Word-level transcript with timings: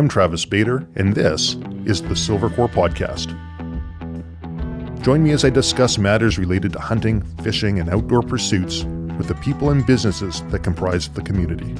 I'm 0.00 0.08
Travis 0.08 0.46
Bader, 0.46 0.88
and 0.96 1.14
this 1.14 1.56
is 1.84 2.00
the 2.00 2.14
Silvercore 2.14 2.70
Podcast. 2.70 3.36
Join 5.02 5.22
me 5.22 5.32
as 5.32 5.44
I 5.44 5.50
discuss 5.50 5.98
matters 5.98 6.38
related 6.38 6.72
to 6.72 6.80
hunting, 6.80 7.20
fishing, 7.42 7.78
and 7.78 7.90
outdoor 7.90 8.22
pursuits 8.22 8.84
with 9.18 9.28
the 9.28 9.34
people 9.34 9.68
and 9.68 9.84
businesses 9.84 10.40
that 10.44 10.60
comprise 10.60 11.10
the 11.10 11.20
community. 11.20 11.74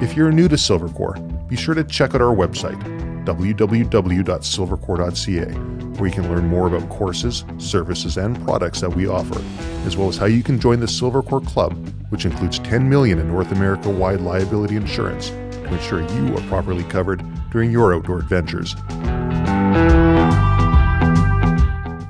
If 0.00 0.16
you're 0.16 0.30
new 0.30 0.46
to 0.46 0.54
Silvercore, 0.54 1.48
be 1.48 1.56
sure 1.56 1.74
to 1.74 1.82
check 1.82 2.14
out 2.14 2.22
our 2.22 2.32
website, 2.32 2.80
www.silvercore.ca, 3.24 5.98
where 5.98 6.08
you 6.08 6.14
can 6.14 6.32
learn 6.32 6.46
more 6.46 6.68
about 6.68 6.88
courses, 6.90 7.44
services, 7.58 8.18
and 8.18 8.40
products 8.44 8.80
that 8.82 8.94
we 8.94 9.08
offer, 9.08 9.42
as 9.84 9.96
well 9.96 10.08
as 10.08 10.16
how 10.16 10.26
you 10.26 10.44
can 10.44 10.60
join 10.60 10.78
the 10.78 10.86
Silvercore 10.86 11.44
Club, 11.44 11.72
which 12.10 12.24
includes 12.24 12.60
10 12.60 12.88
million 12.88 13.18
in 13.18 13.26
North 13.26 13.50
America 13.50 13.90
wide 13.90 14.20
liability 14.20 14.76
insurance 14.76 15.32
to 15.72 15.78
ensure 15.78 16.02
you 16.02 16.36
are 16.36 16.48
properly 16.48 16.84
covered 16.84 17.24
during 17.52 17.70
your 17.70 17.94
outdoor 17.94 18.18
adventures. 18.18 18.74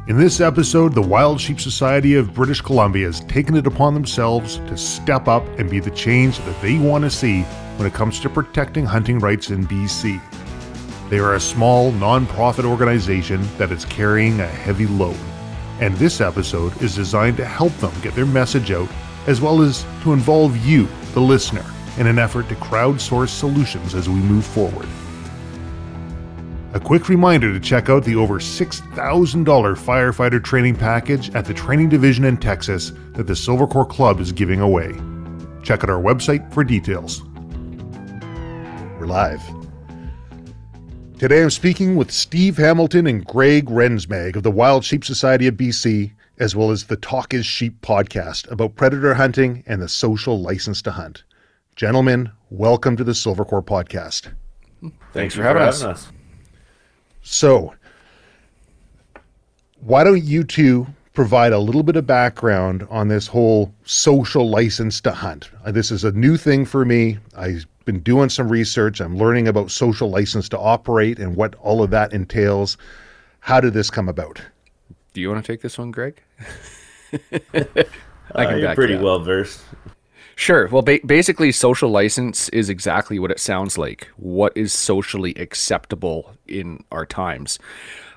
In 0.09 0.19
this 0.19 0.41
episode, 0.41 0.95
the 0.95 1.03
Wild 1.03 1.41
Sheep 1.41 1.61
Society 1.61 2.17
of 2.17 2.35
British 2.35 2.61
Columbia 2.61 3.07
has 3.07 3.21
taken 3.21 3.57
it 3.57 3.67
upon 3.67 3.95
themselves 3.95 4.59
to 4.59 4.77
step 4.77 5.27
up 5.27 5.43
and 5.59 5.71
be 5.71 5.81
the 5.81 5.91
change 5.91 6.39
that 6.41 6.61
they 6.63 6.79
want 6.79 7.05
to 7.05 7.11
see 7.11 7.43
when 7.77 7.87
it 7.87 7.95
comes 7.95 8.21
to 8.21 8.29
protecting 8.29 8.85
hunting 8.85 9.19
rights 9.19 9.51
in 9.51 9.67
BC. 9.67 10.21
They 11.09 11.19
are 11.19 11.35
a 11.35 11.41
small, 11.41 11.93
non-profit 11.93 12.65
organization 12.65 13.47
that 13.59 13.73
is 13.73 13.85
carrying 13.87 14.41
a 14.41 14.47
heavy 14.47 14.87
load, 14.87 15.19
and 15.81 15.95
this 15.97 16.21
episode 16.21 16.81
is 16.83 16.95
designed 16.95 17.37
to 17.39 17.45
help 17.45 17.73
them 17.79 17.93
get 18.03 18.15
their 18.15 18.27
message 18.27 18.71
out 18.71 18.89
as 19.27 19.41
well 19.41 19.63
as 19.63 19.85
to 20.03 20.13
involve 20.13 20.57
you, 20.67 20.89
the 21.15 21.21
listener, 21.21 21.65
in 21.99 22.07
an 22.07 22.19
effort 22.19 22.49
to 22.49 22.55
crowdsource 22.57 23.29
solutions 23.29 23.95
as 23.95 24.09
we 24.09 24.17
move 24.17 24.45
forward. 24.45 24.89
A 26.75 26.81
quick 26.81 27.11
reminder 27.11 27.53
to 27.53 27.61
check 27.61 27.91
out 27.91 28.03
the 28.03 28.17
over 28.17 28.39
$6,000 28.39 28.81
firefighter 28.95 30.43
training 30.43 30.75
package 30.75 31.29
at 31.35 31.45
the 31.45 31.53
training 31.53 31.91
division 31.91 32.25
in 32.25 32.39
Texas 32.39 32.93
that 33.13 33.27
the 33.27 33.37
Silver 33.37 33.67
Silvercore 33.67 33.87
Club 33.87 34.21
is 34.21 34.33
giving 34.33 34.61
away. 34.61 34.93
Check 35.63 35.85
out 35.85 35.91
our 35.91 36.01
website 36.01 36.51
for 36.51 36.65
details. 36.65 37.23
We're 38.99 39.07
live. 39.07 39.43
Today 41.19 41.43
I'm 41.43 41.51
speaking 41.51 41.95
with 41.95 42.11
Steve 42.11 42.57
Hamilton 42.57 43.07
and 43.07 43.23
Greg 43.27 43.67
Rensmaag 43.67 44.37
of 44.37 44.43
the 44.43 44.51
Wild 44.51 44.83
Sheep 44.83 45.05
Society 45.05 45.47
of 45.49 45.57
BC, 45.57 46.11
as 46.39 46.57
well 46.57 46.71
as 46.71 46.85
the 46.85 46.97
Talk 46.97 47.35
is 47.35 47.45
Sheep 47.45 47.83
podcast 47.83 48.51
about 48.51 48.77
predator 48.77 49.13
hunting 49.13 49.63
and 49.67 49.83
the 49.83 49.91
social 49.91 50.41
license 50.41 50.81
to 50.81 50.93
hunt. 50.93 51.25
Gentlemen, 51.77 52.33
welcome 52.49 52.97
to 52.97 53.05
the 53.05 53.13
Silvercore 53.13 53.63
podcast. 53.63 54.33
Thanks, 54.81 54.97
Thanks 55.13 55.35
for, 55.35 55.43
having, 55.43 55.61
having 55.61 55.69
us. 55.91 56.07
us. 56.07 56.13
So, 57.23 57.75
why 59.81 60.05
don't 60.05 60.23
you 60.23 60.45
two 60.45 60.87
provide 61.15 61.53
a 61.53 61.59
little 61.59 61.83
bit 61.83 61.97
of 61.97 62.07
background 62.07 62.87
on 62.91 63.09
this 63.09 63.27
whole 63.27 63.73
social 63.85 64.49
license 64.49 65.01
to 65.03 65.13
hunt? 65.13 65.51
Uh, 65.65 65.73
this 65.73 65.91
is 65.91 66.05
a 66.05 66.13
new 66.13 66.37
thing 66.37 66.65
for 66.65 66.85
me. 66.85 67.19
I've 67.37 67.67
been 67.85 68.01
doing 68.01 68.29
some 68.29 68.49
research. 68.49 69.01
I'm 69.01 69.17
learning 69.17 69.49
about 69.49 69.71
social 69.71 70.11
license 70.11 70.49
to 70.51 70.59
operate 70.59 71.19
and 71.19 71.37
what 71.37 71.55
all 71.57 71.83
of 71.83 71.91
that 71.91 72.13
entails. 72.13 72.77
How 73.41 73.61
did 73.61 73.73
this 73.73 73.91
come 73.91 74.09
about? 74.09 74.41
Do 75.13 75.21
you 75.21 75.29
want 75.29 75.45
to 75.45 75.53
take 75.53 75.61
this 75.63 75.79
one, 75.79 75.91
Greg? 75.91 76.23
I 78.35 78.45
can 78.47 78.55
uh, 78.55 78.57
you're 78.57 78.75
pretty 78.75 78.97
well 78.97 79.19
versed. 79.21 79.61
Sure. 80.43 80.67
Well, 80.67 80.83
ba- 80.83 80.99
basically, 81.07 81.53
social 81.53 81.89
license 81.89 82.49
is 82.49 82.69
exactly 82.69 83.21
what 83.21 83.31
it 83.31 83.39
sounds 83.39 83.79
like. 83.79 84.09
What 84.17 84.53
is 84.57 84.73
socially 84.73 85.37
acceptable 85.37 86.35
in 86.49 86.83
our 86.91 87.07
times? 87.07 87.61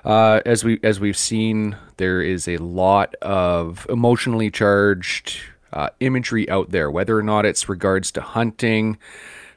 Uh, 0.04 0.40
as 0.44 0.64
we 0.64 0.80
as 0.82 0.98
we've 0.98 1.16
seen, 1.16 1.76
there 1.98 2.20
is 2.20 2.48
a 2.48 2.56
lot 2.56 3.14
of 3.22 3.86
emotionally 3.88 4.50
charged 4.50 5.38
uh, 5.72 5.90
imagery 6.00 6.50
out 6.50 6.70
there, 6.70 6.90
whether 6.90 7.16
or 7.16 7.22
not 7.22 7.46
it's 7.46 7.68
regards 7.68 8.10
to 8.10 8.20
hunting, 8.20 8.98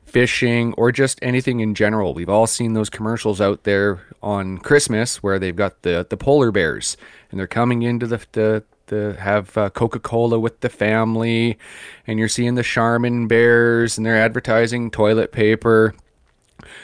fishing, 0.04 0.74
or 0.74 0.92
just 0.92 1.18
anything 1.24 1.62
in 1.62 1.74
general. 1.74 2.14
We've 2.14 2.30
all 2.30 2.46
seen 2.46 2.74
those 2.74 2.92
commercials 2.92 3.42
out 3.42 3.64
there 3.64 4.02
on 4.22 4.60
Christmas 4.60 5.24
where 5.24 5.40
they've 5.40 5.56
got 5.56 5.82
the 5.82 6.06
the 6.08 6.18
polar 6.18 6.52
bears 6.52 6.98
and 7.32 7.40
they're 7.40 7.48
coming 7.48 7.82
into 7.82 8.06
the 8.06 8.24
the 8.34 8.64
the 8.90 9.16
have 9.20 9.58
uh, 9.58 9.70
Coca 9.70 10.00
Cola 10.00 10.40
with 10.40 10.60
the 10.60 10.70
family, 10.70 11.58
and 12.06 12.20
you're 12.20 12.28
seeing 12.28 12.56
the 12.56 12.64
Charmin 12.64 13.28
bears, 13.28 13.98
and 13.98 14.06
they're 14.06 14.22
advertising 14.22 14.92
toilet 14.92 15.32
paper. 15.32 15.96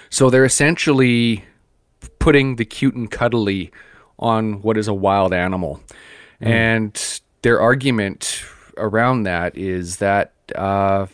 So 0.09 0.29
they're 0.29 0.45
essentially 0.45 1.43
putting 2.19 2.55
the 2.55 2.65
cute 2.65 2.95
and 2.95 3.11
cuddly 3.11 3.71
on 4.17 4.61
what 4.61 4.77
is 4.77 4.87
a 4.87 4.93
wild 4.93 5.33
animal, 5.33 5.81
mm. 6.41 6.47
and 6.47 7.21
their 7.41 7.59
argument 7.59 8.43
around 8.77 9.23
that 9.23 9.57
is 9.57 9.97
that 9.97 10.33
uh, 10.55 11.07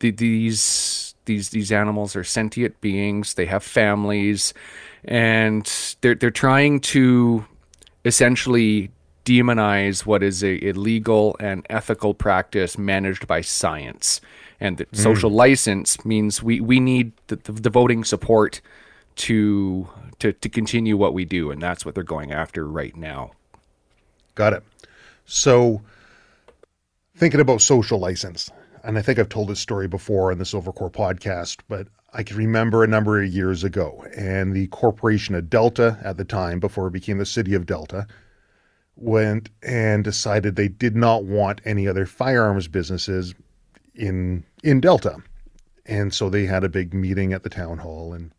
the, 0.00 0.10
these 0.10 1.14
these 1.24 1.50
these 1.50 1.70
animals 1.70 2.16
are 2.16 2.24
sentient 2.24 2.80
beings. 2.80 3.34
They 3.34 3.46
have 3.46 3.62
families, 3.62 4.54
and 5.04 5.70
they're 6.00 6.14
they're 6.14 6.30
trying 6.30 6.80
to 6.80 7.44
essentially 8.04 8.90
demonize 9.24 10.04
what 10.04 10.22
is 10.22 10.42
a, 10.42 10.68
a 10.68 10.72
legal 10.72 11.36
and 11.40 11.66
ethical 11.70 12.14
practice 12.14 12.76
managed 12.76 13.26
by 13.26 13.40
science. 13.40 14.20
And 14.60 14.78
the 14.78 14.86
mm. 14.86 14.96
social 14.96 15.30
license 15.30 16.04
means 16.04 16.42
we, 16.42 16.60
we 16.60 16.80
need 16.80 17.12
the, 17.28 17.36
the, 17.36 17.52
the 17.52 17.70
voting 17.70 18.04
support 18.04 18.60
to, 19.16 19.88
to 20.18 20.32
to 20.32 20.48
continue 20.48 20.96
what 20.96 21.14
we 21.14 21.24
do, 21.24 21.50
and 21.50 21.60
that's 21.60 21.84
what 21.84 21.94
they're 21.94 22.04
going 22.04 22.32
after 22.32 22.66
right 22.66 22.96
now. 22.96 23.32
Got 24.34 24.54
it. 24.54 24.62
So, 25.26 25.82
thinking 27.16 27.40
about 27.40 27.60
social 27.60 27.98
license, 27.98 28.50
and 28.84 28.98
I 28.98 29.02
think 29.02 29.18
I've 29.18 29.28
told 29.28 29.48
this 29.48 29.60
story 29.60 29.88
before 29.88 30.32
on 30.32 30.38
the 30.38 30.44
Silvercore 30.44 30.92
podcast, 30.92 31.58
but 31.68 31.88
I 32.14 32.22
can 32.22 32.36
remember 32.36 32.84
a 32.84 32.88
number 32.88 33.22
of 33.22 33.28
years 33.28 33.64
ago, 33.64 34.04
and 34.16 34.54
the 34.54 34.66
corporation 34.68 35.34
of 35.34 35.50
Delta 35.50 35.98
at 36.04 36.16
the 36.16 36.24
time, 36.24 36.60
before 36.60 36.86
it 36.86 36.92
became 36.92 37.18
the 37.18 37.26
city 37.26 37.54
of 37.54 37.66
Delta, 37.66 38.06
went 39.02 39.50
and 39.62 40.04
decided 40.04 40.54
they 40.54 40.68
did 40.68 40.96
not 40.96 41.24
want 41.24 41.60
any 41.64 41.88
other 41.88 42.06
firearms 42.06 42.68
businesses 42.68 43.34
in 43.94 44.44
in 44.62 44.80
Delta. 44.80 45.16
And 45.84 46.14
so 46.14 46.30
they 46.30 46.46
had 46.46 46.64
a 46.64 46.68
big 46.68 46.94
meeting 46.94 47.32
at 47.32 47.42
the 47.42 47.50
town 47.50 47.78
hall 47.78 48.12
and 48.12 48.32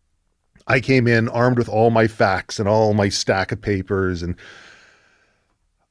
I 0.66 0.80
came 0.80 1.08
in 1.08 1.28
armed 1.28 1.58
with 1.58 1.68
all 1.68 1.90
my 1.90 2.08
facts 2.08 2.58
and 2.58 2.70
all 2.70 2.94
my 2.94 3.10
stack 3.10 3.52
of 3.52 3.62
papers 3.62 4.24
and 4.24 4.36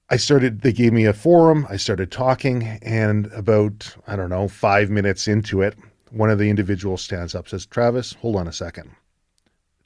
I 0.08 0.16
started 0.16 0.62
they 0.62 0.72
gave 0.72 0.92
me 0.92 1.04
a 1.04 1.12
forum, 1.12 1.66
I 1.68 1.76
started 1.76 2.10
talking 2.10 2.64
and 2.82 3.26
about 3.32 3.94
I 4.06 4.16
don't 4.16 4.30
know, 4.30 4.48
5 4.48 4.90
minutes 4.90 5.28
into 5.28 5.62
it, 5.62 5.76
one 6.10 6.30
of 6.30 6.38
the 6.38 6.50
individuals 6.50 7.02
stands 7.02 7.34
up 7.34 7.48
says, 7.48 7.66
"Travis, 7.66 8.14
hold 8.14 8.36
on 8.36 8.48
a 8.48 8.52
second. 8.52 8.90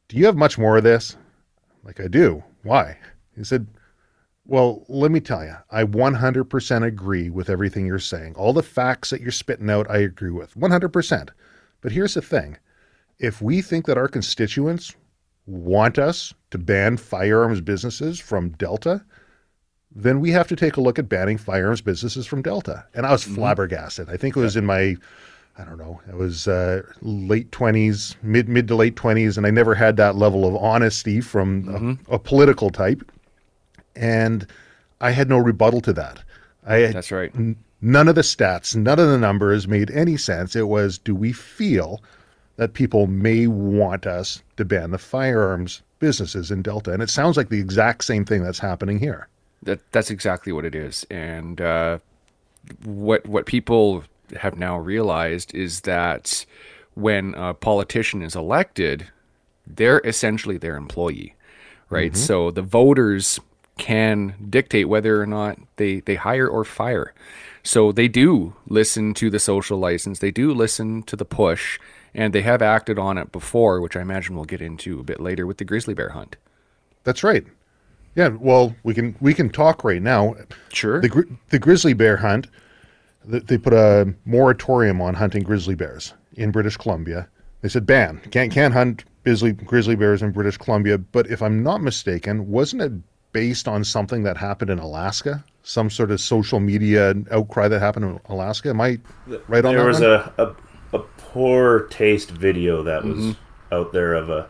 Do 0.09 0.17
you 0.17 0.27
have 0.27 0.37
much 0.37 0.59
more 0.59 0.77
of 0.77 0.85
this?" 0.85 1.17
like 1.87 2.01
I 2.01 2.09
do. 2.09 2.43
Why? 2.65 2.99
He 3.37 3.45
said, 3.45 3.69
well, 4.49 4.85
let 4.89 5.11
me 5.11 5.21
tell 5.21 5.45
you, 5.45 5.57
I 5.71 5.85
100% 5.85 6.87
agree 6.87 7.31
with 7.31 7.51
everything 7.51 7.87
you're 7.87 7.99
saying. 7.99 8.35
All 8.37 8.53
the 8.53 8.63
facts 8.63 9.11
that 9.11 9.21
you're 9.21 9.33
spitting 9.33 9.71
out, 9.71 9.91
I 9.91 9.99
agree 9.99 10.31
with 10.31 10.55
100%. 10.55 11.29
But 11.81 11.93
here's 11.93 12.15
the 12.15 12.23
thing 12.23 12.59
if 13.19 13.41
we 13.41 13.63
think 13.63 13.87
that 13.87 13.99
our 13.99 14.09
constituents 14.09 14.95
want 15.47 15.99
us 15.99 16.35
to 16.51 16.59
ban 16.59 16.97
firearms 16.97 17.61
businesses 17.61 18.21
from 18.21 18.51
Delta, 18.51 19.05
then 19.95 20.21
we 20.21 20.31
have 20.31 20.49
to 20.49 20.57
take 20.57 20.77
a 20.77 20.81
look 20.81 20.99
at 20.99 21.09
banning 21.09 21.39
firearms 21.39 21.81
businesses 21.81 22.27
from 22.27 22.43
Delta. 22.43 22.85
And 22.95 23.07
I 23.07 23.13
was 23.13 23.25
mm-hmm. 23.25 23.37
flabbergasted. 23.37 24.11
I 24.11 24.17
think 24.17 24.37
it 24.37 24.41
was 24.41 24.57
in 24.57 24.67
my, 24.67 24.97
I 25.59 25.65
don't 25.65 25.79
know, 25.79 26.01
it 26.09 26.17
was 26.17 26.47
uh, 26.47 26.83
late 27.01 27.51
20s, 27.51 28.17
mid 28.23 28.49
mid 28.49 28.69
to 28.69 28.77
late 28.77 28.97
20s, 28.97 29.37
and 29.37 29.47
I 29.47 29.51
never 29.51 29.75
had 29.75 29.97
that 29.97 30.17
level 30.17 30.47
of 30.47 30.55
honesty 30.57 31.21
from 31.21 31.65
mm-hmm. 31.65 32.13
a, 32.13 32.17
a 32.17 32.19
political 32.19 32.71
type 32.71 33.11
and 33.97 34.47
I 35.01 35.11
had 35.11 35.29
no 35.29 35.39
rebuttal 35.39 35.81
to 35.83 35.93
that. 35.95 36.23
I 36.67 36.87
That's 36.87 37.13
right. 37.13 37.35
N- 37.35 37.57
none 37.81 38.09
of 38.09 38.15
the 38.15 38.23
stats, 38.23 38.75
none 38.75 38.99
of 38.99 39.09
the 39.09 39.19
numbers 39.19 39.69
made 39.69 39.91
any 39.91 40.17
sense. 40.17 40.57
It 40.57 40.69
was, 40.69 40.99
do 40.99 41.15
we 41.15 41.33
feel 41.33 42.03
that 42.57 42.73
people 42.73 43.07
may 43.07 43.47
want 43.47 44.07
us 44.07 44.43
to 44.57 44.65
ban 44.65 44.91
the 44.91 44.99
firearms 44.99 45.83
businesses 45.99 46.51
in 46.51 46.63
Delta? 46.63 46.93
And 46.93 47.03
it 47.03 47.11
sounds 47.11 47.37
like 47.37 47.49
the 47.49 47.61
exact 47.61 48.05
same 48.05 48.25
thing 48.25 48.43
that's 48.43 48.59
happening 48.59 48.99
here. 48.99 49.29
That 49.63 49.81
that's 49.93 50.11
exactly 50.11 50.53
what 50.53 50.65
it 50.65 50.75
is. 50.75 51.05
And 51.11 51.61
uh, 51.61 51.99
what 52.85 53.27
what 53.27 53.47
people 53.47 54.05
have 54.39 54.59
now 54.59 54.79
realized 54.79 55.55
is 55.55 55.83
that 55.83 56.45
when 56.95 57.35
a 57.35 57.55
politician 57.55 58.23
is 58.23 58.35
elected, 58.35 59.07
they're 59.67 60.01
essentially 60.05 60.59
their 60.59 60.77
employee, 60.77 61.35
right? 61.91 62.13
Mm-hmm. 62.13 62.21
So 62.21 62.51
the 62.51 62.63
voters 62.63 63.41
can 63.79 64.35
dictate 64.49 64.89
whether 64.89 65.21
or 65.21 65.27
not 65.27 65.59
they, 65.77 66.01
they 66.01 66.15
hire 66.15 66.49
or 66.49 66.65
fire. 66.65 67.13
So 67.63 67.93
they 67.93 68.09
do 68.09 68.55
listen 68.69 69.13
to 69.15 69.29
the 69.29 69.39
social 69.39 69.79
license, 69.79 70.21
they 70.21 70.31
do 70.31 70.55
listen 70.55 71.03
to 71.05 71.17
the 71.17 71.25
push, 71.25 71.79
and 72.15 72.33
they 72.33 72.43
have 72.43 72.63
acted 72.63 72.99
on 72.99 73.19
it 73.19 73.33
before, 73.33 73.81
which 73.81 73.97
I 73.97 74.01
imagine 74.01 74.37
we'll 74.37 74.45
get 74.45 74.63
into 74.63 75.01
a 75.01 75.05
bit 75.05 75.21
later 75.21 75.47
with 75.47 75.59
the 75.59 75.65
grizzly 75.65 75.93
bear 75.93 76.11
hunt. 76.11 76.37
That's 77.05 77.23
right. 77.23 77.45
Yeah, 78.15 78.29
well, 78.29 78.75
we 78.83 78.95
can 78.95 79.15
we 79.21 79.35
can 79.35 79.51
talk 79.51 79.85
right 79.85 80.01
now. 80.01 80.35
Sure. 80.73 81.01
The 81.01 81.37
the 81.51 81.59
grizzly 81.59 81.93
bear 81.93 82.17
hunt. 82.17 82.47
They 83.25 83.59
put 83.59 83.75
a 83.75 84.15
moratorium 84.25 85.03
on 85.03 85.15
hunting 85.15 85.43
grizzly 85.43 85.75
bears 85.75 86.15
in 86.35 86.51
British 86.51 86.77
Columbia. 86.77 87.29
They 87.61 87.69
said 87.69 87.85
ban 87.85 88.21
can't 88.31 88.53
can't 88.53 88.73
hunt 88.73 89.05
grizzly 89.25 89.53
grizzly 89.53 89.97
bears 89.97 90.23
in 90.23 90.31
British 90.31 90.57
Columbia. 90.57 90.97
But 90.97 91.27
if 91.31 91.43
I'm 91.43 91.63
not 91.63 91.83
mistaken, 91.83 92.49
wasn't 92.49 92.83
it 92.83 92.93
based 93.37 93.69
on 93.69 93.85
something 93.85 94.23
that 94.23 94.39
happened 94.39 94.71
in 94.71 94.79
Alaska? 94.79 95.45
Some 95.63 95.91
sort 95.91 96.11
of 96.11 96.23
social 96.23 96.59
media 96.59 97.13
outcry 97.31 97.69
that 97.69 97.81
happened 97.81 98.07
in 98.07 98.21
Alaska. 98.31 98.71
Am 98.71 98.81
I 98.81 98.99
right 99.47 99.63
on 99.63 99.75
there 99.75 99.83
that? 99.83 99.87
was 99.87 100.01
a, 100.01 100.33
a, 100.39 100.97
a 100.97 101.01
poor 101.19 101.81
taste 101.89 102.31
video 102.31 102.83
that 102.83 103.05
was 103.05 103.19
mm-hmm. 103.19 103.75
out 103.75 103.93
there 103.93 104.15
of 104.15 104.31
a 104.31 104.49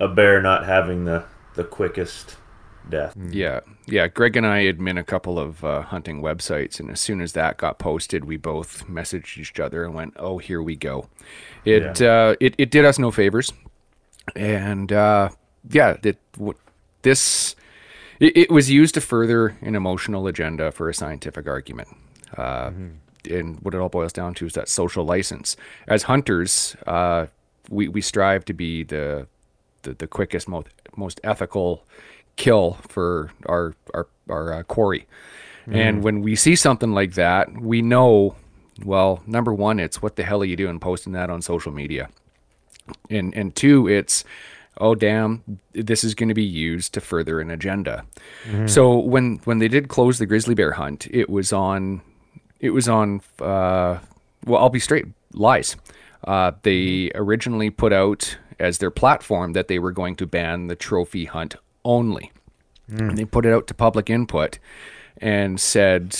a 0.00 0.08
bear 0.08 0.42
not 0.42 0.66
having 0.66 1.04
the 1.04 1.22
the 1.54 1.62
quickest 1.62 2.36
death. 2.88 3.14
Mm. 3.16 3.32
Yeah, 3.32 3.60
yeah. 3.86 4.08
Greg 4.08 4.36
and 4.36 4.44
I 4.44 4.64
admin 4.64 4.98
a 4.98 5.04
couple 5.04 5.38
of 5.38 5.62
uh, 5.62 5.82
hunting 5.82 6.20
websites, 6.20 6.80
and 6.80 6.90
as 6.90 6.98
soon 6.98 7.20
as 7.20 7.34
that 7.34 7.58
got 7.58 7.78
posted, 7.78 8.24
we 8.24 8.36
both 8.36 8.88
messaged 8.88 9.38
each 9.38 9.60
other 9.60 9.84
and 9.84 9.94
went, 9.94 10.14
"Oh, 10.16 10.38
here 10.38 10.60
we 10.60 10.74
go." 10.74 11.08
It 11.64 12.00
yeah. 12.00 12.30
uh, 12.30 12.34
it 12.40 12.56
it 12.58 12.72
did 12.72 12.84
us 12.84 12.98
no 12.98 13.12
favors, 13.12 13.52
and 14.34 14.90
uh, 14.90 15.28
yeah, 15.70 15.96
it, 16.02 16.18
this 17.02 17.54
it, 18.20 18.36
it, 18.36 18.50
was 18.50 18.70
used 18.70 18.94
to 18.94 19.00
further 19.00 19.56
an 19.62 19.74
emotional 19.74 20.26
agenda 20.26 20.70
for 20.70 20.88
a 20.88 20.94
scientific 20.94 21.48
argument. 21.48 21.88
Uh, 22.36 22.70
mm-hmm. 22.70 22.88
And 23.34 23.60
what 23.60 23.74
it 23.74 23.78
all 23.78 23.88
boils 23.88 24.12
down 24.12 24.34
to 24.34 24.46
is 24.46 24.52
that 24.54 24.68
social 24.68 25.04
license. 25.04 25.56
As 25.88 26.04
hunters, 26.04 26.76
uh, 26.86 27.26
we 27.68 27.88
we 27.88 28.00
strive 28.00 28.44
to 28.46 28.52
be 28.54 28.82
the 28.82 29.26
the, 29.82 29.94
the 29.94 30.06
quickest, 30.06 30.48
most 30.48 30.68
most 30.96 31.20
ethical 31.24 31.84
kill 32.36 32.78
for 32.88 33.30
our 33.46 33.74
our 33.92 34.06
our 34.28 34.52
uh, 34.52 34.62
quarry. 34.62 35.06
Mm. 35.66 35.76
And 35.76 36.02
when 36.02 36.20
we 36.22 36.34
see 36.34 36.56
something 36.56 36.92
like 36.92 37.14
that, 37.14 37.52
we 37.60 37.82
know, 37.82 38.36
well, 38.84 39.22
number 39.26 39.52
one, 39.52 39.78
it's 39.78 40.00
what 40.00 40.16
the 40.16 40.22
hell 40.22 40.40
are 40.40 40.46
you 40.46 40.56
doing 40.56 40.80
posting 40.80 41.12
that 41.12 41.28
on 41.28 41.42
social 41.42 41.72
media, 41.72 42.08
and 43.10 43.34
and 43.34 43.54
two, 43.54 43.86
it's 43.86 44.24
oh 44.80 44.94
damn, 44.94 45.58
this 45.72 46.02
is 46.02 46.14
going 46.14 46.28
to 46.28 46.34
be 46.34 46.44
used 46.44 46.94
to 46.94 47.00
further 47.00 47.40
an 47.40 47.50
agenda. 47.50 48.04
Mm. 48.46 48.68
So 48.68 48.98
when 48.98 49.36
when 49.44 49.58
they 49.58 49.68
did 49.68 49.88
close 49.88 50.18
the 50.18 50.26
grizzly 50.26 50.54
bear 50.54 50.72
hunt, 50.72 51.06
it 51.10 51.28
was 51.28 51.52
on 51.52 52.02
it 52.58 52.70
was 52.70 52.88
on 52.88 53.20
uh, 53.40 53.98
well, 54.44 54.60
I'll 54.60 54.70
be 54.70 54.80
straight 54.80 55.06
lies. 55.34 55.76
Uh, 56.24 56.52
they 56.62 57.10
originally 57.14 57.70
put 57.70 57.92
out 57.92 58.36
as 58.58 58.78
their 58.78 58.90
platform 58.90 59.52
that 59.54 59.68
they 59.68 59.78
were 59.78 59.92
going 59.92 60.16
to 60.16 60.26
ban 60.26 60.66
the 60.66 60.76
trophy 60.76 61.26
hunt 61.26 61.56
only. 61.84 62.32
Mm. 62.90 63.14
they 63.14 63.24
put 63.24 63.46
it 63.46 63.52
out 63.52 63.68
to 63.68 63.74
public 63.74 64.10
input 64.10 64.58
and 65.18 65.60
said 65.60 66.16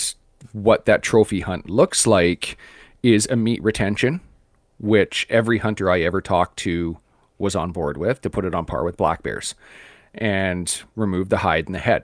what 0.53 0.85
that 0.85 1.01
trophy 1.01 1.41
hunt 1.41 1.69
looks 1.69 2.07
like 2.07 2.57
is 3.03 3.27
a 3.29 3.35
meat 3.35 3.61
retention, 3.61 4.21
which 4.79 5.27
every 5.29 5.57
hunter 5.57 5.91
I 5.91 6.01
ever 6.01 6.21
talked 6.21 6.57
to 6.59 6.97
was 7.41 7.55
on 7.55 7.71
board 7.71 7.97
with 7.97 8.21
to 8.21 8.29
put 8.29 8.45
it 8.45 8.55
on 8.55 8.65
par 8.65 8.83
with 8.83 8.97
black 8.97 9.23
bears 9.23 9.55
and 10.13 10.83
remove 10.95 11.29
the 11.29 11.37
hide 11.39 11.65
and 11.65 11.75
the 11.75 11.79
head, 11.79 12.03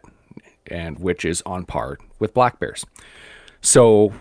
and 0.70 1.00
which 1.00 1.24
is 1.24 1.42
on 1.46 1.66
par 1.66 1.98
with 2.20 2.34
black 2.34 2.60
bears. 2.60 2.86
So, 3.62 4.14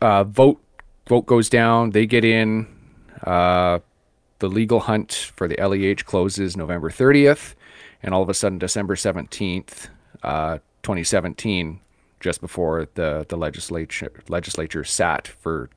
uh, 0.00 0.24
vote 0.24 0.62
vote 1.06 1.26
goes 1.26 1.48
down. 1.48 1.90
They 1.90 2.06
get 2.06 2.24
in. 2.24 2.66
Uh, 3.22 3.80
the 4.38 4.48
legal 4.48 4.80
hunt 4.80 5.30
for 5.36 5.46
the 5.46 5.54
LEH 5.56 6.04
closes 6.04 6.56
November 6.56 6.90
30th 6.90 7.54
and 8.02 8.12
all 8.12 8.22
of 8.22 8.28
a 8.28 8.34
sudden 8.34 8.58
December 8.58 8.96
17th, 8.96 9.88
uh, 10.24 10.58
2017, 10.82 11.80
just 12.18 12.40
before 12.40 12.88
the, 12.94 13.24
the 13.28 13.36
legislature, 13.36 14.12
legislature 14.28 14.82
sat 14.82 15.28
for 15.28 15.70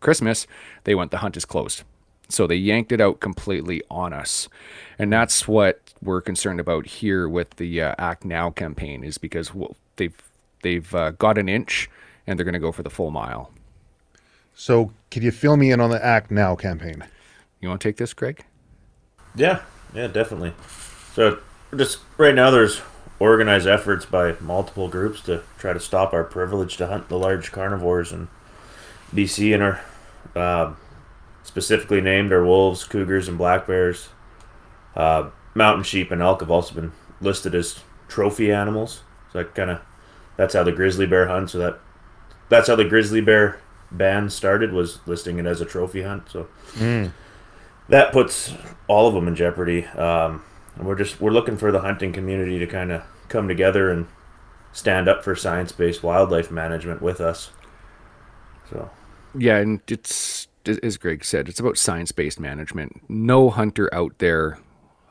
Christmas, 0.00 0.46
they 0.84 0.94
went, 0.94 1.10
the 1.10 1.18
hunt 1.18 1.36
is 1.36 1.44
closed. 1.44 1.82
So 2.28 2.46
they 2.46 2.56
yanked 2.56 2.92
it 2.92 3.00
out 3.00 3.20
completely 3.20 3.82
on 3.90 4.12
us. 4.12 4.48
And 4.98 5.12
that's 5.12 5.48
what 5.48 5.80
we're 6.02 6.20
concerned 6.20 6.60
about 6.60 6.86
here 6.86 7.28
with 7.28 7.56
the 7.56 7.82
uh, 7.82 7.94
Act 7.98 8.24
Now 8.24 8.50
campaign 8.50 9.02
is 9.02 9.18
because 9.18 9.50
they've, 9.96 10.22
they've 10.62 10.94
uh, 10.94 11.12
got 11.12 11.38
an 11.38 11.48
inch 11.48 11.88
and 12.26 12.38
they're 12.38 12.44
going 12.44 12.52
to 12.52 12.58
go 12.58 12.72
for 12.72 12.82
the 12.82 12.90
full 12.90 13.10
mile. 13.10 13.50
So 14.54 14.92
can 15.10 15.22
you 15.22 15.30
fill 15.30 15.56
me 15.56 15.70
in 15.70 15.80
on 15.80 15.90
the 15.90 16.04
Act 16.04 16.30
Now 16.30 16.54
campaign? 16.56 17.04
You 17.60 17.68
want 17.68 17.80
to 17.80 17.88
take 17.88 17.96
this, 17.96 18.12
Greg? 18.12 18.44
Yeah, 19.34 19.62
yeah, 19.94 20.08
definitely. 20.08 20.52
So 21.14 21.38
just 21.76 22.00
right 22.16 22.34
now, 22.34 22.50
there's 22.50 22.80
organized 23.18 23.66
efforts 23.66 24.04
by 24.04 24.34
multiple 24.40 24.88
groups 24.88 25.20
to 25.22 25.42
try 25.58 25.72
to 25.72 25.80
stop 25.80 26.12
our 26.12 26.24
privilege 26.24 26.76
to 26.76 26.86
hunt 26.86 27.08
the 27.08 27.18
large 27.18 27.52
carnivores 27.52 28.12
in 28.12 28.28
BC 29.14 29.54
and 29.54 29.62
our 29.62 29.80
uh, 30.36 30.74
specifically 31.48 32.02
named 32.02 32.30
are 32.30 32.44
wolves, 32.44 32.84
cougars, 32.84 33.26
and 33.26 33.38
black 33.38 33.66
bears. 33.66 34.10
Uh, 34.94 35.30
mountain 35.54 35.82
sheep 35.82 36.10
and 36.10 36.20
elk 36.20 36.40
have 36.40 36.50
also 36.50 36.74
been 36.74 36.92
listed 37.22 37.54
as 37.54 37.80
trophy 38.06 38.52
animals. 38.52 39.02
So 39.32 39.38
that 39.38 39.54
kind 39.54 39.70
of 39.70 39.80
that's 40.36 40.54
how 40.54 40.62
the 40.62 40.72
grizzly 40.72 41.06
bear 41.06 41.26
hunt. 41.26 41.48
So 41.48 41.58
that 41.58 41.80
that's 42.50 42.68
how 42.68 42.76
the 42.76 42.84
grizzly 42.84 43.22
bear 43.22 43.60
ban 43.90 44.28
started 44.28 44.72
was 44.72 45.00
listing 45.06 45.38
it 45.38 45.46
as 45.46 45.62
a 45.62 45.64
trophy 45.64 46.02
hunt. 46.02 46.28
So 46.28 46.48
mm. 46.74 47.10
that 47.88 48.12
puts 48.12 48.52
all 48.86 49.08
of 49.08 49.14
them 49.14 49.26
in 49.26 49.34
jeopardy. 49.34 49.86
Um, 49.86 50.42
and 50.76 50.86
we're 50.86 50.96
just 50.96 51.18
we're 51.18 51.32
looking 51.32 51.56
for 51.56 51.72
the 51.72 51.80
hunting 51.80 52.12
community 52.12 52.58
to 52.58 52.66
kind 52.66 52.92
of 52.92 53.02
come 53.30 53.48
together 53.48 53.90
and 53.90 54.06
stand 54.72 55.08
up 55.08 55.24
for 55.24 55.34
science-based 55.34 56.02
wildlife 56.02 56.50
management 56.50 57.00
with 57.00 57.22
us. 57.22 57.50
So, 58.70 58.90
yeah, 59.34 59.56
and 59.56 59.80
it's 59.88 60.46
as 60.68 60.96
Greg 60.96 61.24
said, 61.24 61.48
it's 61.48 61.60
about 61.60 61.78
science-based 61.78 62.40
management. 62.40 63.02
No 63.08 63.50
hunter 63.50 63.92
out 63.94 64.18
there 64.18 64.58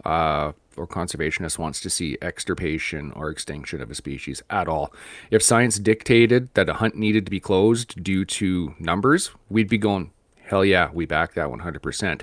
uh, 0.06 0.54
or 0.77 0.88
conservationist 0.88 1.57
wants 1.57 1.81
to 1.81 1.89
see 1.89 2.18
extirpation 2.21 3.12
or 3.13 3.30
extinction 3.30 3.81
of 3.81 3.92
a 3.92 3.95
species 3.95 4.42
at 4.50 4.68
all. 4.68 4.94
If 5.31 5.42
science 5.42 5.80
dictated 5.80 6.54
that 6.54 6.69
a 6.69 6.75
hunt 6.75 6.95
needed 6.95 7.25
to 7.25 7.31
be 7.31 7.39
closed 7.39 8.01
due 8.04 8.24
to 8.25 8.75
numbers, 8.79 9.31
we'd 9.50 9.70
be 9.70 9.77
going, 9.77 10.12
hell 10.43 10.63
yeah, 10.63 10.89
we 10.93 11.05
back 11.05 11.34
that 11.34 11.48
100%. 11.48 12.22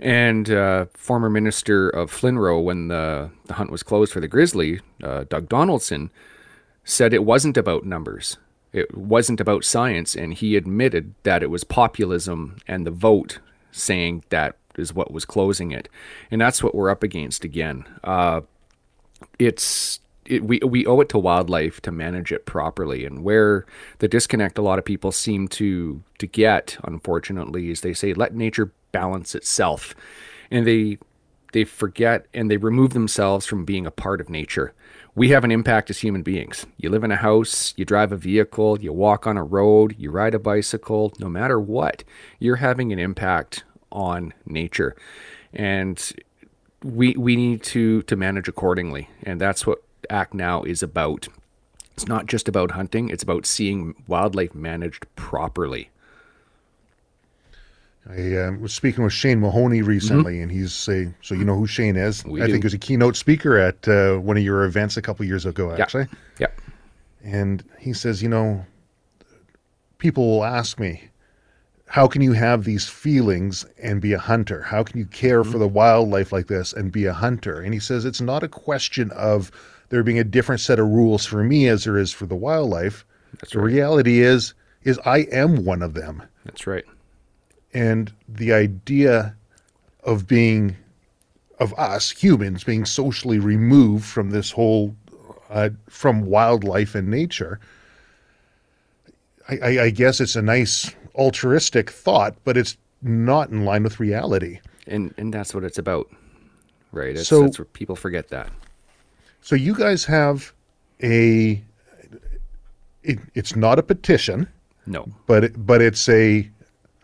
And 0.00 0.50
uh, 0.50 0.86
former 0.94 1.28
minister 1.28 1.88
of 1.88 2.12
FLNRO, 2.12 2.62
when 2.62 2.88
the, 2.88 3.30
the 3.46 3.54
hunt 3.54 3.70
was 3.70 3.82
closed 3.82 4.12
for 4.12 4.20
the 4.20 4.28
grizzly, 4.28 4.80
uh, 5.02 5.24
Doug 5.28 5.48
Donaldson, 5.48 6.10
said 6.84 7.12
it 7.12 7.24
wasn't 7.24 7.56
about 7.56 7.84
numbers. 7.84 8.38
It 8.72 8.96
wasn't 8.96 9.40
about 9.40 9.64
science. 9.64 10.14
And 10.14 10.34
he 10.34 10.56
admitted 10.56 11.14
that 11.22 11.42
it 11.42 11.50
was 11.50 11.64
populism 11.64 12.56
and 12.66 12.86
the 12.86 12.90
vote 12.90 13.38
saying 13.72 14.24
that 14.30 14.56
is 14.76 14.94
what 14.94 15.12
was 15.12 15.24
closing 15.24 15.72
it. 15.72 15.88
And 16.30 16.40
that's 16.40 16.62
what 16.62 16.74
we're 16.74 16.90
up 16.90 17.02
against 17.02 17.44
again. 17.44 17.84
Uh, 18.04 18.42
it's 19.38 20.00
it, 20.24 20.44
we 20.44 20.60
we 20.64 20.86
owe 20.86 21.00
it 21.00 21.08
to 21.10 21.18
wildlife 21.18 21.80
to 21.82 21.90
manage 21.90 22.32
it 22.32 22.46
properly. 22.46 23.04
And 23.04 23.24
where 23.24 23.66
the 23.98 24.08
disconnect 24.08 24.58
a 24.58 24.62
lot 24.62 24.78
of 24.78 24.84
people 24.84 25.10
seem 25.10 25.48
to 25.48 26.02
to 26.18 26.26
get, 26.26 26.78
unfortunately, 26.84 27.70
is 27.70 27.80
they 27.80 27.94
say 27.94 28.12
let 28.12 28.34
nature 28.34 28.72
balance 28.92 29.34
itself. 29.34 29.94
And 30.50 30.66
they 30.66 30.98
they 31.52 31.64
forget 31.64 32.26
and 32.34 32.50
they 32.50 32.56
remove 32.56 32.92
themselves 32.92 33.46
from 33.46 33.64
being 33.64 33.86
a 33.86 33.90
part 33.90 34.20
of 34.20 34.28
nature. 34.28 34.74
We 35.18 35.30
have 35.30 35.42
an 35.42 35.50
impact 35.50 35.90
as 35.90 35.98
human 35.98 36.22
beings. 36.22 36.64
You 36.76 36.90
live 36.90 37.02
in 37.02 37.10
a 37.10 37.16
house, 37.16 37.74
you 37.76 37.84
drive 37.84 38.12
a 38.12 38.16
vehicle, 38.16 38.78
you 38.80 38.92
walk 38.92 39.26
on 39.26 39.36
a 39.36 39.42
road, 39.42 39.96
you 39.98 40.12
ride 40.12 40.32
a 40.32 40.38
bicycle, 40.38 41.12
no 41.18 41.28
matter 41.28 41.58
what, 41.58 42.04
you're 42.38 42.62
having 42.62 42.92
an 42.92 43.00
impact 43.00 43.64
on 43.90 44.32
nature. 44.46 44.94
And 45.52 46.00
we 46.84 47.16
we 47.16 47.34
need 47.34 47.64
to 47.64 48.02
to 48.02 48.14
manage 48.14 48.46
accordingly. 48.46 49.10
And 49.24 49.40
that's 49.40 49.66
what 49.66 49.82
Act 50.08 50.34
Now 50.34 50.62
is 50.62 50.84
about. 50.84 51.26
It's 51.94 52.06
not 52.06 52.26
just 52.26 52.46
about 52.46 52.70
hunting, 52.70 53.08
it's 53.08 53.24
about 53.24 53.44
seeing 53.44 53.96
wildlife 54.06 54.54
managed 54.54 55.04
properly. 55.16 55.90
I 58.10 58.36
uh, 58.36 58.52
was 58.52 58.72
speaking 58.72 59.04
with 59.04 59.12
Shane 59.12 59.40
Mahoney 59.40 59.82
recently, 59.82 60.34
mm-hmm. 60.34 60.44
and 60.44 60.52
he's 60.52 60.72
saying, 60.72 61.14
so 61.20 61.34
you 61.34 61.44
know 61.44 61.56
who 61.56 61.66
Shane 61.66 61.96
is? 61.96 62.24
We 62.24 62.40
I 62.40 62.46
do. 62.46 62.52
think 62.52 62.64
he 62.64 62.66
was 62.66 62.74
a 62.74 62.78
keynote 62.78 63.16
speaker 63.16 63.58
at 63.58 63.86
uh, 63.86 64.16
one 64.16 64.38
of 64.38 64.42
your 64.42 64.64
events 64.64 64.96
a 64.96 65.02
couple 65.02 65.26
years 65.26 65.44
ago, 65.44 65.72
actually. 65.72 66.06
Yeah. 66.38 66.46
yeah. 66.48 67.32
And 67.32 67.62
he 67.78 67.92
says, 67.92 68.22
you 68.22 68.30
know, 68.30 68.64
people 69.98 70.26
will 70.26 70.44
ask 70.44 70.80
me, 70.80 71.02
how 71.86 72.06
can 72.06 72.22
you 72.22 72.32
have 72.32 72.64
these 72.64 72.88
feelings 72.88 73.66
and 73.82 74.00
be 74.00 74.14
a 74.14 74.18
hunter? 74.18 74.62
How 74.62 74.82
can 74.82 74.98
you 74.98 75.06
care 75.06 75.42
mm-hmm. 75.42 75.52
for 75.52 75.58
the 75.58 75.68
wildlife 75.68 76.32
like 76.32 76.46
this 76.46 76.72
and 76.72 76.90
be 76.90 77.04
a 77.04 77.12
hunter? 77.12 77.60
And 77.60 77.74
he 77.74 77.80
says, 77.80 78.06
it's 78.06 78.22
not 78.22 78.42
a 78.42 78.48
question 78.48 79.10
of 79.10 79.50
there 79.90 80.02
being 80.02 80.18
a 80.18 80.24
different 80.24 80.62
set 80.62 80.78
of 80.78 80.86
rules 80.86 81.26
for 81.26 81.44
me 81.44 81.68
as 81.68 81.84
there 81.84 81.98
is 81.98 82.12
for 82.12 82.24
the 82.24 82.36
wildlife. 82.36 83.04
That's 83.40 83.52
the 83.52 83.58
right. 83.58 83.66
reality 83.66 84.20
is, 84.20 84.54
is 84.84 84.98
I 85.04 85.26
am 85.30 85.64
one 85.66 85.82
of 85.82 85.92
them. 85.92 86.22
That's 86.44 86.66
right 86.66 86.84
and 87.74 88.12
the 88.28 88.52
idea 88.52 89.34
of 90.04 90.26
being 90.26 90.76
of 91.60 91.74
us 91.78 92.10
humans 92.10 92.62
being 92.64 92.84
socially 92.84 93.38
removed 93.38 94.04
from 94.04 94.30
this 94.30 94.50
whole 94.50 94.94
uh, 95.50 95.70
from 95.88 96.22
wildlife 96.22 96.94
and 96.94 97.08
nature. 97.08 97.58
I, 99.48 99.58
I, 99.58 99.82
I 99.84 99.90
guess 99.90 100.20
it's 100.20 100.36
a 100.36 100.42
nice 100.42 100.94
altruistic 101.14 101.90
thought, 101.90 102.36
but 102.44 102.56
it's 102.56 102.76
not 103.02 103.48
in 103.50 103.64
line 103.64 103.82
with 103.82 103.98
reality. 104.00 104.60
And 104.86 105.12
and 105.18 105.32
that's 105.34 105.54
what 105.54 105.64
it's 105.64 105.78
about, 105.78 106.08
right? 106.92 107.16
It's, 107.16 107.28
So- 107.28 107.42
that's 107.42 107.58
where 107.58 107.64
people 107.66 107.96
forget 107.96 108.28
that. 108.28 108.50
So 109.40 109.54
you 109.56 109.74
guys 109.74 110.04
have 110.06 110.52
a. 111.02 111.62
It, 113.04 113.18
it's 113.34 113.54
not 113.56 113.78
a 113.78 113.82
petition, 113.82 114.48
No, 114.84 115.08
but 115.26 115.44
it, 115.44 115.66
but 115.66 115.80
it's 115.80 116.08
a 116.08 116.48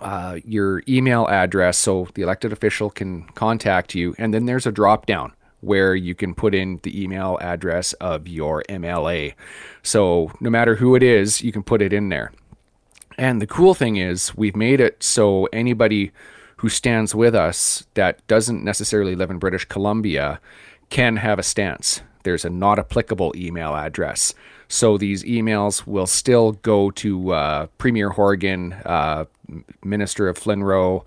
uh, 0.00 0.38
your 0.44 0.82
email 0.88 1.26
address 1.28 1.76
so 1.76 2.06
the 2.14 2.22
elected 2.22 2.52
official 2.52 2.88
can 2.90 3.24
contact 3.34 3.94
you. 3.94 4.14
And 4.18 4.32
then 4.32 4.46
there's 4.46 4.66
a 4.66 4.72
drop 4.72 5.04
down 5.04 5.32
where 5.60 5.94
you 5.94 6.14
can 6.14 6.34
put 6.34 6.54
in 6.54 6.80
the 6.82 7.02
email 7.02 7.38
address 7.40 7.92
of 7.94 8.26
your 8.26 8.62
MLA. 8.68 9.34
So 9.82 10.32
no 10.40 10.50
matter 10.50 10.76
who 10.76 10.94
it 10.94 11.02
is, 11.02 11.42
you 11.42 11.52
can 11.52 11.62
put 11.62 11.82
it 11.82 11.92
in 11.92 12.08
there. 12.08 12.32
And 13.18 13.42
the 13.42 13.46
cool 13.46 13.74
thing 13.74 13.96
is, 13.96 14.34
we've 14.34 14.56
made 14.56 14.80
it 14.80 15.02
so 15.02 15.46
anybody 15.52 16.12
who 16.56 16.68
stands 16.68 17.14
with 17.14 17.34
us 17.34 17.86
that 17.94 18.26
doesn't 18.26 18.64
necessarily 18.64 19.14
live 19.14 19.30
in 19.30 19.38
British 19.38 19.64
Columbia 19.64 20.40
can 20.88 21.16
have 21.16 21.38
a 21.38 21.42
stance. 21.42 22.02
There's 22.22 22.44
a 22.44 22.50
not 22.50 22.78
applicable 22.78 23.32
email 23.36 23.74
address. 23.74 24.34
So 24.68 24.98
these 24.98 25.24
emails 25.24 25.86
will 25.86 26.06
still 26.06 26.52
go 26.52 26.90
to 26.92 27.32
uh, 27.32 27.66
Premier 27.78 28.10
Horgan, 28.10 28.74
uh, 28.84 29.24
Minister 29.82 30.28
of 30.28 30.38
FLNRO, 30.38 31.04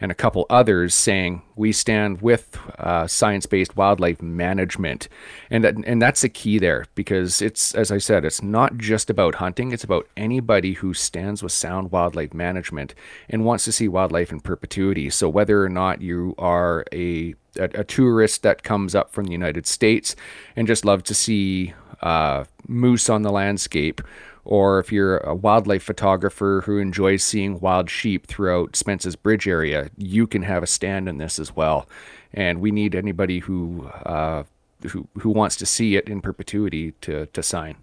and 0.00 0.10
a 0.10 0.14
couple 0.14 0.46
others 0.48 0.94
saying 0.94 1.42
we 1.56 1.72
stand 1.72 2.22
with 2.22 2.58
uh, 2.78 3.06
science-based 3.06 3.76
wildlife 3.76 4.22
management, 4.22 5.08
and 5.50 5.64
and 5.64 6.00
that's 6.00 6.22
the 6.22 6.28
key 6.28 6.58
there 6.58 6.86
because 6.94 7.42
it's 7.42 7.74
as 7.74 7.90
I 7.90 7.98
said, 7.98 8.24
it's 8.24 8.42
not 8.42 8.78
just 8.78 9.10
about 9.10 9.36
hunting; 9.36 9.72
it's 9.72 9.84
about 9.84 10.08
anybody 10.16 10.74
who 10.74 10.94
stands 10.94 11.42
with 11.42 11.52
sound 11.52 11.92
wildlife 11.92 12.32
management 12.32 12.94
and 13.28 13.44
wants 13.44 13.64
to 13.64 13.72
see 13.72 13.88
wildlife 13.88 14.32
in 14.32 14.40
perpetuity. 14.40 15.10
So 15.10 15.28
whether 15.28 15.64
or 15.64 15.68
not 15.68 16.00
you 16.00 16.34
are 16.38 16.84
a 16.92 17.34
a, 17.56 17.64
a 17.74 17.84
tourist 17.84 18.42
that 18.42 18.62
comes 18.62 18.94
up 18.94 19.12
from 19.12 19.26
the 19.26 19.32
United 19.32 19.66
States 19.66 20.16
and 20.56 20.66
just 20.66 20.84
love 20.84 21.02
to 21.04 21.14
see 21.14 21.74
uh, 22.02 22.44
moose 22.66 23.08
on 23.08 23.22
the 23.22 23.32
landscape, 23.32 24.00
or 24.44 24.78
if 24.78 24.90
you're 24.92 25.18
a 25.18 25.34
wildlife 25.34 25.82
photographer 25.82 26.62
who 26.66 26.78
enjoys 26.78 27.22
seeing 27.22 27.60
wild 27.60 27.90
sheep 27.90 28.26
throughout 28.26 28.72
Spences 28.72 29.20
Bridge 29.20 29.46
area, 29.46 29.90
you 29.96 30.26
can 30.26 30.42
have 30.42 30.62
a 30.62 30.66
stand 30.66 31.08
in 31.08 31.18
this 31.18 31.38
as 31.38 31.54
well. 31.54 31.88
And 32.32 32.60
we 32.60 32.70
need 32.70 32.94
anybody 32.94 33.40
who 33.40 33.90
uh, 34.06 34.44
who 34.88 35.08
who 35.18 35.30
wants 35.30 35.56
to 35.56 35.66
see 35.66 35.96
it 35.96 36.08
in 36.08 36.20
perpetuity 36.20 36.92
to 37.02 37.26
to 37.26 37.42
sign. 37.42 37.76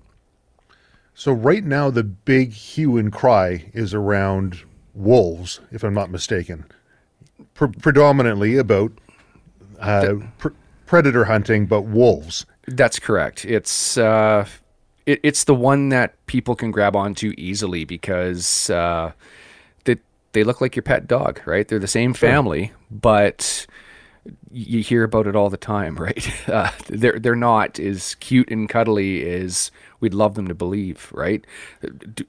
So 1.14 1.32
right 1.32 1.64
now, 1.64 1.90
the 1.90 2.04
big 2.04 2.54
hue 2.54 2.98
and 2.98 3.12
cry 3.12 3.72
is 3.74 3.94
around 3.94 4.60
wolves, 4.94 5.60
if 5.72 5.84
I'm 5.84 5.94
not 5.94 6.12
mistaken, 6.12 6.66
Pre- 7.56 7.70
predominantly 7.70 8.58
about 8.58 8.92
uh, 9.80 10.16
pr- 10.38 10.50
predator 10.86 11.26
hunting, 11.26 11.66
but 11.66 11.82
wolves. 11.82 12.46
That's 12.68 13.00
correct. 13.00 13.46
It's 13.46 13.98
uh, 13.98 14.48
it, 15.08 15.22
it's 15.24 15.46
the 15.46 15.56
one 15.56 15.90
that 15.90 16.24
people 16.28 16.56
can 16.56 16.70
grab 16.70 16.96
onto 16.96 17.34
easily 17.38 17.86
because 17.86 18.70
uh, 18.70 19.14
they 19.86 19.96
they 20.34 20.44
look 20.44 20.62
like 20.62 20.76
your 20.76 20.84
pet 20.84 21.08
dog, 21.08 21.42
right? 21.46 21.68
They're 21.68 21.80
the 21.80 21.88
same 21.88 22.14
family, 22.14 22.74
but 22.92 23.66
you 24.52 24.84
hear 24.84 25.04
about 25.04 25.26
it 25.26 25.36
all 25.36 25.50
the 25.50 25.58
time, 25.58 25.96
right? 26.00 26.48
Uh, 26.48 26.70
they're 26.90 27.18
they're 27.18 27.36
not 27.36 27.80
as 27.80 28.14
cute 28.16 28.52
and 28.52 28.70
cuddly 28.70 29.28
as 29.28 29.72
we'd 30.00 30.14
love 30.14 30.36
them 30.36 30.48
to 30.48 30.54
believe, 30.54 31.10
right? 31.12 31.44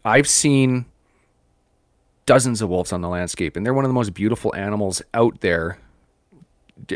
I've 0.04 0.28
seen 0.28 0.86
dozens 2.24 2.62
of 2.62 2.68
wolves 2.68 2.92
on 2.92 3.00
the 3.00 3.08
landscape, 3.08 3.56
and 3.56 3.66
they're 3.66 3.74
one 3.74 3.84
of 3.84 3.88
the 3.90 3.94
most 3.94 4.14
beautiful 4.14 4.54
animals 4.54 5.02
out 5.12 5.40
there 5.40 5.78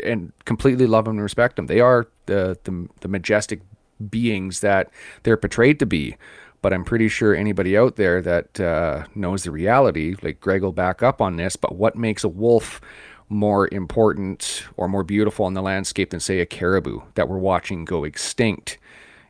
and 0.01 0.31
completely 0.45 0.87
love 0.87 1.03
them 1.05 1.17
and 1.17 1.23
respect 1.23 1.57
them. 1.57 1.67
They 1.67 1.81
are 1.81 2.07
the, 2.25 2.57
the 2.63 2.87
the 3.01 3.09
majestic 3.09 3.59
beings 4.09 4.59
that 4.61 4.89
they're 5.23 5.37
portrayed 5.37 5.79
to 5.79 5.85
be. 5.85 6.15
But 6.61 6.71
I'm 6.71 6.85
pretty 6.85 7.09
sure 7.09 7.35
anybody 7.35 7.77
out 7.77 7.97
there 7.97 8.21
that 8.21 8.59
uh, 8.59 9.05
knows 9.15 9.43
the 9.43 9.51
reality, 9.51 10.15
like 10.21 10.39
Greg 10.39 10.61
will 10.61 10.71
back 10.71 11.03
up 11.03 11.21
on 11.21 11.35
this. 11.35 11.57
But 11.57 11.75
what 11.75 11.97
makes 11.97 12.23
a 12.23 12.29
wolf 12.29 12.79
more 13.27 13.67
important 13.73 14.63
or 14.77 14.87
more 14.87 15.03
beautiful 15.03 15.45
in 15.47 15.55
the 15.55 15.61
landscape 15.61 16.11
than, 16.11 16.21
say, 16.21 16.39
a 16.39 16.45
caribou 16.45 17.01
that 17.15 17.27
we're 17.27 17.37
watching 17.37 17.83
go 17.83 18.05
extinct 18.05 18.77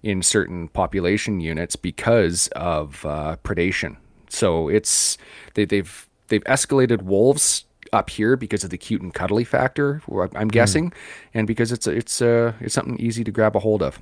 in 0.03 0.21
certain 0.21 0.67
population 0.67 1.39
units 1.39 1.75
because 1.75 2.49
of 2.49 3.03
uh, 3.05 3.37
predation? 3.43 3.97
So 4.29 4.67
it's 4.67 5.17
they, 5.55 5.65
they've 5.65 6.07
they've 6.27 6.43
escalated 6.43 7.01
wolves 7.01 7.65
up 7.91 8.09
here 8.09 8.35
because 8.35 8.63
of 8.63 8.69
the 8.69 8.77
cute 8.77 9.01
and 9.01 9.13
cuddly 9.13 9.43
factor. 9.43 10.01
I'm 10.35 10.47
guessing, 10.49 10.93
and 11.33 11.47
because 11.47 11.71
it's 11.71 11.87
a, 11.87 11.91
it's 11.91 12.21
uh 12.21 12.53
it's 12.59 12.73
something 12.73 12.99
easy 12.99 13.23
to 13.23 13.31
grab 13.31 13.55
a 13.55 13.59
hold 13.59 13.81
of. 13.81 13.99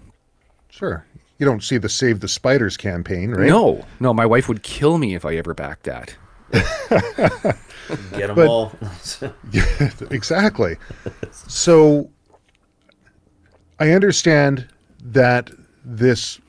Sure. 0.71 1.05
You 1.37 1.45
don't 1.45 1.63
see 1.63 1.77
the 1.77 1.89
Save 1.89 2.19
the 2.19 2.27
Spiders 2.27 2.77
campaign, 2.77 3.31
right? 3.31 3.47
No, 3.47 3.85
no, 3.99 4.13
my 4.13 4.25
wife 4.25 4.47
would 4.47 4.63
kill 4.63 4.97
me 4.97 5.15
if 5.15 5.25
I 5.25 5.35
ever 5.35 5.53
backed 5.53 5.83
that. 5.83 6.15
Get 6.51 8.27
them 8.27 8.35
But- 8.35 8.47
all. 8.47 8.73
exactly. 10.11 10.77
So 11.31 12.09
I 13.79 13.91
understand 13.91 14.67
that 15.03 15.49
this 15.83 16.39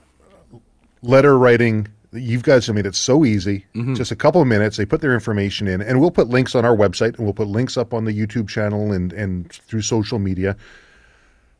letter 1.02 1.38
writing 1.38 1.88
you 2.12 2.38
guys 2.38 2.66
have 2.66 2.76
made 2.76 2.84
it 2.84 2.94
so 2.94 3.24
easy 3.24 3.64
mm-hmm. 3.74 3.94
just 3.94 4.12
a 4.12 4.16
couple 4.16 4.40
of 4.40 4.46
minutes 4.46 4.76
they 4.76 4.84
put 4.84 5.00
their 5.00 5.14
information 5.14 5.66
in 5.66 5.80
and 5.80 5.98
we'll 5.98 6.10
put 6.10 6.28
links 6.28 6.54
on 6.54 6.64
our 6.64 6.76
website 6.76 7.16
and 7.16 7.20
we'll 7.20 7.32
put 7.32 7.48
links 7.48 7.78
up 7.78 7.94
on 7.94 8.04
the 8.04 8.12
youtube 8.12 8.48
channel 8.48 8.92
and, 8.92 9.12
and 9.14 9.50
through 9.50 9.80
social 9.80 10.18
media 10.18 10.54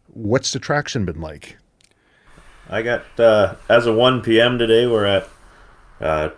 what's 0.09 0.53
the 0.53 0.59
traction 0.59 1.07
been 1.07 1.21
like 1.23 1.57
I 2.73 2.83
got 2.83 3.05
uh, 3.21 3.55
as 3.69 3.87
of 3.87 3.95
1 3.97 4.23
p.m. 4.23 4.59
today. 4.59 4.87
We're 4.87 5.05
at 5.05 5.29
uh, 6.01 6.31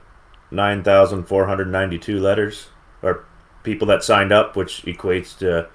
9,492 0.50 2.18
letters, 2.18 2.66
or 3.02 3.24
people 3.62 3.86
that 3.86 4.02
signed 4.04 4.32
up, 4.32 4.56
which 4.56 4.82
equates 4.82 5.38
to 5.38 5.68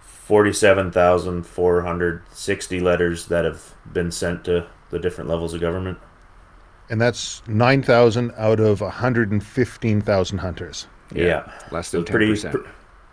47,460 0.00 2.80
letters 2.80 3.26
that 3.26 3.44
have 3.44 3.74
been 3.92 4.10
sent 4.10 4.44
to 4.44 4.66
the 4.90 4.98
different 4.98 5.28
levels 5.28 5.52
of 5.54 5.60
government. 5.60 5.98
and 6.88 7.00
that's 7.00 7.42
9000 7.48 8.32
out 8.36 8.60
of 8.60 8.80
115000 8.80 10.38
hunters 10.38 10.86
Yeah, 11.12 11.50
less 11.70 11.88
So 11.88 11.98
than 11.98 12.02
it's 12.02 12.10
pretty 12.10 12.32
10%. 12.32 12.50
pr- 12.52 12.68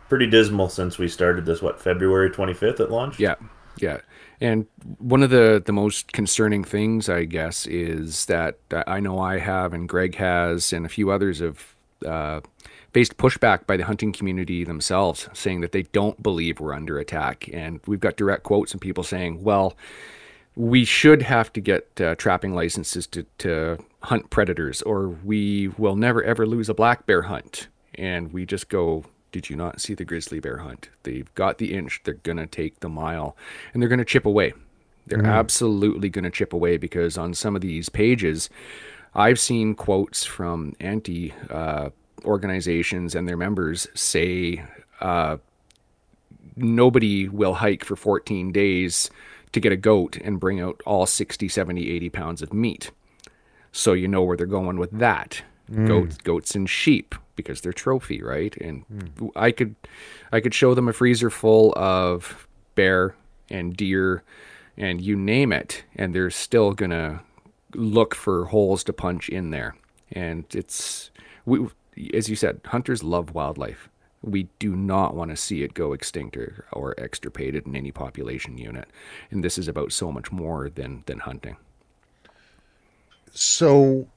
pretty 0.09 0.27
dismal 0.27 0.69
since 0.69 0.97
we 0.97 1.07
started 1.07 1.45
this. 1.45 1.61
What 1.61 1.79
February 1.81 2.29
25th 2.29 2.79
at 2.81 2.91
launch? 2.91 3.19
Yeah, 3.19 3.35
yeah. 3.77 3.99
And 4.41 4.65
one 4.97 5.23
of 5.23 5.29
the 5.29 5.61
the 5.63 5.71
most 5.71 6.11
concerning 6.11 6.63
things, 6.65 7.07
I 7.07 7.25
guess, 7.25 7.67
is 7.67 8.25
that 8.25 8.57
I 8.87 8.99
know 8.99 9.19
I 9.19 9.37
have 9.37 9.71
and 9.73 9.87
Greg 9.87 10.15
has 10.15 10.73
and 10.73 10.85
a 10.85 10.89
few 10.89 11.11
others 11.11 11.39
have 11.39 11.75
uh, 12.05 12.41
faced 12.91 13.17
pushback 13.17 13.67
by 13.67 13.77
the 13.77 13.85
hunting 13.85 14.11
community 14.11 14.63
themselves, 14.65 15.29
saying 15.33 15.61
that 15.61 15.71
they 15.71 15.83
don't 15.83 16.21
believe 16.21 16.59
we're 16.59 16.73
under 16.73 16.97
attack. 16.99 17.49
And 17.53 17.79
we've 17.85 17.99
got 17.99 18.17
direct 18.17 18.43
quotes 18.43 18.73
and 18.73 18.81
people 18.81 19.03
saying, 19.03 19.43
"Well." 19.43 19.75
We 20.53 20.83
should 20.83 21.21
have 21.21 21.53
to 21.53 21.61
get 21.61 22.01
uh, 22.01 22.15
trapping 22.15 22.53
licenses 22.53 23.07
to, 23.07 23.25
to 23.37 23.77
hunt 24.03 24.29
predators, 24.29 24.81
or 24.81 25.07
we 25.07 25.69
will 25.77 25.95
never 25.95 26.21
ever 26.21 26.45
lose 26.45 26.67
a 26.67 26.73
black 26.73 27.05
bear 27.05 27.21
hunt. 27.21 27.69
and 27.95 28.31
we 28.33 28.45
just 28.45 28.69
go, 28.69 29.05
Did 29.31 29.49
you 29.49 29.55
not 29.55 29.79
see 29.79 29.93
the 29.93 30.05
grizzly 30.05 30.39
bear 30.39 30.57
hunt? 30.57 30.89
They've 31.03 31.33
got 31.35 31.57
the 31.57 31.73
inch, 31.73 32.01
they're 32.03 32.15
going 32.15 32.37
to 32.37 32.47
take 32.47 32.79
the 32.79 32.89
mile, 32.89 33.35
and 33.73 33.81
they're 33.81 33.89
going 33.89 33.99
to 33.99 34.05
chip 34.05 34.25
away. 34.25 34.53
They're 35.07 35.25
absolutely 35.25 36.09
going 36.09 36.23
to 36.23 36.29
chip 36.29 36.53
away 36.53 36.77
because 36.77 37.17
on 37.17 37.33
some 37.33 37.55
of 37.55 37.61
these 37.61 37.89
pages, 37.89 38.49
I've 39.13 39.39
seen 39.39 39.73
quotes 39.73 40.23
from 40.23 40.75
anti 40.79 41.33
uh, 41.49 41.89
organizations 42.23 43.15
and 43.15 43.27
their 43.27 43.37
members 43.37 43.87
say, 43.93 44.63
uh, 44.99 45.37
nobody 46.55 47.27
will 47.27 47.55
hike 47.55 47.83
for 47.83 47.95
14 47.95 48.51
days 48.51 49.09
to 49.51 49.59
get 49.59 49.71
a 49.71 49.77
goat 49.77 50.17
and 50.23 50.39
bring 50.39 50.61
out 50.61 50.81
all 50.85 51.05
60, 51.05 51.47
70, 51.47 51.89
80 51.89 52.09
pounds 52.09 52.41
of 52.41 52.53
meat. 52.53 52.91
So 53.71 53.93
you 53.93 54.07
know 54.07 54.23
where 54.23 54.37
they're 54.37 54.45
going 54.45 54.77
with 54.77 54.91
that. 54.91 55.43
Mm. 55.71 55.87
Goats, 55.87 56.17
goats 56.17 56.55
and 56.55 56.69
sheep 56.69 57.15
because 57.35 57.61
they're 57.61 57.73
trophy, 57.73 58.21
right? 58.21 58.55
And 58.57 58.83
hmm. 58.83 59.27
I 59.35 59.51
could, 59.51 59.75
I 60.31 60.41
could 60.41 60.53
show 60.53 60.73
them 60.73 60.87
a 60.87 60.93
freezer 60.93 61.29
full 61.29 61.73
of 61.77 62.47
bear 62.75 63.15
and 63.49 63.75
deer, 63.75 64.23
and 64.77 65.01
you 65.01 65.15
name 65.15 65.51
it, 65.53 65.83
and 65.95 66.13
they're 66.13 66.29
still 66.29 66.73
gonna 66.73 67.21
look 67.75 68.15
for 68.15 68.45
holes 68.45 68.83
to 68.85 68.93
punch 68.93 69.29
in 69.29 69.51
there. 69.51 69.75
And 70.11 70.45
it's 70.53 71.09
we, 71.45 71.67
as 72.13 72.29
you 72.29 72.35
said, 72.35 72.61
hunters 72.65 73.03
love 73.03 73.33
wildlife. 73.33 73.89
We 74.21 74.49
do 74.59 74.75
not 74.75 75.15
want 75.15 75.31
to 75.31 75.37
see 75.37 75.63
it 75.63 75.73
go 75.73 75.93
extinct 75.93 76.37
or, 76.37 76.65
or 76.71 76.93
extirpated 76.99 77.65
in 77.65 77.75
any 77.75 77.91
population 77.91 78.57
unit. 78.57 78.87
And 79.31 79.43
this 79.43 79.57
is 79.57 79.67
about 79.67 79.91
so 79.91 80.11
much 80.11 80.31
more 80.31 80.69
than 80.69 81.03
than 81.07 81.19
hunting. 81.19 81.57
So, 83.33 84.07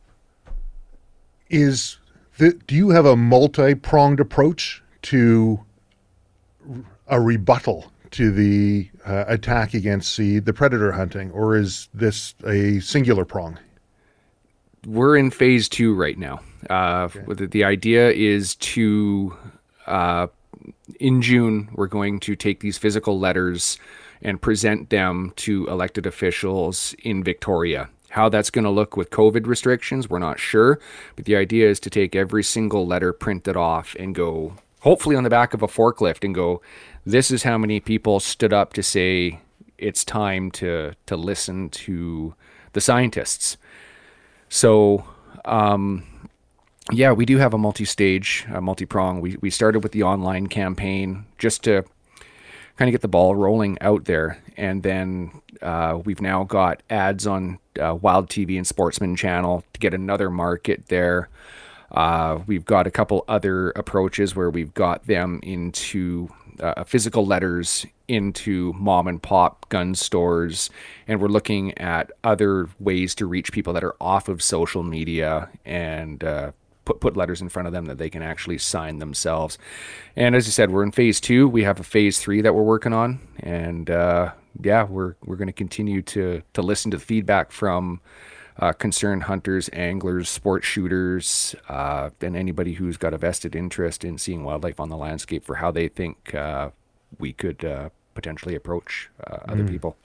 is 1.54 1.99
the, 2.38 2.52
do 2.66 2.75
you 2.75 2.90
have 2.90 3.06
a 3.06 3.16
multi-pronged 3.16 4.20
approach 4.20 4.82
to 5.02 5.64
a 7.06 7.20
rebuttal 7.20 7.92
to 8.12 8.30
the 8.30 8.88
uh, 9.06 9.25
attack 9.26 9.75
against 9.75 10.16
the, 10.16 10.38
the 10.38 10.52
predator 10.52 10.92
hunting, 10.92 11.30
or 11.32 11.56
is 11.56 11.88
this 11.92 12.34
a 12.44 12.80
singular 12.80 13.25
prong? 13.25 13.58
we're 14.87 15.16
in 15.16 15.30
phase 15.30 15.68
two 15.68 15.94
right 15.94 16.18
now. 16.18 16.40
Uh, 16.68 17.08
the, 17.28 17.46
the 17.46 17.64
idea 17.64 18.11
is 18.11 18.54
to, 18.56 19.37
uh, 19.87 20.26
in 21.00 21.23
June, 21.23 21.68
we're 21.75 21.87
going 21.87 22.20
to 22.20 22.37
take 22.37 22.61
these 22.61 22.78
physical 22.78 23.18
letters 23.18 23.78
and 24.23 24.40
present 24.40 24.90
them 24.90 25.32
to 25.37 25.66
elected 25.68 26.06
officials 26.06 26.94
in 27.02 27.23
Victoria. 27.23 27.88
How 28.14 28.28
that's 28.28 28.50
going 28.50 28.64
to 28.64 28.71
look 28.71 28.97
with 28.97 29.11
COVID 29.11 29.49
restrictions, 29.49 30.09
we're 30.09 30.21
not 30.21 30.38
sure. 30.38 30.78
But 31.16 31.25
the 31.25 31.35
idea 31.35 31.68
is 31.68 31.80
to 31.80 31.90
take 31.90 32.14
every 32.14 32.44
single 32.44 32.87
letter, 32.87 33.12
print 33.12 33.49
it 33.49 33.56
off, 33.56 33.97
and 33.99 34.14
go, 34.14 34.54
hopefully, 34.83 35.16
on 35.16 35.25
the 35.25 35.30
back 35.30 35.52
of 35.52 35.62
a 35.62 35.66
forklift 35.66 36.23
and 36.23 36.33
go, 36.33 36.62
this 37.04 37.33
is 37.33 37.42
how 37.42 37.59
many 37.59 37.80
people 37.80 38.21
stood 38.21 38.52
up 38.52 38.73
to 38.75 38.85
say 38.85 39.40
it's 39.78 40.04
time 40.04 40.52
to, 40.52 40.92
to 41.06 41.16
listen 41.16 41.71
to 41.71 42.37
the 42.73 42.80
scientists. 42.80 43.56
So, 44.49 45.04
um, 45.44 46.04
yeah, 46.92 47.11
we 47.11 47.26
do 47.26 47.38
have 47.38 47.52
a 47.52 47.59
multi-stage, 47.59 48.47
multi-prong. 48.49 49.23
We 49.23 49.38
we 49.40 49.50
started 49.50 49.83
with 49.83 49.90
the 49.90 50.04
online 50.04 50.47
campaign 50.47 51.25
just 51.37 51.64
to 51.64 51.83
kind 52.76 52.88
of 52.88 52.92
get 52.92 53.00
the 53.00 53.09
ball 53.09 53.35
rolling 53.35 53.76
out 53.80 54.04
there, 54.04 54.38
and 54.56 54.85
then 54.85 55.33
uh, 55.62 55.99
we've 56.04 56.21
now 56.21 56.44
got 56.44 56.80
ads 56.88 57.26
on 57.26 57.59
uh, 57.80 57.94
Wild 57.94 58.28
TV 58.28 58.56
and 58.56 58.66
Sportsman 58.66 59.16
Channel 59.16 59.64
to 59.72 59.80
get 59.80 59.94
another 59.94 60.30
market 60.30 60.86
there. 60.86 61.28
Uh, 61.90 62.40
we've 62.46 62.64
got 62.64 62.87
a 62.87 62.90
couple 62.90 63.24
other 63.28 63.70
approaches 63.70 64.34
where 64.34 64.50
we've 64.50 64.74
got 64.74 65.06
them 65.06 65.40
into 65.42 66.28
uh, 66.60 66.84
physical 66.84 67.24
letters 67.24 67.87
into 68.08 68.72
mom 68.74 69.06
and 69.08 69.22
pop 69.22 69.68
gun 69.68 69.94
stores, 69.94 70.70
and 71.08 71.20
we're 71.20 71.28
looking 71.28 71.76
at 71.78 72.10
other 72.22 72.68
ways 72.78 73.14
to 73.14 73.26
reach 73.26 73.52
people 73.52 73.72
that 73.72 73.84
are 73.84 73.96
off 74.00 74.28
of 74.28 74.42
social 74.42 74.82
media 74.82 75.48
and 75.64 76.22
uh, 76.22 76.52
put 76.84 77.00
put 77.00 77.16
letters 77.16 77.40
in 77.40 77.48
front 77.48 77.66
of 77.66 77.72
them 77.72 77.87
that 77.87 77.98
they 77.98 78.10
can 78.10 78.22
actually 78.22 78.58
sign 78.58 78.98
themselves. 78.98 79.58
And 80.16 80.34
as 80.34 80.46
I 80.46 80.50
said, 80.50 80.70
we're 80.70 80.82
in 80.82 80.92
phase 80.92 81.20
two. 81.20 81.48
We 81.48 81.64
have 81.64 81.80
a 81.80 81.84
phase 81.84 82.18
three 82.18 82.40
that 82.42 82.54
we're 82.54 82.62
working 82.62 82.92
on, 82.92 83.20
and 83.40 83.88
uh, 83.90 84.32
yeah, 84.62 84.84
we're 84.84 85.14
we're 85.24 85.36
going 85.36 85.48
to 85.48 85.52
continue 85.52 86.02
to 86.02 86.42
to 86.52 86.62
listen 86.62 86.90
to 86.90 86.96
the 86.96 87.04
feedback 87.04 87.52
from 87.52 88.00
uh, 88.58 88.72
concerned 88.72 89.24
hunters, 89.24 89.68
anglers, 89.72 90.28
sport 90.28 90.64
shooters, 90.64 91.54
uh, 91.68 92.10
and 92.20 92.36
anybody 92.36 92.74
who's 92.74 92.96
got 92.96 93.12
a 93.12 93.18
vested 93.18 93.56
interest 93.56 94.04
in 94.04 94.18
seeing 94.18 94.44
wildlife 94.44 94.78
on 94.78 94.88
the 94.88 94.96
landscape 94.96 95.44
for 95.44 95.56
how 95.56 95.70
they 95.70 95.88
think 95.88 96.34
uh, 96.34 96.70
we 97.18 97.32
could 97.32 97.64
uh, 97.64 97.88
potentially 98.14 98.54
approach 98.54 99.10
uh, 99.26 99.38
other 99.48 99.64
people. 99.64 99.96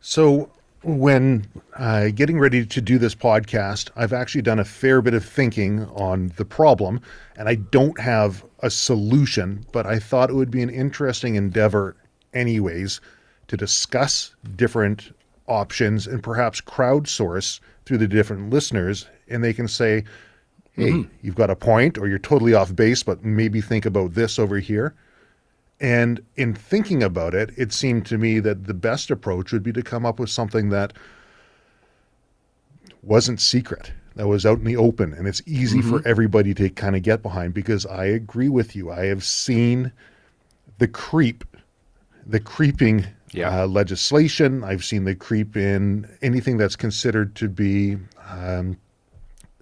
So, 0.00 0.50
when 0.82 1.46
uh, 1.76 2.08
getting 2.08 2.38
ready 2.38 2.64
to 2.64 2.80
do 2.80 2.98
this 2.98 3.14
podcast, 3.14 3.90
I've 3.96 4.14
actually 4.14 4.42
done 4.42 4.58
a 4.58 4.64
fair 4.64 5.02
bit 5.02 5.12
of 5.12 5.22
thinking 5.22 5.84
on 5.88 6.32
the 6.36 6.46
problem, 6.46 7.02
and 7.36 7.48
I 7.48 7.56
don't 7.56 8.00
have 8.00 8.42
a 8.60 8.70
solution, 8.70 9.66
but 9.72 9.84
I 9.84 9.98
thought 9.98 10.30
it 10.30 10.34
would 10.34 10.50
be 10.50 10.62
an 10.62 10.70
interesting 10.70 11.34
endeavor, 11.34 11.96
anyways, 12.32 13.02
to 13.50 13.56
discuss 13.56 14.32
different 14.54 15.12
options 15.48 16.06
and 16.06 16.22
perhaps 16.22 16.60
crowdsource 16.60 17.58
through 17.84 17.98
the 17.98 18.06
different 18.06 18.50
listeners, 18.50 19.08
and 19.28 19.42
they 19.42 19.52
can 19.52 19.66
say, 19.66 20.04
hey, 20.74 20.90
mm-hmm. 20.90 21.10
you've 21.20 21.34
got 21.34 21.50
a 21.50 21.56
point, 21.56 21.98
or 21.98 22.06
you're 22.06 22.20
totally 22.20 22.54
off 22.54 22.76
base, 22.76 23.02
but 23.02 23.24
maybe 23.24 23.60
think 23.60 23.84
about 23.84 24.14
this 24.14 24.38
over 24.38 24.60
here. 24.60 24.94
And 25.80 26.24
in 26.36 26.54
thinking 26.54 27.02
about 27.02 27.34
it, 27.34 27.50
it 27.56 27.72
seemed 27.72 28.06
to 28.06 28.18
me 28.18 28.38
that 28.38 28.68
the 28.68 28.74
best 28.74 29.10
approach 29.10 29.50
would 29.50 29.64
be 29.64 29.72
to 29.72 29.82
come 29.82 30.06
up 30.06 30.20
with 30.20 30.30
something 30.30 30.68
that 30.68 30.92
wasn't 33.02 33.40
secret, 33.40 33.90
that 34.14 34.28
was 34.28 34.46
out 34.46 34.58
in 34.58 34.64
the 34.64 34.76
open, 34.76 35.12
and 35.12 35.26
it's 35.26 35.42
easy 35.44 35.82
for 35.82 35.98
mm-hmm. 35.98 36.08
everybody 36.08 36.54
to 36.54 36.70
kind 36.70 36.94
of 36.94 37.02
get 37.02 37.20
behind 37.20 37.52
because 37.52 37.84
I 37.84 38.04
agree 38.04 38.48
with 38.48 38.76
you. 38.76 38.92
I 38.92 39.06
have 39.06 39.24
seen 39.24 39.90
the 40.78 40.86
creep, 40.86 41.42
the 42.24 42.38
creeping 42.38 43.06
Yeah. 43.32 43.62
uh, 43.62 43.66
legislation. 43.66 44.64
I've 44.64 44.84
seen 44.84 45.04
the 45.04 45.14
creep 45.14 45.56
in 45.56 46.08
anything 46.22 46.56
that's 46.56 46.76
considered 46.76 47.34
to 47.36 47.48
be 47.48 47.96
um, 48.28 48.76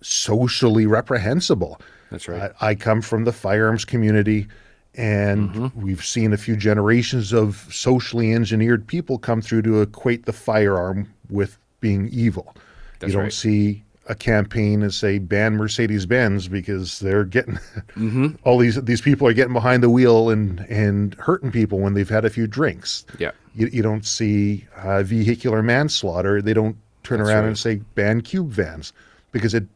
socially 0.02 0.86
reprehensible. 0.86 1.80
That's 2.10 2.28
right. 2.28 2.52
I, 2.60 2.68
I 2.70 2.74
come 2.74 3.02
from 3.02 3.24
the 3.24 3.32
firearms 3.32 3.84
community, 3.84 4.46
and 4.94 5.50
Mm-hmm. 5.50 5.82
we've 5.82 6.04
seen 6.04 6.32
a 6.32 6.36
few 6.38 6.56
generations 6.56 7.32
of 7.32 7.66
socially 7.70 8.32
engineered 8.32 8.86
people 8.86 9.18
come 9.18 9.42
through 9.42 9.62
to 9.62 9.80
equate 9.82 10.24
the 10.26 10.32
firearm 10.32 11.12
with 11.30 11.58
being 11.80 12.08
evil. 12.10 12.54
That's 12.98 13.10
you 13.10 13.14
don't 13.16 13.24
right. 13.24 13.32
see 13.32 13.84
a 14.08 14.14
campaign 14.14 14.82
and 14.82 14.92
say 14.92 15.18
ban 15.18 15.56
Mercedes 15.56 16.06
Benz 16.06 16.48
because 16.48 16.98
they're 17.00 17.24
getting 17.24 17.54
Mm-hmm. 17.96 18.28
all 18.42 18.56
these 18.58 18.82
these 18.84 19.02
people 19.02 19.26
are 19.28 19.32
getting 19.34 19.52
behind 19.52 19.82
the 19.82 19.90
wheel 19.90 20.30
and 20.30 20.60
and 20.70 21.14
hurting 21.16 21.52
people 21.52 21.78
when 21.80 21.92
they've 21.94 22.08
had 22.08 22.24
a 22.24 22.30
few 22.30 22.46
drinks. 22.46 23.04
Yeah. 23.18 23.32
You, 23.58 23.68
you 23.72 23.82
don't 23.82 24.06
see 24.06 24.66
uh, 24.76 25.02
vehicular 25.02 25.62
manslaughter. 25.62 26.40
They 26.40 26.54
don't 26.54 26.76
turn 27.02 27.18
That's 27.18 27.30
around 27.30 27.42
right. 27.42 27.48
and 27.48 27.58
say 27.58 27.76
ban 27.94 28.20
cube 28.20 28.50
vans 28.50 28.92
because 29.32 29.54
it 29.54 29.66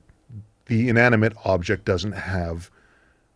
the 0.67 0.89
inanimate 0.89 1.35
object 1.45 1.85
doesn't 1.85 2.13
have 2.13 2.71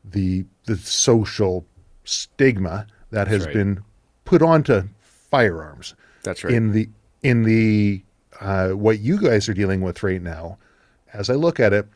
the 0.05 0.45
the 0.67 0.77
social 0.77 1.67
stigma 2.05 2.87
that 3.11 3.29
has 3.29 3.45
right. 3.47 3.55
been 3.55 3.83
put 4.25 4.43
onto 4.43 4.83
firearms. 5.01 5.95
That's 6.23 6.45
right. 6.45 6.55
In 6.55 6.73
the 6.73 6.89
in 7.23 7.43
the 7.43 8.03
uh, 8.41 8.71
what 8.71 9.01
you 9.01 9.21
guys 9.21 9.49
are 9.49 9.55
dealing 9.55 9.81
with 9.81 10.03
right 10.03 10.23
now, 10.23 10.59
as 11.13 11.31
I 11.31 11.35
look 11.35 11.59
at 11.59 11.73
it, 11.73 11.87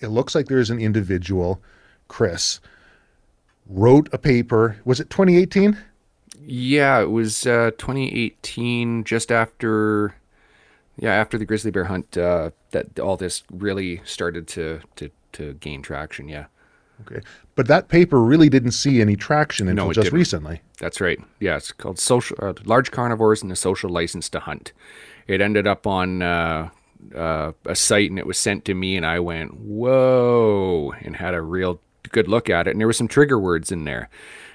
it 0.00 0.08
looks 0.08 0.34
like 0.34 0.46
there's 0.46 0.70
an 0.70 0.80
individual, 0.80 1.62
Chris, 2.08 2.60
wrote 3.66 4.08
a 4.12 4.18
paper. 4.18 4.76
Was 4.84 5.00
it 5.00 5.10
2018? 5.10 5.78
Yeah, 6.46 7.00
it 7.00 7.10
was 7.10 7.46
uh, 7.46 7.70
2018, 7.78 9.04
just 9.04 9.32
after, 9.32 10.14
yeah, 10.96 11.12
after 11.14 11.38
the 11.38 11.44
grizzly 11.44 11.70
bear 11.70 11.84
hunt, 11.84 12.16
uh, 12.16 12.50
that 12.72 12.98
all 12.98 13.16
this 13.16 13.42
really 13.50 14.00
started 14.04 14.46
to 14.48 14.80
to 14.96 15.10
to 15.32 15.54
gain 15.54 15.82
traction. 15.82 16.28
Yeah, 16.28 16.46
Okay, 17.02 17.20
but 17.54 17.66
that 17.68 17.88
paper 17.88 18.22
really 18.22 18.48
didn't 18.48 18.72
see 18.72 19.00
any 19.00 19.16
traction 19.16 19.68
until 19.68 19.90
it 19.90 19.94
just 19.94 20.06
didn't. 20.06 20.18
recently. 20.18 20.60
that's 20.78 21.00
right. 21.00 21.18
Yeah, 21.40 21.56
it's 21.56 21.72
called 21.72 21.98
social 21.98 22.36
uh, 22.40 22.52
large 22.64 22.90
carnivores 22.90 23.42
and 23.42 23.50
the 23.50 23.56
social 23.56 23.90
license 23.90 24.28
to 24.30 24.40
hunt. 24.40 24.72
It 25.26 25.40
ended 25.40 25.66
up 25.66 25.86
on 25.86 26.20
uh, 26.22 26.68
uh, 27.14 27.52
a 27.64 27.74
site 27.74 28.10
and 28.10 28.18
it 28.18 28.26
was 28.26 28.38
sent 28.38 28.64
to 28.66 28.74
me, 28.74 28.96
and 28.96 29.06
I 29.06 29.18
went 29.20 29.54
whoa 29.54 30.92
and 31.00 31.16
had 31.16 31.34
a 31.34 31.40
real 31.42 31.80
good 32.10 32.28
look 32.28 32.50
at 32.50 32.66
it, 32.68 32.72
and 32.72 32.80
there 32.80 32.86
were 32.86 32.92
some 32.92 33.08
trigger 33.08 33.38
words 33.38 33.72
in 33.72 33.84
there. 33.84 34.08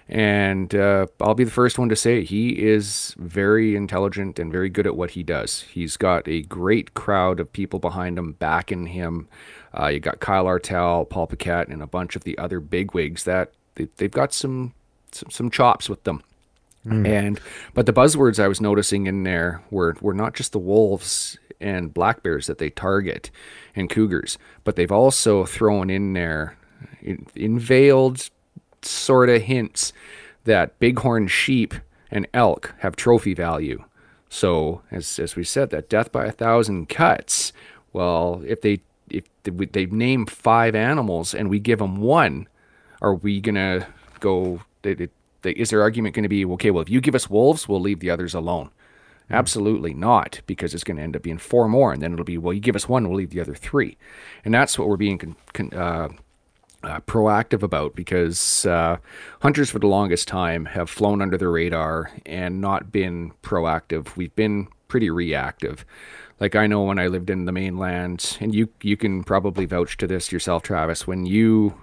And 0.10 0.74
uh, 0.74 1.06
I'll 1.22 1.36
be 1.36 1.44
the 1.44 1.52
first 1.52 1.78
one 1.78 1.88
to 1.90 1.96
say 1.96 2.24
he 2.24 2.50
is 2.50 3.16
very 3.20 3.76
intelligent 3.76 4.40
and 4.40 4.52
very 4.52 4.68
good 4.68 4.88
at 4.88 4.96
what 4.96 5.12
he 5.12 5.22
does. 5.22 5.62
He's 5.62 5.98
got 5.98 6.28
a 6.28 6.42
great 6.42 6.96
crowd 6.96 7.40
of 7.40 7.54
people 7.54 7.78
behind 7.78 8.18
him, 8.18 8.32
backing 8.34 8.88
him. 8.88 9.28
Uh, 9.78 9.88
you 9.88 10.00
got 10.00 10.20
Kyle 10.20 10.46
Artelle, 10.46 11.08
Paul 11.08 11.28
Paquette, 11.28 11.68
and 11.68 11.84
a 11.84 11.88
bunch 11.88 12.16
of 12.16 12.24
the 12.24 12.36
other 12.40 12.60
bigwigs 12.60 13.24
that 13.26 13.52
they, 13.76 13.88
they've 13.98 14.10
got 14.10 14.34
some, 14.34 14.74
some 15.12 15.30
some 15.30 15.52
chops 15.52 15.88
with 15.88 16.04
them. 16.06 16.24
And 17.06 17.40
but 17.76 17.86
the 17.86 17.94
buzzwords 17.94 18.42
I 18.42 18.48
was 18.48 18.60
noticing 18.60 19.06
in 19.06 19.24
there 19.24 19.62
were 19.70 19.96
were 20.02 20.14
not 20.14 20.34
just 20.34 20.54
the 20.54 20.60
wolves 20.60 21.38
and 21.62 21.94
black 21.94 22.24
bears 22.24 22.48
that 22.48 22.58
they 22.58 22.72
target 22.72 23.30
and 23.76 23.90
cougars, 23.90 24.40
but 24.64 24.76
they've 24.76 24.92
also 24.92 25.46
thrown 25.46 25.90
in 25.90 26.14
there 26.14 26.58
in, 27.02 27.28
in 27.36 27.60
veiled 27.60 28.30
sort 28.84 29.30
of 29.30 29.44
hints 29.44 29.94
that 30.46 30.80
bighorn 30.80 31.28
sheep 31.28 31.74
and 32.12 32.28
elk 32.34 32.74
have 32.80 32.96
trophy 32.96 33.34
value. 33.34 33.84
So 34.30 34.82
as 34.92 35.20
as 35.20 35.36
we 35.36 35.44
said, 35.44 35.70
that 35.72 35.90
death 35.90 36.12
by 36.12 36.26
a 36.26 36.32
thousand 36.32 36.90
cuts. 36.90 37.52
Well, 37.94 38.44
if 38.46 38.62
they 38.62 38.82
if 39.10 39.26
they, 39.44 39.86
name 39.88 40.28
five 40.28 40.76
animals 40.76 41.34
and 41.34 41.50
we 41.50 41.60
give 41.60 41.80
them 41.80 41.98
one, 41.98 42.48
are 43.02 43.16
we 43.16 43.42
gonna 43.42 43.88
go? 44.20 44.62
Is 44.84 45.70
their 45.70 45.82
argument 45.82 46.16
going 46.16 46.24
to 46.24 46.30
be 46.30 46.46
okay? 46.46 46.70
Well, 46.72 46.82
if 46.82 46.90
you 46.90 47.02
give 47.02 47.16
us 47.16 47.30
wolves, 47.30 47.68
we'll 47.68 47.80
leave 47.80 48.00
the 48.00 48.10
others 48.10 48.34
alone. 48.34 48.70
Absolutely 49.32 49.94
not, 49.94 50.42
because 50.48 50.74
it's 50.74 50.84
going 50.84 50.98
to 50.98 51.04
end 51.04 51.16
up 51.16 51.22
being 51.22 51.38
four 51.38 51.68
more, 51.68 51.94
and 51.94 52.02
then 52.02 52.14
it'll 52.14 52.26
be 52.26 52.38
well, 52.38 52.54
you 52.54 52.60
give 52.60 52.76
us 52.76 52.90
one, 52.90 53.08
we'll 53.08 53.18
leave 53.18 53.30
the 53.30 53.40
other 53.40 53.56
three, 53.56 53.98
and 54.44 54.54
that's 54.54 54.78
what 54.78 54.88
we're 54.88 54.98
being 54.98 55.18
con- 55.18 55.36
con- 55.54 55.74
uh, 55.74 56.10
uh, 56.84 57.00
proactive 57.02 57.64
about 57.64 57.96
because 57.96 58.66
uh, 58.66 58.98
hunters 59.42 59.70
for 59.70 59.80
the 59.80 59.88
longest 59.88 60.28
time 60.28 60.66
have 60.66 60.90
flown 60.90 61.22
under 61.22 61.38
the 61.38 61.48
radar 61.48 62.12
and 62.26 62.62
not 62.62 62.92
been 62.92 63.34
proactive. 63.44 64.16
We've 64.16 64.36
been 64.36 64.68
pretty 64.88 65.10
reactive. 65.10 65.86
Like 66.40 66.56
I 66.56 66.68
know 66.68 66.84
when 66.84 67.00
I 67.00 67.08
lived 67.08 67.30
in 67.30 67.46
the 67.46 67.52
mainland, 67.52 68.38
and 68.40 68.56
you 68.56 68.70
you 68.82 68.96
can 68.96 69.24
probably 69.24 69.66
vouch 69.66 69.98
to 69.98 70.08
this 70.08 70.32
yourself, 70.32 70.64
Travis. 70.64 71.06
When 71.06 71.26
you 71.26 71.76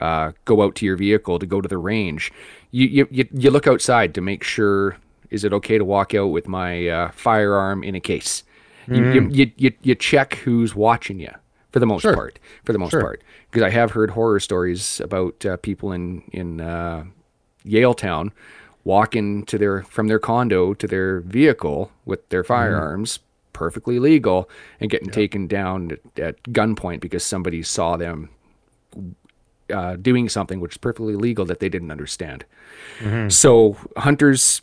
uh, 0.00 0.32
go 0.44 0.62
out 0.62 0.74
to 0.76 0.86
your 0.86 0.96
vehicle 0.96 1.38
to 1.38 1.46
go 1.46 1.60
to 1.60 1.68
the 1.68 1.78
range, 1.78 2.32
you, 2.72 3.06
you 3.10 3.28
you 3.32 3.50
look 3.50 3.68
outside 3.68 4.14
to 4.14 4.20
make 4.20 4.42
sure 4.42 4.96
is 5.30 5.44
it 5.44 5.52
okay 5.52 5.78
to 5.78 5.84
walk 5.84 6.12
out 6.12 6.26
with 6.26 6.48
my 6.48 6.88
uh, 6.88 7.10
firearm 7.12 7.84
in 7.84 7.94
a 7.94 8.00
case. 8.00 8.42
You, 8.86 9.12
you, 9.12 9.28
you 9.30 9.52
you 9.56 9.72
you 9.82 9.94
check 9.94 10.34
who's 10.34 10.74
watching 10.74 11.18
you 11.18 11.30
for 11.74 11.80
the 11.80 11.86
most 11.86 12.02
Sure. 12.02 12.14
part. 12.14 12.38
For 12.64 12.72
the 12.72 12.78
most 12.78 12.92
Sure. 12.92 13.00
part, 13.02 13.20
because 13.50 13.64
I 13.64 13.70
have 13.70 13.90
heard 13.90 14.10
horror 14.10 14.38
stories 14.38 15.00
about 15.00 15.44
uh, 15.44 15.56
people 15.56 15.90
in 15.90 16.22
in 16.32 16.60
uh, 16.60 17.02
Yaletown 17.66 18.30
walking 18.84 19.44
to 19.46 19.58
their 19.58 19.82
from 19.82 20.06
their 20.06 20.20
condo 20.20 20.72
to 20.74 20.86
their 20.86 21.20
vehicle 21.20 21.90
with 22.04 22.28
their 22.28 22.44
firearms, 22.44 23.18
perfectly 23.52 23.98
legal, 23.98 24.48
and 24.80 24.88
getting 24.88 25.10
taken 25.10 25.48
down 25.48 25.90
at, 25.90 26.20
at 26.28 26.42
gunpoint 26.44 27.00
because 27.00 27.24
somebody 27.24 27.60
saw 27.64 27.96
them 27.96 28.28
uh, 29.72 29.96
doing 29.96 30.28
something 30.28 30.60
which 30.60 30.74
is 30.74 30.78
perfectly 30.78 31.16
legal 31.16 31.44
that 31.44 31.58
they 31.58 31.68
didn't 31.68 31.90
understand. 31.90 32.44
So 33.28 33.76
hunters 33.96 34.62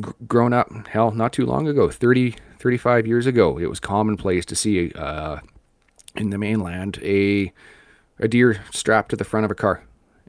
gr- 0.00 0.12
grown 0.26 0.52
up, 0.54 0.70
hell, 0.88 1.10
not 1.10 1.32
too 1.34 1.44
long 1.44 1.68
ago, 1.68 1.90
30, 1.90 2.34
35 2.58 3.06
years 3.06 3.26
ago, 3.26 3.58
it 3.58 3.68
was 3.68 3.78
commonplace 3.80 4.46
to 4.46 4.54
see 4.56 4.90
uh, 4.94 5.38
in 6.14 6.30
the 6.30 6.38
mainland 6.38 6.98
a 7.02 7.52
a 8.20 8.28
deer 8.28 8.62
strapped 8.70 9.10
to 9.10 9.16
the 9.16 9.24
front 9.24 9.44
of 9.44 9.50
a 9.50 9.54
car, 9.54 9.82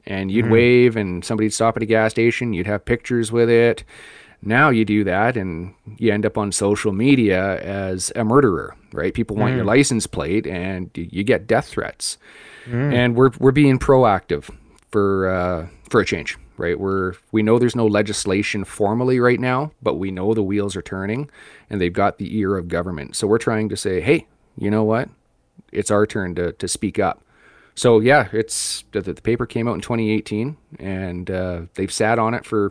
and 0.04 0.30
you'd 0.30 0.46
hmm. 0.46 0.52
wave, 0.52 0.96
and 0.96 1.24
somebody'd 1.24 1.54
stop 1.54 1.76
at 1.76 1.82
a 1.82 1.86
gas 1.86 2.10
station. 2.10 2.52
You'd 2.52 2.66
have 2.66 2.84
pictures 2.84 3.30
with 3.30 3.48
it. 3.48 3.84
Now 4.42 4.70
you 4.70 4.84
do 4.84 5.04
that, 5.04 5.36
and 5.36 5.74
you 5.96 6.12
end 6.12 6.26
up 6.26 6.36
on 6.36 6.52
social 6.52 6.92
media 6.92 7.60
as 7.62 8.12
a 8.16 8.24
murderer, 8.24 8.76
right? 8.92 9.14
People 9.14 9.36
want 9.36 9.54
your 9.54 9.62
hmm. 9.62 9.68
license 9.68 10.06
plate, 10.06 10.46
and 10.46 10.90
you 10.94 11.24
get 11.24 11.46
death 11.46 11.68
threats. 11.68 12.18
Hmm. 12.64 12.92
And 12.92 13.16
we're 13.16 13.30
we're 13.38 13.52
being 13.52 13.78
proactive 13.78 14.50
for 14.90 15.28
uh, 15.28 15.66
for 15.88 16.00
a 16.00 16.04
change, 16.04 16.36
right? 16.56 16.78
We're 16.78 17.14
we 17.30 17.42
know 17.42 17.58
there's 17.58 17.76
no 17.76 17.86
legislation 17.86 18.64
formally 18.64 19.20
right 19.20 19.40
now, 19.40 19.72
but 19.82 19.94
we 19.94 20.10
know 20.10 20.34
the 20.34 20.42
wheels 20.42 20.74
are 20.76 20.82
turning, 20.82 21.30
and 21.70 21.80
they've 21.80 21.92
got 21.92 22.18
the 22.18 22.36
ear 22.36 22.56
of 22.56 22.68
government. 22.68 23.14
So 23.16 23.26
we're 23.26 23.38
trying 23.38 23.68
to 23.68 23.76
say, 23.76 24.00
hey, 24.00 24.26
you 24.58 24.70
know 24.70 24.84
what? 24.84 25.08
It's 25.72 25.90
our 25.90 26.06
turn 26.06 26.34
to 26.36 26.52
to 26.52 26.68
speak 26.68 26.98
up. 26.98 27.22
So 27.74 28.00
yeah, 28.00 28.28
it's 28.32 28.84
the, 28.92 29.02
the 29.02 29.14
paper 29.14 29.44
came 29.46 29.68
out 29.68 29.74
in 29.74 29.80
2018, 29.82 30.56
and 30.78 31.30
uh, 31.30 31.62
they've 31.74 31.92
sat 31.92 32.18
on 32.18 32.32
it 32.32 32.46
for 32.46 32.70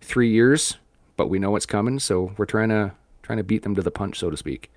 three 0.00 0.30
years, 0.30 0.78
but 1.16 1.28
we 1.28 1.38
know 1.38 1.56
it's 1.56 1.66
coming, 1.66 1.98
so 1.98 2.32
we're 2.38 2.46
trying 2.46 2.70
to 2.70 2.92
trying 3.22 3.36
to 3.38 3.44
beat 3.44 3.62
them 3.62 3.74
to 3.74 3.82
the 3.82 3.90
punch, 3.90 4.18
so 4.18 4.30
to 4.30 4.36
speak. 4.36 4.70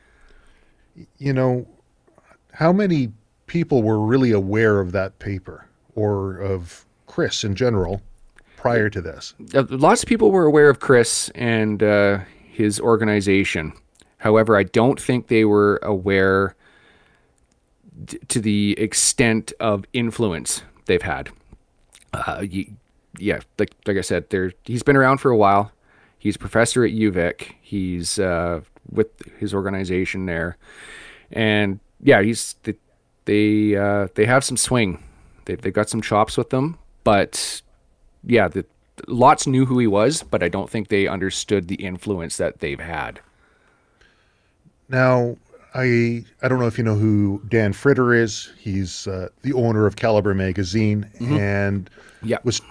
you 1.18 1.34
know, 1.34 1.66
how 2.54 2.72
many 2.72 3.12
people 3.48 3.82
were 3.82 4.00
really 4.00 4.32
aware 4.32 4.80
of 4.80 4.92
that 4.92 5.20
paper 5.20 5.68
or 5.96 6.38
of 6.38 6.86
Chris 7.08 7.44
in 7.44 7.56
general 7.56 8.02
prior 8.58 8.90
to 8.90 9.02
this? 9.02 9.34
Uh, 9.54 9.64
lots 9.70 10.04
of 10.04 10.10
people 10.10 10.32
were 10.32 10.46
aware 10.46 10.70
of 10.70 10.80
Chris 10.80 11.30
and 11.36 11.82
uh, 11.82 12.20
his 12.52 12.80
organization. 12.80 13.74
However, 14.18 14.56
I 14.58 14.64
don't 14.64 15.00
think 15.00 15.28
they 15.28 15.46
were 15.46 15.80
aware 15.82 16.56
to 18.28 18.40
the 18.40 18.78
extent 18.80 19.54
of 19.60 19.86
influence 19.94 20.64
they've 20.86 21.02
had. 21.02 21.30
Uh, 22.14 22.46
yeah, 23.18 23.40
like 23.58 23.74
like 23.86 23.98
I 23.98 24.02
said, 24.02 24.30
there 24.30 24.52
he's 24.64 24.84
been 24.84 24.96
around 24.96 25.18
for 25.18 25.32
a 25.32 25.38
while. 25.38 25.72
He's 26.18 26.36
a 26.36 26.40
professor 26.40 26.86
at 26.86 26.92
UVic. 26.92 27.56
He's 27.62 28.20
uh, 28.20 28.62
with 28.90 29.08
his 29.38 29.54
organization 29.54 30.26
there, 30.26 30.58
and 31.32 31.80
yeah, 32.02 32.22
he's 32.22 32.56
they 32.64 32.76
they, 33.26 33.76
uh, 33.76 34.08
they 34.16 34.26
have 34.26 34.44
some 34.44 34.58
swing. 34.58 35.04
They 35.46 35.56
they 35.56 35.72
got 35.72 35.90
some 35.90 36.02
chops 36.02 36.38
with 36.38 36.50
them, 36.50 36.78
but 37.04 37.62
yeah, 38.26 38.48
the 38.48 38.66
lots 39.08 39.48
knew 39.48 39.66
who 39.66 39.80
he 39.80 39.88
was, 39.88 40.24
but 40.24 40.44
I 40.44 40.50
don't 40.50 40.70
think 40.70 40.88
they 40.88 41.08
understood 41.08 41.68
the 41.68 41.76
influence 41.76 42.38
that 42.38 42.60
they've 42.60 42.80
had. 42.80 43.20
Now, 44.90 45.38
I 45.74 46.24
I 46.42 46.48
don't 46.48 46.60
know 46.60 46.68
if 46.68 46.78
you 46.78 46.84
know 46.84 46.96
who 46.96 47.42
Dan 47.48 47.74
Fritter 47.74 48.14
is. 48.14 48.52
He's 48.60 49.08
uh, 49.08 49.30
the 49.42 49.54
owner 49.54 49.86
of 49.86 49.96
Calibre 49.96 50.36
Magazine, 50.36 51.10
and 51.20 51.90
Yeah. 52.22 52.38
was 52.44 52.62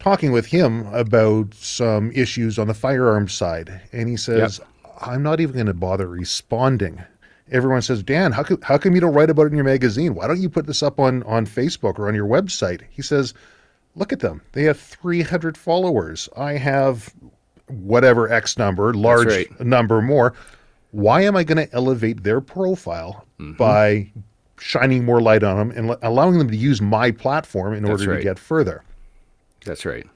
talking 0.00 0.32
with 0.32 0.46
him 0.46 0.86
about 0.92 1.54
some 1.54 2.12
issues 2.12 2.58
on 2.58 2.68
the 2.68 2.74
firearms 2.74 3.32
side, 3.32 3.80
and 3.92 4.08
he 4.08 4.16
says, 4.16 4.60
"I'm 5.00 5.22
not 5.22 5.40
even 5.40 5.54
going 5.54 5.66
to 5.66 5.74
bother 5.74 6.06
responding." 6.06 7.02
Everyone 7.50 7.82
says, 7.82 8.02
"Dan, 8.02 8.32
how 8.32 8.42
come 8.42 8.60
how 8.62 8.78
come 8.78 8.94
you 8.94 9.00
don't 9.00 9.14
write 9.14 9.30
about 9.30 9.44
it 9.44 9.50
in 9.50 9.56
your 9.56 9.64
magazine? 9.64 10.14
Why 10.14 10.26
don't 10.26 10.40
you 10.40 10.48
put 10.48 10.66
this 10.66 10.82
up 10.82 11.00
on 11.00 11.22
on 11.24 11.46
Facebook 11.46 11.98
or 11.98 12.08
on 12.08 12.14
your 12.14 12.26
website?" 12.26 12.82
He 12.90 13.02
says, 13.02 13.34
"Look 13.96 14.12
at 14.12 14.20
them. 14.20 14.40
They 14.52 14.62
have 14.64 14.78
300 14.78 15.56
followers. 15.58 16.28
I 16.36 16.52
have 16.54 17.12
whatever 17.68 18.30
X 18.30 18.56
number, 18.58 18.92
large 18.94 19.26
right. 19.26 19.60
number 19.60 20.00
more. 20.00 20.34
Why 20.94 21.22
am 21.22 21.34
I 21.36 21.42
going 21.44 21.66
to 21.66 21.72
elevate 21.74 22.22
their 22.22 22.40
profile 22.40 23.24
Mm-hmm. 23.40 23.54
by 23.54 24.12
shining 24.58 25.04
more 25.04 25.20
light 25.20 25.42
on 25.42 25.56
them 25.58 25.76
and 25.76 25.90
l- 25.90 25.98
allowing 26.02 26.38
them 26.38 26.48
to 26.48 26.56
use 26.56 26.80
my 26.80 27.10
platform 27.10 27.74
in 27.74 27.84
order 27.84 28.10
right. 28.10 28.16
to 28.18 28.22
get 28.22 28.38
further?" 28.38 28.82
That's 29.64 29.84
right. 29.84 30.06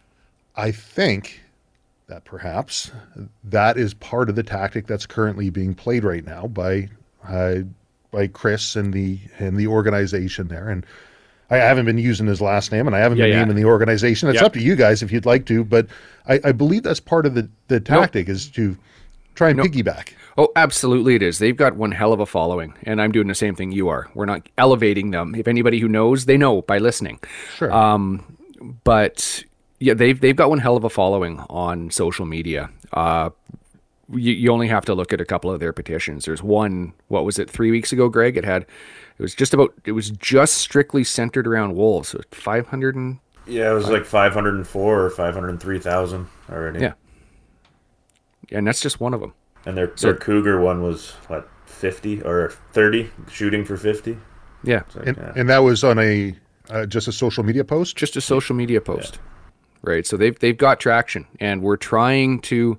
I 0.57 0.71
think 0.71 1.41
that 2.07 2.25
perhaps 2.25 2.91
that 3.45 3.77
is 3.77 3.93
part 3.95 4.31
of 4.31 4.37
the 4.37 4.43
tactic 4.45 4.87
that's 4.87 5.05
currently 5.05 5.51
being 5.51 5.75
played 5.75 6.05
right 6.05 6.25
now 6.25 6.47
by 6.47 6.89
uh, 7.29 7.57
by 8.13 8.29
Chris 8.29 8.77
and 8.77 8.95
the 8.95 9.19
and 9.39 9.57
the 9.57 9.67
organization 9.67 10.47
there. 10.49 10.69
And 10.69 10.87
I 11.51 11.57
haven't 11.57 11.87
been 11.87 11.99
using 11.99 12.27
his 12.29 12.41
last 12.41 12.71
name, 12.73 12.87
and 12.87 12.95
I 12.95 13.01
haven't 13.01 13.19
Yeah, 13.19 13.25
been 13.25 13.33
yeah. 13.33 13.39
naming 13.41 13.57
the 13.57 13.65
organization. 13.65 14.29
It's 14.29 14.41
Yeah. 14.41 14.47
up 14.47 14.53
to 14.53 14.61
you 14.61 14.77
guys 14.77 15.03
if 15.03 15.11
you'd 15.11 15.27
like 15.27 15.45
to, 15.47 15.65
but 15.65 15.87
I, 16.29 16.41
I 16.45 16.53
believe 16.53 16.85
that's 16.85 17.01
part 17.01 17.27
of 17.27 17.35
the 17.35 17.49
the 17.67 17.81
tactic 17.81 18.29
is 18.29 18.47
to 18.51 18.77
try 19.39 19.51
and 19.51 19.61
piggyback. 19.61 20.13
Oh, 20.37 20.49
absolutely 20.57 21.15
it 21.15 21.23
is. 21.23 21.39
They've 21.39 21.57
got 21.57 21.77
one 21.77 21.91
hell 21.93 22.13
of 22.13 22.21
a 22.21 22.27
following, 22.27 22.75
and 22.85 23.01
I'm 23.01 23.11
doing 23.13 23.27
the 23.29 23.35
same 23.35 23.55
thing 23.55 23.73
you 23.73 23.89
are. 23.89 24.09
We're 24.15 24.27
not 24.27 24.49
elevating 24.59 25.11
them. 25.11 25.35
If 25.35 25.49
anybody 25.49 25.79
who 25.79 25.89
knows, 25.89 26.27
they 26.27 26.37
know 26.37 26.63
by 26.63 26.79
listening. 26.79 27.19
Sure. 27.57 27.73
Um, 27.73 28.37
but 28.85 29.43
yeah, 29.81 29.95
they've 29.95 30.21
they've 30.21 30.37
got 30.37 30.51
one 30.51 30.59
hell 30.59 30.77
of 30.77 30.85
a 30.85 30.91
following 30.91 31.41
on 31.49 31.91
social 31.91 32.27
media. 32.27 32.71
Uh, 32.93 33.31
you, 34.11 34.33
you 34.33 34.51
only 34.51 34.69
have 34.69 34.85
to 34.87 34.95
look 34.95 35.13
at 35.13 35.21
a 35.21 35.25
couple 35.25 35.51
of 35.51 35.61
their 35.61 35.73
petitions. 35.73 36.25
There's 36.25 36.43
one. 36.43 36.93
What 37.09 37.25
was 37.25 37.39
it? 37.39 37.51
Three 37.51 37.71
weeks 37.71 37.93
ago, 37.93 38.09
Greg. 38.09 38.37
It 38.37 38.45
had. 38.45 38.63
It 38.63 39.23
was 39.23 39.35
just 39.35 39.53
about. 39.55 39.73
It 39.85 39.93
was 39.93 40.11
just 40.11 40.59
strictly 40.59 41.05
centered 41.05 41.47
around 41.47 41.75
wolves. 41.75 42.09
So 42.11 42.21
500 42.31 42.95
and 42.97 43.19
Yeah, 43.47 43.71
it 43.73 43.75
was 43.75 43.89
like 43.89 44.05
504 44.05 45.01
or 45.05 45.11
503,000 45.11 46.27
already. 46.51 46.81
yeah, 46.81 46.93
and 48.53 48.67
that's 48.67 48.81
just 48.81 49.01
one 49.01 49.15
of 49.15 49.21
them. 49.21 49.35
And 49.67 49.77
their, 49.77 49.89
their 49.89 50.15
cougar 50.15 50.61
one 50.61 50.83
was, 50.83 51.11
what, 51.27 51.49
50 51.67 52.23
or 52.23 52.53
30, 52.73 53.11
shooting 53.31 53.65
for 53.65 53.77
50? 53.77 54.17
Yeah, 54.65 54.81
It's 54.87 54.97
like, 54.97 55.07
and, 55.07 55.17
yeah. 55.17 55.33
and 55.37 55.49
that 55.49 55.59
was 55.59 55.85
on 55.85 55.99
a 55.99 56.35
uh, 56.71 56.87
just 56.87 57.09
a 57.09 57.13
social 57.13 57.45
media 57.45 57.65
post. 57.65 57.97
just 57.97 58.17
a 58.17 58.21
social 58.21 58.55
media 58.57 58.81
post. 58.81 59.19
right? 59.83 60.07
So 60.07 60.17
they've 60.17 60.39
they've 60.39 60.57
got 60.59 60.81
traction, 60.81 61.27
and 61.41 61.63
we're 61.63 61.77
trying 61.77 62.41
to, 62.43 62.79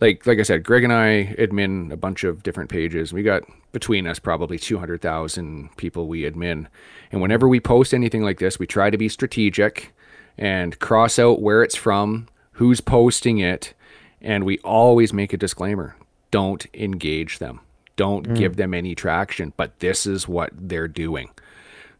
like 0.00 0.24
like 0.26 0.38
I 0.38 0.42
said, 0.42 0.62
Greg 0.62 0.84
and 0.84 0.92
I 0.92 1.34
admin 1.38 1.92
a 1.92 1.96
bunch 1.96 2.24
of 2.24 2.42
different 2.42 2.70
pages. 2.70 3.12
We 3.12 3.22
got 3.22 3.42
between 3.72 4.06
us 4.06 4.18
probably 4.18 4.58
two 4.58 4.78
hundred 4.78 5.02
thousand 5.02 5.76
people 5.76 6.06
we 6.06 6.22
admin, 6.22 6.66
and 7.12 7.20
whenever 7.20 7.48
we 7.48 7.60
post 7.60 7.92
anything 7.92 8.22
like 8.22 8.38
this, 8.38 8.58
we 8.58 8.66
try 8.66 8.88
to 8.90 8.96
be 8.98 9.08
strategic 9.08 9.92
and 10.38 10.78
cross 10.78 11.18
out 11.18 11.42
where 11.42 11.62
it's 11.62 11.76
from, 11.76 12.28
who's 12.52 12.80
posting 12.80 13.38
it, 13.38 13.74
and 14.20 14.44
we 14.44 14.58
always 14.58 15.12
make 15.12 15.32
a 15.32 15.36
disclaimer: 15.36 15.96
don't 16.30 16.66
engage 16.74 17.38
them, 17.38 17.60
don't 17.96 18.34
give 18.34 18.56
them 18.56 18.74
any 18.74 18.94
traction. 18.94 19.52
But 19.56 19.78
this 19.80 20.06
is 20.06 20.28
what 20.28 20.50
they're 20.54 20.88
doing. 20.88 21.30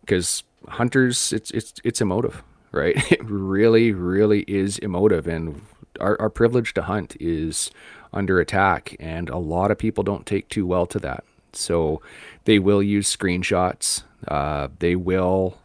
Because 0.01 0.43
hunters 0.69 1.33
it's 1.33 1.51
it's 1.51 1.75
it's 1.85 2.01
emotive 2.01 2.43
right? 2.73 2.97
It 3.13 3.25
really 3.25 3.93
really 3.93 4.45
is 4.47 4.79
emotive. 4.79 5.27
And 5.27 5.63
our, 6.01 6.21
our 6.21 6.31
privilege 6.31 6.75
to 6.75 6.83
hunt 6.83 7.17
is 7.21 7.71
under 8.13 8.41
attack 8.41 8.97
and 8.99 9.29
a 9.29 9.37
lot 9.37 9.71
of 9.71 9.79
people 9.79 10.03
don't 10.03 10.27
take 10.27 10.49
too 10.49 10.67
well 10.67 10.87
to 10.87 10.99
that. 11.01 11.25
So 11.53 12.01
they 12.45 12.59
will 12.59 12.83
use 12.83 13.15
screenshots. 13.15 14.03
Uh, 14.27 14.69
they 14.79 14.97
will 14.97 15.59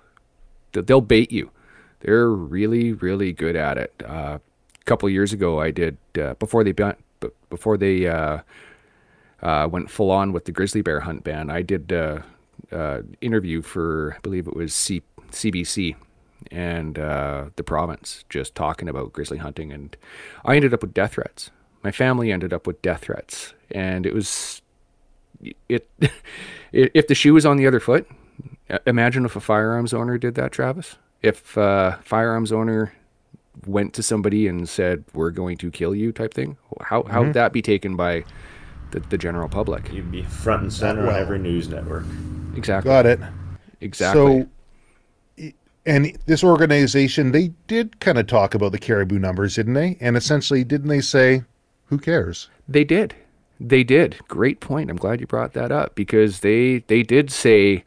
they'll 0.71 1.01
bait 1.01 1.31
you. 1.31 1.51
They're 2.01 2.29
really 2.29 2.93
really 2.93 3.33
good 3.33 3.55
at 3.55 3.77
it. 3.77 3.93
Uh, 4.05 4.39
couple 4.85 5.09
years 5.09 5.33
ago 5.33 5.59
i 5.59 5.71
did 5.71 5.97
uh, 6.19 6.33
before 6.35 6.63
they 6.63 6.73
before 7.49 7.77
they 7.77 8.07
uh, 8.07 8.39
uh, 9.41 9.67
went 9.71 9.89
full 9.89 10.11
on 10.11 10.31
with 10.31 10.45
the 10.45 10.51
grizzly 10.51 10.81
bear 10.81 11.01
hunt 11.01 11.23
ban. 11.23 11.49
I 11.49 11.61
did 11.61 11.91
uh, 11.93 12.19
uh, 12.71 13.01
interview 13.21 13.61
for 13.61 14.15
I 14.17 14.19
believe 14.21 14.47
it 14.47 14.55
was 14.55 14.73
C- 14.73 15.03
CBC 15.31 15.95
and 16.51 16.99
uh, 16.99 17.45
the 17.55 17.63
province, 17.63 18.23
just 18.29 18.55
talking 18.55 18.87
about 18.87 19.13
grizzly 19.13 19.37
hunting, 19.37 19.71
and 19.71 19.95
I 20.43 20.55
ended 20.55 20.73
up 20.73 20.81
with 20.81 20.93
death 20.93 21.13
threats. 21.13 21.51
My 21.83 21.91
family 21.91 22.31
ended 22.31 22.53
up 22.53 22.67
with 22.67 22.81
death 22.81 23.01
threats, 23.01 23.53
and 23.71 24.05
it 24.05 24.13
was 24.13 24.61
it. 25.69 25.89
if 26.71 27.07
the 27.07 27.15
shoe 27.15 27.33
was 27.33 27.45
on 27.45 27.57
the 27.57 27.67
other 27.67 27.79
foot, 27.79 28.07
imagine 28.85 29.25
if 29.25 29.35
a 29.35 29.39
firearms 29.39 29.93
owner 29.93 30.17
did 30.17 30.35
that, 30.35 30.51
Travis. 30.51 30.97
If 31.21 31.57
uh, 31.57 31.97
firearms 32.03 32.51
owner 32.51 32.93
went 33.67 33.93
to 33.93 34.03
somebody 34.03 34.47
and 34.47 34.67
said, 34.67 35.03
"We're 35.13 35.31
going 35.31 35.57
to 35.57 35.71
kill 35.71 35.95
you," 35.95 36.11
type 36.11 36.33
thing, 36.33 36.57
how 36.81 37.03
how 37.03 37.19
would 37.19 37.27
mm-hmm. 37.27 37.31
that 37.33 37.53
be 37.53 37.61
taken 37.61 37.95
by 37.95 38.23
the, 38.91 38.99
the 38.99 39.17
general 39.17 39.49
public? 39.49 39.91
You'd 39.91 40.11
be 40.11 40.23
front 40.23 40.63
and 40.63 40.73
center 40.73 41.05
well. 41.05 41.15
on 41.15 41.21
every 41.21 41.39
news 41.39 41.69
network. 41.69 42.05
Exactly. 42.55 42.89
Got 42.89 43.05
it. 43.05 43.19
Exactly. 43.81 44.47
So, 45.41 45.51
and 45.85 46.17
this 46.25 46.43
organization, 46.43 47.31
they 47.31 47.49
did 47.67 47.99
kind 47.99 48.17
of 48.17 48.27
talk 48.27 48.55
about 48.55 48.71
the 48.71 48.79
caribou 48.79 49.19
numbers, 49.19 49.55
didn't 49.55 49.73
they? 49.73 49.97
And 49.99 50.17
essentially, 50.17 50.63
didn't 50.63 50.87
they 50.87 51.01
say, 51.01 51.43
who 51.85 51.99
cares? 51.99 52.49
They 52.67 52.83
did. 52.83 53.13
They 53.59 53.83
did. 53.83 54.17
Great 54.27 54.59
point. 54.59 54.89
I'm 54.89 54.97
glad 54.97 55.21
you 55.21 55.27
brought 55.27 55.53
that 55.53 55.71
up 55.71 55.95
because 55.95 56.39
they 56.39 56.79
they 56.87 57.03
did 57.03 57.31
say 57.31 57.83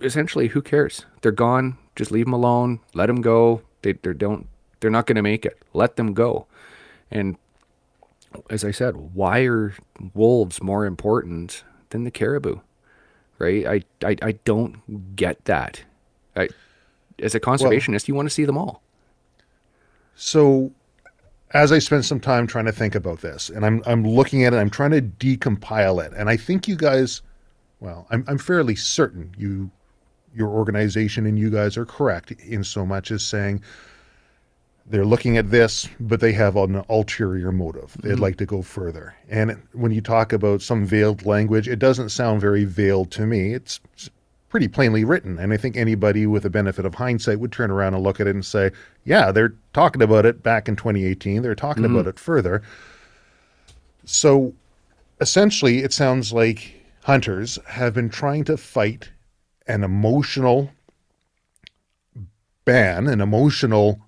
essentially 0.00 0.48
who 0.48 0.62
cares? 0.62 1.04
They're 1.20 1.30
gone. 1.32 1.78
Just 1.94 2.10
leave 2.10 2.24
them 2.24 2.32
alone. 2.32 2.80
Let 2.94 3.06
them 3.06 3.20
go. 3.20 3.62
They 3.82 3.92
they 3.92 4.14
don't 4.14 4.48
they're 4.82 4.90
not 4.90 5.06
going 5.06 5.16
to 5.16 5.22
make 5.22 5.46
it. 5.46 5.58
Let 5.72 5.96
them 5.96 6.12
go. 6.12 6.46
And 7.10 7.38
as 8.50 8.64
I 8.64 8.72
said, 8.72 9.14
why 9.14 9.40
are 9.46 9.74
wolves 10.12 10.62
more 10.62 10.84
important 10.84 11.64
than 11.90 12.04
the 12.04 12.10
caribou? 12.10 12.56
Right? 13.38 13.66
I 13.66 14.06
I, 14.06 14.16
I 14.20 14.32
don't 14.44 15.16
get 15.16 15.44
that. 15.46 15.84
I 16.36 16.48
as 17.18 17.34
a 17.34 17.40
conservationist, 17.40 18.08
you 18.08 18.14
want 18.14 18.28
to 18.28 18.34
see 18.34 18.44
them 18.44 18.58
all. 18.58 18.82
So, 20.14 20.72
as 21.52 21.72
I 21.72 21.78
spent 21.78 22.04
some 22.04 22.20
time 22.20 22.46
trying 22.46 22.64
to 22.64 22.72
think 22.72 22.94
about 22.94 23.20
this, 23.20 23.48
and 23.48 23.64
I'm 23.64 23.82
I'm 23.86 24.04
looking 24.04 24.44
at 24.44 24.52
it, 24.52 24.56
I'm 24.56 24.70
trying 24.70 24.90
to 24.90 25.02
decompile 25.02 26.04
it, 26.04 26.12
and 26.16 26.28
I 26.28 26.36
think 26.36 26.68
you 26.68 26.76
guys, 26.76 27.22
well, 27.80 28.06
I'm 28.10 28.24
I'm 28.26 28.38
fairly 28.38 28.76
certain 28.76 29.34
you, 29.38 29.70
your 30.34 30.48
organization 30.48 31.26
and 31.26 31.38
you 31.38 31.50
guys 31.50 31.76
are 31.76 31.86
correct 31.86 32.32
in 32.32 32.64
so 32.64 32.84
much 32.84 33.10
as 33.10 33.22
saying 33.22 33.62
they're 34.92 35.06
looking 35.06 35.38
at 35.38 35.50
this, 35.50 35.88
but 35.98 36.20
they 36.20 36.32
have 36.32 36.54
an 36.54 36.84
ulterior 36.90 37.50
motive. 37.50 37.96
They'd 38.02 38.10
mm-hmm. 38.10 38.20
like 38.20 38.36
to 38.36 38.44
go 38.44 38.60
further. 38.60 39.14
And 39.26 39.56
when 39.72 39.90
you 39.90 40.02
talk 40.02 40.34
about 40.34 40.60
some 40.60 40.84
veiled 40.84 41.24
language, 41.24 41.66
it 41.66 41.78
doesn't 41.78 42.10
sound 42.10 42.42
very 42.42 42.64
veiled 42.64 43.10
to 43.12 43.24
me. 43.24 43.54
It's 43.54 43.80
pretty 44.50 44.68
plainly 44.68 45.02
written. 45.02 45.38
And 45.38 45.50
I 45.50 45.56
think 45.56 45.78
anybody 45.78 46.26
with 46.26 46.44
a 46.44 46.50
benefit 46.50 46.84
of 46.84 46.94
hindsight 46.94 47.40
would 47.40 47.52
turn 47.52 47.70
around 47.70 47.94
and 47.94 48.02
look 48.02 48.20
at 48.20 48.26
it 48.26 48.34
and 48.34 48.44
say, 48.44 48.70
yeah, 49.06 49.32
they're 49.32 49.54
talking 49.72 50.02
about 50.02 50.26
it 50.26 50.42
back 50.42 50.68
in 50.68 50.76
2018. 50.76 51.40
They're 51.40 51.54
talking 51.54 51.84
mm-hmm. 51.84 51.96
about 51.96 52.08
it 52.08 52.18
further. 52.18 52.60
So 54.04 54.52
essentially, 55.22 55.78
it 55.78 55.94
sounds 55.94 56.34
like 56.34 56.84
hunters 57.04 57.58
have 57.66 57.94
been 57.94 58.10
trying 58.10 58.44
to 58.44 58.58
fight 58.58 59.10
an 59.66 59.84
emotional 59.84 60.70
ban, 62.66 63.06
an 63.06 63.22
emotional 63.22 63.98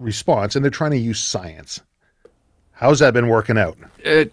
response, 0.00 0.56
and 0.56 0.64
they're 0.64 0.70
trying 0.70 0.90
to 0.92 0.98
use 0.98 1.20
science. 1.20 1.80
How's 2.72 2.98
that 2.98 3.14
been 3.14 3.28
working 3.28 3.58
out? 3.58 3.76
it, 3.98 4.32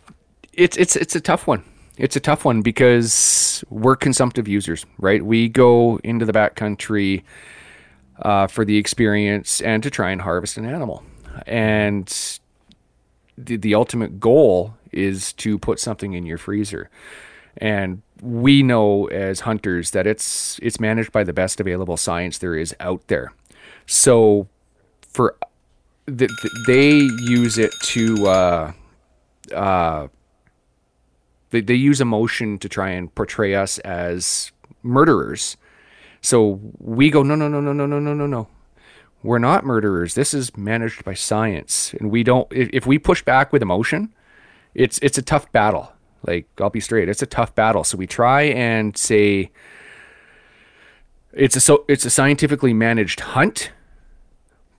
it's 0.53 0.77
it's 0.77 0.95
it's 0.95 1.15
a 1.15 1.21
tough 1.21 1.45
one. 1.45 1.63
It's 1.97 2.15
a 2.15 2.19
tough 2.19 2.45
one 2.45 2.62
because 2.62 3.63
we're 3.69 3.95
consumptive 3.95 4.47
users, 4.47 4.86
right? 4.97 5.23
We 5.23 5.49
go 5.49 5.99
into 6.03 6.25
the 6.25 6.34
backcountry 6.34 7.23
uh, 8.21 8.47
for 8.47 8.65
the 8.65 8.77
experience 8.77 9.62
and 9.62 9.84
to 9.84 9.89
try 9.89 10.12
and 10.12 10.21
harvest 10.21 10.58
an 10.58 10.65
animal, 10.65 11.03
and 11.45 12.39
the 13.38 13.58
the 13.58 13.75
ultimate 13.75 14.19
goal 14.19 14.73
is 14.91 15.34
to 15.34 15.60
put 15.60 15.80
something 15.80 16.13
in 16.13 16.25
your 16.25 16.38
freezer. 16.38 16.89
And 17.58 18.03
we 18.21 18.63
know 18.63 19.08
as 19.08 19.41
hunters 19.41 19.91
that 19.91 20.08
it's 20.08 20.60
it's 20.62 20.80
managed 20.80 21.12
by 21.12 21.23
the 21.23 21.34
best 21.34 21.60
available 21.60 21.97
science 21.97 22.38
there 22.38 22.56
is 22.56 22.75
out 22.80 23.08
there. 23.08 23.34
So 23.86 24.47
for 25.01 25.36
th- 26.08 26.32
th- 26.41 26.54
they 26.65 26.91
use 27.26 27.58
it 27.58 27.72
to 27.84 28.28
uh, 28.28 28.72
uh, 29.54 30.08
they, 31.50 31.62
they 31.62 31.76
use 31.76 32.02
emotion 32.02 32.58
to 32.60 32.70
try 32.70 32.89
and 32.89 33.13
portray 33.13 33.56
us 33.56 33.80
as 33.80 34.52
murderers. 34.84 35.58
So 36.22 36.60
we 36.80 37.10
go, 37.10 37.24
no, 37.24 37.36
no, 37.36 37.48
no, 37.48 37.62
no, 37.62 37.74
no, 37.74 37.86
no, 37.86 38.00
no, 38.00 38.13
no, 38.13 38.28
no. 38.28 38.48
We're 39.24 39.39
not 39.39 39.65
murderers. 39.65 40.13
This 40.13 40.34
is 40.34 40.56
managed 40.56 41.04
by 41.04 41.13
science, 41.13 41.93
and 42.00 42.12
we 42.12 42.24
don't. 42.24 42.48
If, 42.52 42.70
if 42.72 42.86
we 42.86 43.00
push 43.00 43.24
back 43.24 43.52
with 43.52 43.62
emotion, 43.62 44.13
it's 44.74 45.00
it's 45.00 45.17
a 45.17 45.22
tough 45.22 45.52
battle. 45.52 45.91
Like 46.26 46.48
I'll 46.62 46.70
be 46.70 46.80
straight, 46.80 47.10
it's 47.10 47.22
a 47.22 47.28
tough 47.28 47.56
battle. 47.56 47.84
So 47.84 47.98
we 47.98 48.08
try 48.08 48.43
and 48.43 48.96
say 48.96 49.52
it's 51.34 51.56
a 51.56 51.60
so 51.60 51.84
it's 51.88 52.06
a 52.06 52.10
scientifically 52.10 52.74
managed 52.74 53.22
hunt, 53.22 53.72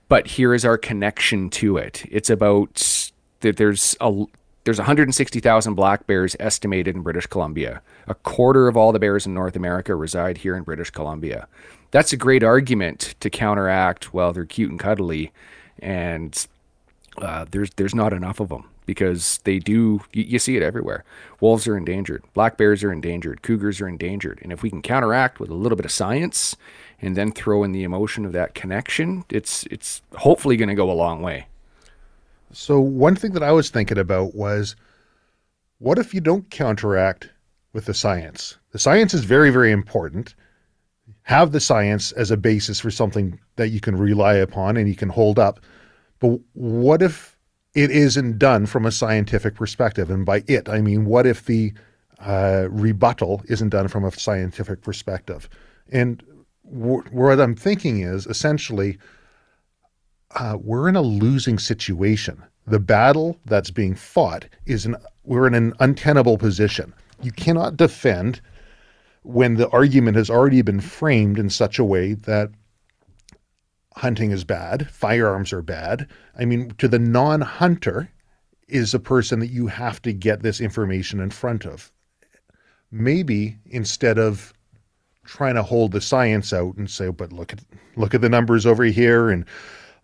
but 0.09 0.27
here 0.27 0.55
is 0.55 0.65
our 0.65 0.79
connection 0.79 1.51
to 1.51 1.77
it. 1.77 2.05
It's 2.11 2.31
about 2.31 3.11
that 3.41 3.57
there's 3.57 3.97
a 4.01 4.25
there's 4.65 4.79
160,000 4.79 5.75
black 5.75 6.07
bears 6.07 6.37
estimated 6.39 6.95
in 6.95 7.01
British 7.03 7.27
Columbia. 7.27 7.81
A 8.07 8.15
quarter 8.15 8.69
of 8.69 8.77
all 8.77 8.93
the 8.93 8.99
bears 8.99 9.25
in 9.25 9.33
North 9.33 9.57
America 9.57 9.95
reside 9.95 10.39
here 10.39 10.55
in 10.55 10.63
British 10.63 10.91
Columbia. 10.91 11.49
That's 11.91 12.13
a 12.13 12.19
great 12.19 12.43
argument 12.43 13.15
to 13.21 13.31
counteract. 13.31 14.13
Well, 14.13 14.35
they're 14.35 14.45
cute 14.45 14.71
and 14.71 14.79
cuddly, 14.79 15.33
and 15.79 16.47
uh, 17.17 17.47
there's 17.51 17.71
there's 17.77 17.95
not 17.95 18.13
enough 18.13 18.41
of 18.41 18.51
them 18.51 18.69
because 18.85 19.41
they 19.45 19.59
do. 19.59 20.03
You, 20.13 20.25
you 20.25 20.39
see 20.39 20.57
it 20.57 20.63
everywhere. 20.63 21.05
Wolves 21.41 21.67
are 21.67 21.77
endangered. 21.77 22.23
Black 22.35 22.59
bears 22.59 22.85
are 22.85 22.93
endangered. 22.93 23.43
Cougars 23.43 23.81
are 23.81 23.89
endangered. 23.89 24.39
And 24.43 24.53
if 24.53 24.63
we 24.63 24.71
can 24.71 24.83
counteract 24.83 25.41
with 25.41 25.51
a 25.51 25.55
little 25.55 25.77
bit 25.77 25.87
of 25.87 25.93
science, 25.93 26.57
and 27.01 27.17
then 27.17 27.33
throw 27.33 27.63
in 27.63 27.73
the 27.73 27.85
emotion 27.85 28.25
of 28.25 28.33
that 28.33 28.55
connection, 28.55 29.25
it's 29.31 29.65
it's 29.65 30.03
hopefully 30.17 30.57
going 30.57 30.69
to 30.69 30.75
go 30.75 30.91
a 30.91 30.93
long 30.93 31.23
way. 31.23 31.47
So 32.53 32.81
one 32.81 33.15
thing 33.15 33.33
that 33.33 33.43
I 33.43 33.53
was 33.53 33.71
thinking 33.71 33.99
about 33.99 34.35
was 34.35 34.75
what 35.79 35.99
if 35.99 36.13
you 36.13 36.21
don't 36.21 36.51
counteract 36.51 37.31
with 37.73 37.85
the 37.85 37.95
science? 37.95 38.57
The 38.73 38.79
science 38.79 39.15
is 39.15 39.25
very, 39.25 39.51
very 39.51 39.71
important. 39.71 40.35
Have 41.23 41.53
the 41.53 41.61
science 41.61 42.11
as 42.13 42.31
a 42.31 42.37
basis 42.37 42.81
for 42.81 42.91
something 42.91 43.39
that 43.57 43.69
you 43.69 43.81
can 43.81 43.97
rely 43.97 44.35
upon 44.35 44.77
and 44.77 44.89
you 44.89 44.97
can 44.97 45.09
hold 45.09 45.39
up. 45.39 45.61
But 46.21 46.41
what 46.55 47.03
if 47.03 47.37
it 47.75 47.91
isn't 47.91 48.39
done 48.39 48.67
from 48.67 48.87
a 48.87 48.93
scientific 48.93 49.55
perspective? 49.55 50.11
And 50.11 50.27
by 50.27 50.43
it, 50.49 50.69
I 50.69 50.81
mean, 50.81 51.05
what 51.05 51.27
if 51.27 51.45
the 51.45 51.73
uh, 52.19 52.67
rebuttal 52.71 53.43
isn't 53.49 53.69
done 53.69 53.89
from 53.89 54.05
a 54.05 54.11
scientific 54.11 54.83
perspective? 54.83 55.49
And 55.91 56.23
what 56.71 57.41
I'm 57.41 57.55
thinking 57.55 58.01
is 58.01 58.27
essentially, 58.27 58.99
uh, 60.35 60.59
we're 60.61 60.89
in 60.89 60.97
a 60.97 61.03
losing 61.03 61.59
situation. 61.59 62.43
The 62.67 62.81
battle 62.81 63.39
that's 63.47 63.71
being 63.71 63.95
fought 63.95 64.47
is 64.67 64.85
an 64.87 64.97
we're 65.25 65.47
in 65.47 65.55
an 65.55 65.75
untenable 65.81 66.39
position. 66.39 66.95
You 67.23 67.33
cannot 67.33 67.77
defend 67.77 68.41
when 69.23 69.55
the 69.55 69.69
argument 69.71 70.17
has 70.17 70.31
already 70.31 70.63
been 70.63 70.81
framed 70.81 71.39
in 71.39 71.51
such 71.51 71.79
a 71.79 71.85
way 71.85 72.15
that 72.15 72.51
hunting 73.97 74.31
is 74.31 74.45
bad, 74.45 74.89
firearms 74.91 75.53
are 75.53 75.63
bad. 75.63 76.07
I 76.39 76.45
mean, 76.45 76.73
to 76.79 76.89
the 76.89 76.99
non 76.99 77.41
hunter, 77.43 78.11
is 78.69 78.93
a 78.93 79.01
person 79.01 79.41
that 79.41 79.51
you 79.51 79.67
have 79.67 80.01
to 80.03 80.13
get 80.13 80.43
this 80.43 80.61
information 80.61 81.21
in 81.21 81.31
front 81.31 81.65
of. 81.65 81.91
Maybe 82.91 83.57
instead 83.67 84.19
of 84.19 84.53
trying 85.29 85.55
to 85.55 85.63
hold 85.63 85.93
the 85.93 86.01
science 86.01 86.53
out 86.53 86.75
and 86.77 86.91
say, 86.91 87.09
but 87.11 87.33
look 87.33 87.53
at 87.53 87.61
look 87.97 88.15
at 88.15 88.23
the 88.23 88.29
numbers 88.29 88.65
over 88.65 88.85
here 88.85 89.31
and 89.31 89.45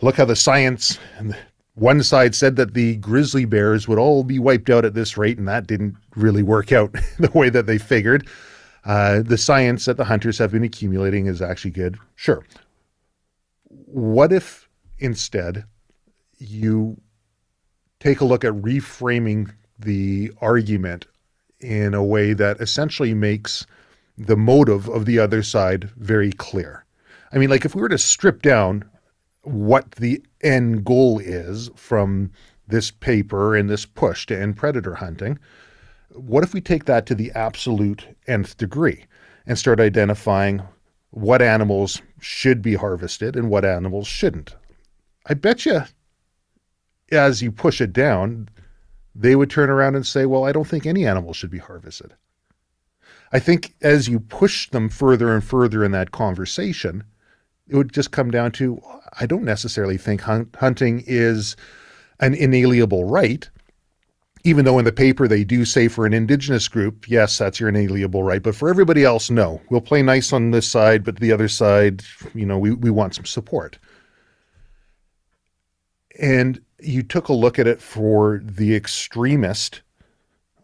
look 0.03 0.17
how 0.17 0.25
the 0.25 0.37
science 0.37 0.99
and 1.17 1.35
one 1.75 2.03
side 2.03 2.35
said 2.35 2.55
that 2.57 2.75
the 2.75 2.97
grizzly 2.97 3.47
bears 3.47 3.89
would 3.89 3.99
all 3.99 4.23
be 4.23 4.39
wiped 4.39 4.71
out 4.71 4.85
at 4.85 4.95
this 4.95 5.17
rate, 5.17 5.39
and 5.39 5.49
that 5.49 5.67
didn't 5.67 5.97
really 6.15 6.43
work 6.43 6.71
out 6.71 6.95
the 7.19 7.31
way 7.33 7.49
that 7.49 7.67
they 7.67 7.79
figured. 7.79 8.29
Uh, 8.85 9.23
the 9.23 9.39
science 9.39 9.87
that 9.87 9.97
the 9.97 10.05
hunters 10.05 10.39
have 10.39 10.53
been 10.53 10.63
accumulating 10.63 11.27
is 11.27 11.43
actually 11.43 11.71
good. 11.71 11.99
Sure. 12.15 12.45
What 13.69 14.33
if 14.33 14.69
instead 14.99 15.65
you 16.39 17.01
take 17.99 18.21
a 18.21 18.25
look 18.25 18.45
at 18.45 18.53
reframing 18.53 19.51
the 19.79 20.31
argument 20.41 21.07
in 21.61 21.95
a 21.95 22.05
way 22.05 22.35
that 22.35 22.61
essentially 22.61 23.15
makes 23.15 23.67
the 24.17 24.37
motive 24.37 24.89
of 24.89 25.07
the 25.07 25.19
other 25.19 25.43
side 25.43 25.91
very 25.97 26.33
clear? 26.33 26.85
I 27.33 27.39
mean, 27.39 27.51
like 27.51 27.65
if 27.65 27.75
we 27.75 27.83
were 27.83 27.89
to 27.89 27.99
strip 27.99 28.43
down 28.43 28.85
what 29.43 29.93
the 29.93 30.23
end 30.43 30.85
goal 30.85 31.19
is 31.19 31.71
from 31.75 32.31
this 32.67 32.91
paper 32.91 33.55
and 33.55 33.69
this 33.69 33.85
push 33.85 34.27
to 34.27 34.41
end 34.41 34.57
predator 34.57 34.95
hunting, 34.95 35.39
what 36.11 36.45
if 36.45 36.55
we 36.55 36.61
take 36.61 36.85
that 36.85 37.07
to 37.07 37.15
the 37.15 37.33
absolute 37.33 38.07
nth 38.27 38.57
degree 38.57 39.05
and 39.47 39.59
start 39.59 39.81
identifying 39.81 40.63
what 41.11 41.43
animals 41.43 42.01
should 42.21 42.63
be 42.63 42.75
harvested 42.75 43.37
and 43.37 43.51
what 43.51 43.65
animals 43.65 44.07
shouldn't? 44.07 44.55
I 45.27 45.35
bet 45.35 45.67
you 45.67 45.83
as 47.13 47.43
you 47.43 47.53
push 47.53 47.81
it 47.81 47.93
down, 47.93 48.49
they 49.15 49.37
would 49.37 49.51
turn 49.51 49.71
around 49.71 49.95
and 49.95 50.07
say, 50.07 50.27
Well, 50.27 50.45
I 50.45 50.53
don't 50.53 50.67
think 50.67 50.87
any 50.87 51.07
animal 51.07 51.33
should 51.33 51.51
be 51.51 51.59
harvested. 51.59 52.15
I 53.33 53.39
think 53.39 53.75
as 53.83 54.09
you 54.09 54.21
push 54.21 54.71
them 54.71 54.89
further 54.89 55.35
and 55.35 55.43
further 55.43 55.85
in 55.85 55.93
that 55.93 56.13
conversation, 56.13 57.05
it 57.69 57.77
would 57.77 57.93
just 57.93 58.11
come 58.11 58.31
down 58.31 58.53
to 58.53 58.81
I 59.19 59.27
don't 59.27 59.45
necessarily 59.45 59.97
think 59.97 60.23
hunt, 60.23 60.55
hunting 60.57 61.03
is 61.07 61.57
an 62.21 62.35
inalienable 62.35 63.05
right 63.05 63.49
even 64.45 64.67
though 64.67 64.79
in 64.79 64.85
the 64.85 64.93
paper 64.93 65.27
they 65.27 65.43
do 65.43 65.65
say 65.65 65.89
for 65.89 66.05
an 66.05 66.13
indigenous 66.13 66.69
group, 66.69 67.09
yes, 67.09 67.39
that's 67.39 67.59
your 67.59 67.71
inalienable 67.71 68.23
right. 68.23 68.43
But 68.43 68.55
for 68.55 68.69
everybody 68.69 69.03
else, 69.03 69.31
no. 69.31 69.61
We'll 69.71 69.81
play 69.81 70.03
nice 70.03 70.35
on 70.35 70.51
this 70.51 70.69
side, 70.69 71.03
but 71.03 71.17
the 71.17 71.33
other 71.33 71.49
side, 71.49 72.03
you 72.35 72.45
know, 72.45 72.59
we, 72.59 72.73
we 72.73 72.91
want 72.91 73.15
some 73.15 73.25
support. 73.25 73.79
And 76.21 76.61
you 76.79 77.03
took 77.03 77.29
a 77.29 77.33
look 77.33 77.59
at 77.59 77.67
it 77.67 77.81
for 77.81 78.43
the 78.45 78.77
extremist, 78.77 79.81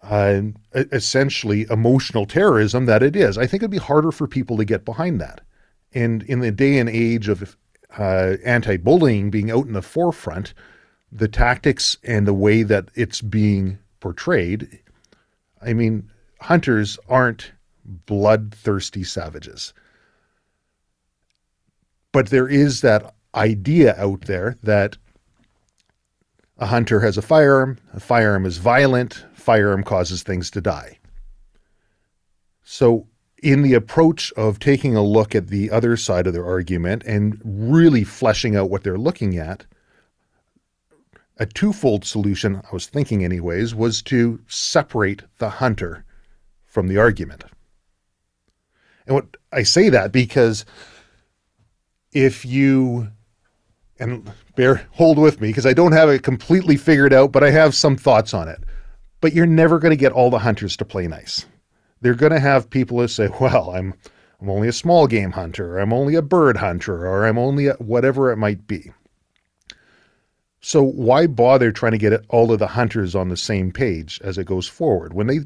uh, 0.02 0.42
essentially 0.74 1.66
emotional 1.70 2.26
terrorism 2.26 2.86
that 2.86 3.02
it 3.02 3.14
is. 3.14 3.36
I 3.36 3.46
think 3.46 3.62
it'd 3.62 3.70
be 3.70 3.78
harder 3.78 4.10
for 4.10 4.26
people 4.26 4.56
to 4.56 4.64
get 4.64 4.84
behind 4.84 5.20
that. 5.20 5.42
And 5.92 6.22
in 6.22 6.40
the 6.40 6.50
day 6.50 6.78
and 6.78 6.88
age 6.88 7.28
of 7.28 7.56
uh, 7.98 8.36
anti 8.44 8.76
bullying 8.76 9.30
being 9.30 9.50
out 9.50 9.66
in 9.66 9.72
the 9.72 9.82
forefront, 9.82 10.54
the 11.12 11.28
tactics 11.28 11.98
and 12.04 12.26
the 12.26 12.34
way 12.34 12.62
that 12.62 12.88
it's 12.94 13.20
being 13.20 13.78
portrayed, 13.98 14.80
I 15.60 15.74
mean, 15.74 16.10
hunters 16.40 16.98
aren't 17.08 17.52
bloodthirsty 17.84 19.04
savages. 19.04 19.72
But 22.12 22.30
there 22.30 22.48
is 22.48 22.80
that 22.80 23.14
idea 23.34 23.94
out 23.98 24.22
there 24.22 24.56
that 24.62 24.96
a 26.58 26.66
hunter 26.66 27.00
has 27.00 27.16
a 27.16 27.22
firearm, 27.22 27.78
a 27.94 28.00
firearm 28.00 28.44
is 28.44 28.58
violent, 28.58 29.24
firearm 29.40 29.82
causes 29.82 30.22
things 30.22 30.50
to 30.52 30.60
die. 30.60 30.98
So, 32.62 33.06
in 33.42 33.62
the 33.62 33.74
approach 33.74 34.32
of 34.32 34.58
taking 34.58 34.94
a 34.94 35.02
look 35.02 35.34
at 35.34 35.48
the 35.48 35.70
other 35.70 35.96
side 35.96 36.26
of 36.26 36.34
their 36.34 36.44
argument 36.44 37.02
and 37.04 37.40
really 37.42 38.04
fleshing 38.04 38.54
out 38.54 38.68
what 38.68 38.84
they're 38.84 38.98
looking 38.98 39.38
at, 39.38 39.64
a 41.38 41.46
twofold 41.46 42.04
solution, 42.04 42.56
I 42.56 42.68
was 42.70 42.86
thinking, 42.86 43.24
anyways, 43.24 43.74
was 43.74 44.02
to 44.02 44.40
separate 44.46 45.22
the 45.38 45.48
hunter 45.48 46.04
from 46.66 46.86
the 46.86 46.98
argument. 46.98 47.44
And 49.06 49.14
what 49.14 49.36
I 49.50 49.62
say 49.62 49.88
that 49.88 50.12
because 50.12 50.66
if 52.12 52.44
you 52.44 53.08
and 53.98 54.30
bear 54.56 54.86
hold 54.92 55.18
with 55.18 55.40
me 55.40 55.48
because 55.48 55.66
I 55.66 55.72
don't 55.72 55.92
have 55.92 56.08
it 56.08 56.22
completely 56.22 56.76
figured 56.76 57.12
out, 57.12 57.32
but 57.32 57.42
I 57.42 57.50
have 57.50 57.74
some 57.74 57.96
thoughts 57.96 58.34
on 58.34 58.48
it. 58.48 58.62
But 59.20 59.34
you're 59.34 59.46
never 59.46 59.78
going 59.78 59.90
to 59.90 59.96
get 59.96 60.12
all 60.12 60.30
the 60.30 60.38
hunters 60.38 60.76
to 60.78 60.84
play 60.84 61.06
nice. 61.06 61.46
They're 62.00 62.14
going 62.14 62.32
to 62.32 62.40
have 62.40 62.70
people 62.70 62.98
who 62.98 63.08
say, 63.08 63.28
"Well, 63.40 63.70
I'm 63.70 63.94
I'm 64.40 64.48
only 64.48 64.68
a 64.68 64.72
small 64.72 65.06
game 65.06 65.32
hunter, 65.32 65.74
or 65.74 65.78
I'm 65.80 65.92
only 65.92 66.14
a 66.14 66.22
bird 66.22 66.56
hunter, 66.56 67.06
or 67.06 67.26
I'm 67.26 67.38
only 67.38 67.66
a 67.66 67.74
whatever 67.74 68.32
it 68.32 68.36
might 68.36 68.66
be." 68.66 68.92
So 70.62 70.82
why 70.82 71.26
bother 71.26 71.72
trying 71.72 71.92
to 71.92 71.98
get 71.98 72.24
all 72.28 72.52
of 72.52 72.58
the 72.58 72.66
hunters 72.66 73.14
on 73.14 73.28
the 73.28 73.36
same 73.36 73.72
page 73.72 74.20
as 74.22 74.38
it 74.38 74.46
goes 74.46 74.68
forward? 74.68 75.12
When 75.14 75.26
they 75.26 75.40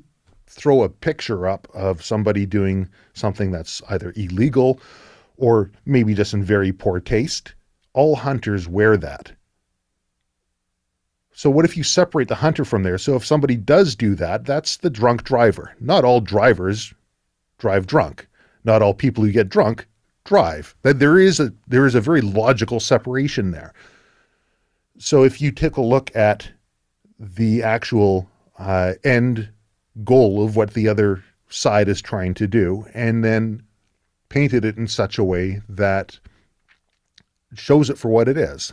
throw 0.46 0.82
a 0.82 0.88
picture 0.88 1.46
up 1.46 1.68
of 1.72 2.04
somebody 2.04 2.46
doing 2.46 2.88
something 3.14 3.50
that's 3.50 3.80
either 3.88 4.12
illegal 4.16 4.80
or 5.36 5.70
maybe 5.84 6.14
just 6.14 6.34
in 6.34 6.42
very 6.42 6.72
poor 6.72 7.00
taste, 7.00 7.54
all 7.92 8.16
hunters 8.16 8.68
wear 8.68 8.96
that. 8.96 9.32
So 11.36 11.50
what 11.50 11.64
if 11.64 11.76
you 11.76 11.82
separate 11.82 12.28
the 12.28 12.36
hunter 12.36 12.64
from 12.64 12.84
there? 12.84 12.96
So 12.96 13.16
if 13.16 13.26
somebody 13.26 13.56
does 13.56 13.96
do 13.96 14.14
that, 14.14 14.44
that's 14.44 14.76
the 14.76 14.88
drunk 14.88 15.24
driver. 15.24 15.74
Not 15.80 16.04
all 16.04 16.20
drivers 16.20 16.94
drive 17.58 17.86
drunk. 17.88 18.28
Not 18.62 18.82
all 18.82 18.94
people 18.94 19.24
who 19.24 19.32
get 19.32 19.48
drunk 19.48 19.86
drive. 20.24 20.76
That 20.82 21.00
there 21.00 21.18
is 21.18 21.40
a 21.40 21.52
there 21.66 21.86
is 21.86 21.96
a 21.96 22.00
very 22.00 22.20
logical 22.20 22.78
separation 22.78 23.50
there. 23.50 23.74
So 24.98 25.24
if 25.24 25.40
you 25.40 25.50
take 25.50 25.76
a 25.76 25.82
look 25.82 26.14
at 26.14 26.48
the 27.18 27.64
actual 27.64 28.30
uh, 28.58 28.92
end 29.02 29.48
goal 30.04 30.44
of 30.44 30.54
what 30.54 30.74
the 30.74 30.88
other 30.88 31.22
side 31.48 31.88
is 31.88 32.00
trying 32.00 32.34
to 32.34 32.46
do, 32.46 32.86
and 32.94 33.24
then 33.24 33.60
painted 34.28 34.64
it 34.64 34.76
in 34.76 34.86
such 34.86 35.18
a 35.18 35.24
way 35.24 35.62
that 35.68 36.20
shows 37.54 37.90
it 37.90 37.98
for 37.98 38.08
what 38.08 38.28
it 38.28 38.38
is. 38.38 38.72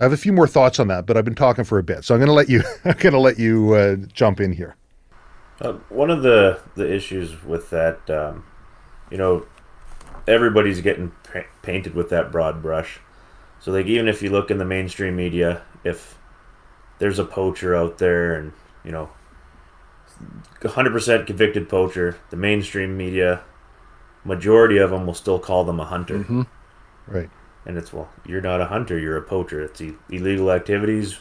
I 0.00 0.04
have 0.04 0.12
a 0.12 0.16
few 0.16 0.32
more 0.32 0.48
thoughts 0.48 0.78
on 0.78 0.88
that, 0.88 1.06
but 1.06 1.16
I've 1.16 1.24
been 1.24 1.34
talking 1.34 1.64
for 1.64 1.78
a 1.78 1.82
bit, 1.82 2.04
so 2.04 2.14
I'm 2.14 2.20
going 2.20 2.28
to 2.28 2.34
let 2.34 2.48
you. 2.48 2.62
I'm 2.84 2.96
going 2.98 3.12
to 3.12 3.20
let 3.20 3.38
you 3.38 3.74
uh, 3.74 3.96
jump 4.12 4.40
in 4.40 4.52
here. 4.52 4.76
Uh, 5.60 5.74
one 5.90 6.10
of 6.10 6.22
the 6.22 6.60
the 6.74 6.92
issues 6.92 7.44
with 7.44 7.70
that, 7.70 8.08
um, 8.10 8.44
you 9.10 9.18
know, 9.18 9.46
everybody's 10.26 10.80
getting 10.80 11.12
pa- 11.30 11.44
painted 11.62 11.94
with 11.94 12.08
that 12.10 12.32
broad 12.32 12.62
brush. 12.62 13.00
So 13.60 13.70
like 13.70 13.86
even 13.86 14.08
if 14.08 14.22
you 14.22 14.30
look 14.30 14.50
in 14.50 14.58
the 14.58 14.64
mainstream 14.64 15.14
media, 15.14 15.62
if 15.84 16.18
there's 16.98 17.18
a 17.18 17.24
poacher 17.24 17.76
out 17.76 17.98
there 17.98 18.34
and 18.34 18.52
you 18.84 18.90
know 18.90 19.10
100% 20.60 21.26
convicted 21.26 21.68
poacher, 21.68 22.18
the 22.30 22.36
mainstream 22.36 22.96
media 22.96 23.42
majority 24.24 24.78
of 24.78 24.90
them 24.90 25.06
will 25.06 25.14
still 25.14 25.38
call 25.38 25.64
them 25.64 25.80
a 25.80 25.84
hunter. 25.84 26.20
Mm-hmm. 26.20 26.42
Right. 27.06 27.30
And 27.64 27.78
it's 27.78 27.92
well, 27.92 28.08
you're 28.26 28.40
not 28.40 28.60
a 28.60 28.66
hunter, 28.66 28.98
you're 28.98 29.16
a 29.16 29.22
poacher. 29.22 29.62
It's 29.62 29.80
illegal 30.10 30.50
activities. 30.50 31.18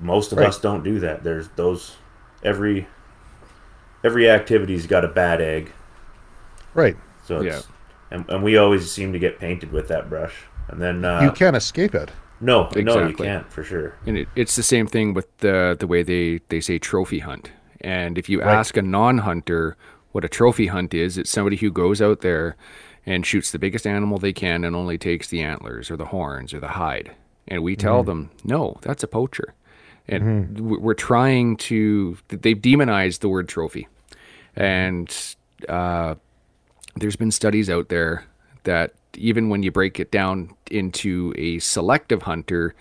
Most 0.00 0.32
of 0.32 0.38
right. 0.38 0.48
us 0.48 0.58
don't 0.58 0.82
do 0.82 0.98
that. 1.00 1.22
There's 1.22 1.48
those 1.50 1.96
every 2.42 2.86
every 4.02 4.28
activity's 4.28 4.86
got 4.86 5.04
a 5.04 5.08
bad 5.08 5.40
egg. 5.40 5.72
Right. 6.74 6.96
So 7.24 7.40
yeah. 7.40 7.62
and, 8.10 8.28
and 8.28 8.42
we 8.42 8.56
always 8.56 8.90
seem 8.90 9.12
to 9.12 9.18
get 9.18 9.38
painted 9.38 9.72
with 9.72 9.88
that 9.88 10.08
brush 10.08 10.34
and 10.68 10.80
then 10.80 11.04
uh, 11.04 11.22
you 11.22 11.30
can't 11.30 11.56
escape 11.56 11.94
it. 11.94 12.10
No, 12.40 12.62
exactly. 12.66 12.82
no, 12.84 13.08
you 13.08 13.14
can't 13.14 13.50
for 13.50 13.62
sure. 13.62 13.94
And 14.06 14.18
it, 14.18 14.28
it's 14.34 14.56
the 14.56 14.62
same 14.62 14.86
thing 14.86 15.14
with 15.14 15.36
the 15.38 15.76
the 15.78 15.86
way 15.86 16.02
they 16.02 16.40
they 16.48 16.60
say 16.60 16.78
trophy 16.78 17.20
hunt. 17.20 17.52
And 17.80 18.18
if 18.18 18.28
you 18.28 18.40
right. 18.40 18.54
ask 18.54 18.76
a 18.76 18.82
non-hunter 18.82 19.76
what 20.12 20.24
a 20.24 20.28
trophy 20.28 20.68
hunt 20.68 20.94
is, 20.94 21.18
it's 21.18 21.30
somebody 21.30 21.56
who 21.56 21.70
goes 21.70 22.00
out 22.00 22.20
there 22.20 22.56
and 23.06 23.26
shoots 23.26 23.50
the 23.50 23.58
biggest 23.58 23.86
animal 23.86 24.18
they 24.18 24.32
can 24.32 24.64
and 24.64 24.74
only 24.74 24.98
takes 24.98 25.28
the 25.28 25.42
antlers 25.42 25.90
or 25.90 25.96
the 25.96 26.06
horns 26.06 26.54
or 26.54 26.60
the 26.60 26.68
hide. 26.68 27.14
And 27.46 27.62
we 27.62 27.76
tell 27.76 28.00
mm-hmm. 28.00 28.08
them, 28.08 28.30
no, 28.44 28.78
that's 28.82 29.02
a 29.02 29.08
poacher. 29.08 29.54
And 30.08 30.56
mm-hmm. 30.56 30.80
we're 30.80 30.94
trying 30.94 31.56
to, 31.58 32.16
they've 32.28 32.60
demonized 32.60 33.20
the 33.20 33.28
word 33.28 33.48
trophy. 33.48 33.88
And 34.56 35.14
uh, 35.68 36.14
there's 36.96 37.16
been 37.16 37.30
studies 37.30 37.68
out 37.68 37.88
there 37.88 38.24
that 38.64 38.94
even 39.16 39.48
when 39.48 39.62
you 39.62 39.70
break 39.70 40.00
it 40.00 40.10
down 40.10 40.54
into 40.70 41.34
a 41.36 41.58
selective 41.58 42.22
hunter, 42.22 42.74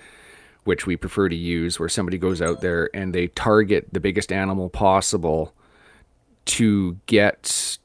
which 0.63 0.88
we 0.88 0.95
prefer 0.95 1.28
to 1.30 1.36
use, 1.36 1.80
where 1.80 1.89
somebody 1.89 2.17
goes 2.17 2.41
out 2.41 2.61
there 2.61 2.89
and 2.93 3.13
they 3.13 3.28
target 3.28 3.88
the 3.91 3.99
biggest 3.99 4.32
animal 4.32 4.69
possible 4.69 5.53
to 6.45 6.97
get 7.05 7.78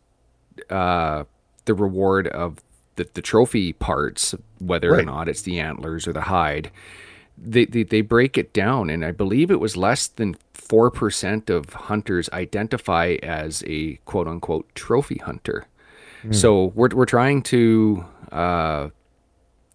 uh, 0.70 1.24
the 1.68 1.74
reward 1.74 2.26
of 2.26 2.58
the, 2.96 3.06
the 3.14 3.22
trophy 3.22 3.72
parts, 3.72 4.34
whether 4.58 4.90
Right. 4.90 5.02
or 5.02 5.06
not 5.06 5.28
it's 5.28 5.42
the 5.42 5.60
antlers 5.60 6.08
or 6.08 6.12
the 6.12 6.22
hide, 6.22 6.72
they, 7.40 7.64
they 7.66 7.84
they 7.84 8.00
break 8.00 8.36
it 8.36 8.52
down, 8.52 8.90
and 8.90 9.04
I 9.04 9.12
believe 9.12 9.48
it 9.52 9.60
was 9.60 9.76
less 9.76 10.08
than 10.08 10.34
four 10.52 10.90
percent 10.90 11.48
of 11.50 11.72
hunters 11.88 12.28
identify 12.32 13.16
as 13.22 13.62
a 13.68 13.94
quote 14.06 14.26
unquote 14.26 14.66
trophy 14.74 15.18
hunter. 15.24 15.66
So 16.32 16.72
we're 16.74 16.88
we're 16.88 17.06
trying 17.06 17.42
to 17.54 18.04
uh, 18.32 18.88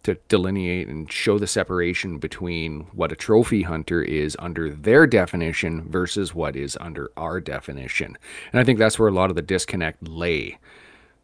to 0.04 0.16
delineate 0.28 0.90
and 0.90 1.10
show 1.10 1.40
the 1.40 1.48
separation 1.48 2.18
between 2.20 2.82
what 2.92 3.14
a 3.14 3.16
trophy 3.16 3.62
hunter 3.64 4.02
is 4.02 4.36
under 4.40 4.70
their 4.70 5.08
definition 5.08 5.90
versus 5.90 6.36
what 6.36 6.58
is 6.58 6.78
under 6.82 7.10
our 7.16 7.40
definition. 7.40 8.18
And 8.52 8.60
I 8.60 8.66
think 8.66 8.78
that's 8.78 9.00
where 9.00 9.08
a 9.08 9.14
lot 9.14 9.30
of 9.30 9.38
the 9.38 9.42
disconnect 9.42 10.06
lay. 10.06 10.58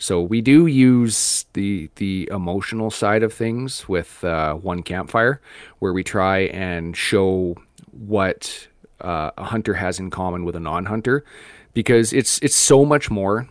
So 0.01 0.21
we 0.21 0.39
do 0.41 0.65
use 0.65 1.45
the 1.53 1.89
the 1.95 2.29
emotional 2.31 2.89
side 2.89 3.21
of 3.21 3.33
things 3.33 3.87
with 3.89 4.23
uh, 4.23 4.53
one 4.55 4.81
campfire, 4.81 5.41
where 5.79 5.91
we 5.91 6.03
try 6.03 6.39
and 6.39 6.95
show 6.95 7.57
what 7.91 8.67
uh, 9.01 9.31
a 9.37 9.43
hunter 9.43 9.73
has 9.73 9.99
in 9.99 10.09
common 10.09 10.45
with 10.45 10.55
a 10.55 10.59
non-hunter, 10.59 11.25
because 11.73 12.13
it's 12.13 12.39
it's 12.39 12.55
so 12.55 12.85
much 12.85 13.11
more 13.11 13.49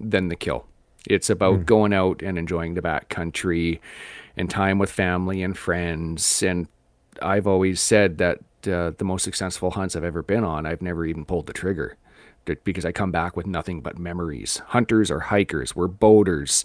than 0.00 0.28
the 0.28 0.36
kill. 0.36 0.64
It's 1.06 1.28
about 1.28 1.66
going 1.66 1.92
out 1.92 2.22
and 2.22 2.38
enjoying 2.38 2.74
the 2.74 2.82
backcountry 2.82 3.80
and 4.36 4.48
time 4.48 4.78
with 4.78 4.90
family 4.90 5.42
and 5.42 5.58
friends. 5.58 6.42
And 6.42 6.68
I've 7.20 7.46
always 7.46 7.80
said 7.80 8.18
that 8.18 8.38
uh, 8.66 8.92
the 8.96 9.04
most 9.04 9.24
successful 9.24 9.72
hunts 9.72 9.94
I've 9.94 10.04
ever 10.04 10.22
been 10.22 10.44
on, 10.44 10.64
I've 10.64 10.80
never 10.80 11.04
even 11.04 11.24
pulled 11.24 11.46
the 11.46 11.52
trigger 11.52 11.96
because 12.44 12.84
I 12.84 12.92
come 12.92 13.10
back 13.10 13.36
with 13.36 13.46
nothing 13.46 13.80
but 13.80 13.98
memories. 13.98 14.60
Hunters 14.68 15.10
are 15.10 15.20
hikers, 15.20 15.76
we're 15.76 15.88
boaters, 15.88 16.64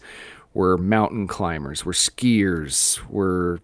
we're 0.54 0.78
mountain 0.78 1.28
climbers, 1.28 1.86
we're 1.86 1.92
skiers, 1.94 3.00
we're 3.10 3.60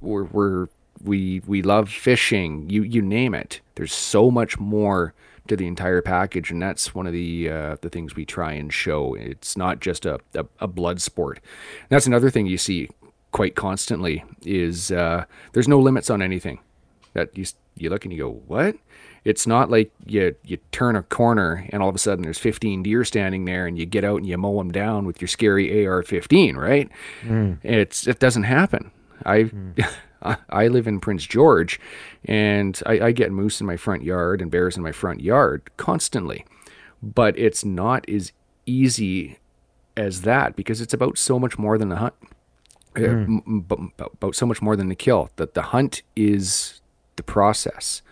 we're, 0.00 0.24
we're 0.24 0.68
we 1.02 1.40
we 1.46 1.62
love 1.62 1.90
fishing. 1.90 2.68
You 2.68 2.82
you 2.82 3.02
name 3.02 3.34
it. 3.34 3.60
There's 3.74 3.92
so 3.92 4.30
much 4.30 4.58
more 4.58 5.14
to 5.48 5.56
the 5.56 5.66
entire 5.66 6.02
package, 6.02 6.50
and 6.50 6.60
that's 6.60 6.94
one 6.94 7.06
of 7.06 7.12
the 7.12 7.48
uh, 7.48 7.76
the 7.80 7.88
things 7.88 8.14
we 8.14 8.24
try 8.24 8.52
and 8.52 8.72
show. 8.72 9.14
It's 9.14 9.56
not 9.56 9.80
just 9.80 10.06
a 10.06 10.20
a, 10.34 10.46
a 10.60 10.66
blood 10.66 11.00
sport. 11.00 11.38
And 11.80 11.88
that's 11.90 12.06
another 12.06 12.30
thing 12.30 12.46
you 12.46 12.58
see 12.58 12.88
quite 13.32 13.54
constantly 13.54 14.24
is 14.44 14.90
uh, 14.90 15.24
there's 15.52 15.68
no 15.68 15.78
limits 15.78 16.10
on 16.10 16.22
anything. 16.22 16.60
That 17.14 17.36
you 17.36 17.46
you 17.76 17.90
look 17.90 18.04
and 18.04 18.12
you 18.12 18.18
go 18.18 18.30
what? 18.46 18.76
It's 19.28 19.46
not 19.46 19.70
like 19.70 19.90
you 20.06 20.34
you 20.44 20.56
turn 20.72 20.96
a 20.96 21.02
corner 21.02 21.66
and 21.70 21.82
all 21.82 21.88
of 21.88 21.94
a 21.94 21.98
sudden 21.98 22.24
there's 22.24 22.38
15 22.38 22.82
deer 22.82 23.04
standing 23.04 23.44
there 23.44 23.66
and 23.66 23.78
you 23.78 23.84
get 23.84 24.02
out 24.02 24.16
and 24.16 24.26
you 24.26 24.38
mow 24.38 24.56
them 24.56 24.72
down 24.72 25.04
with 25.04 25.20
your 25.20 25.28
scary 25.28 25.86
AR-15, 25.86 26.56
right? 26.56 26.88
Mm. 27.22 27.58
It's 27.62 28.06
it 28.06 28.20
doesn't 28.20 28.44
happen. 28.44 28.90
I 29.26 29.44
mm. 29.44 29.86
I 30.22 30.36
I 30.48 30.68
live 30.68 30.86
in 30.86 30.98
Prince 31.00 31.24
George, 31.26 31.78
and 32.24 32.80
I, 32.86 33.00
I 33.00 33.12
get 33.12 33.30
moose 33.30 33.60
in 33.60 33.66
my 33.66 33.76
front 33.76 34.02
yard 34.02 34.40
and 34.40 34.50
bears 34.50 34.76
in 34.76 34.82
my 34.82 34.92
front 34.92 35.20
yard 35.20 35.70
constantly, 35.76 36.44
but 37.02 37.38
it's 37.38 37.64
not 37.64 38.08
as 38.08 38.32
easy 38.66 39.38
as 39.96 40.22
that 40.22 40.56
because 40.56 40.80
it's 40.80 40.94
about 40.94 41.18
so 41.18 41.38
much 41.38 41.58
more 41.58 41.76
than 41.76 41.88
the 41.88 41.96
hunt. 41.96 42.14
Uh, 42.96 43.00
mm. 43.00 43.24
m- 43.24 43.42
m- 43.46 43.60
bu- 43.60 43.90
about, 43.98 44.12
about 44.14 44.34
so 44.34 44.46
much 44.46 44.62
more 44.62 44.74
than 44.74 44.88
the 44.88 44.94
kill. 44.94 45.30
That 45.36 45.54
the 45.54 45.62
hunt 45.62 46.02
is 46.16 46.80
the 47.16 47.22
process, 47.22 48.02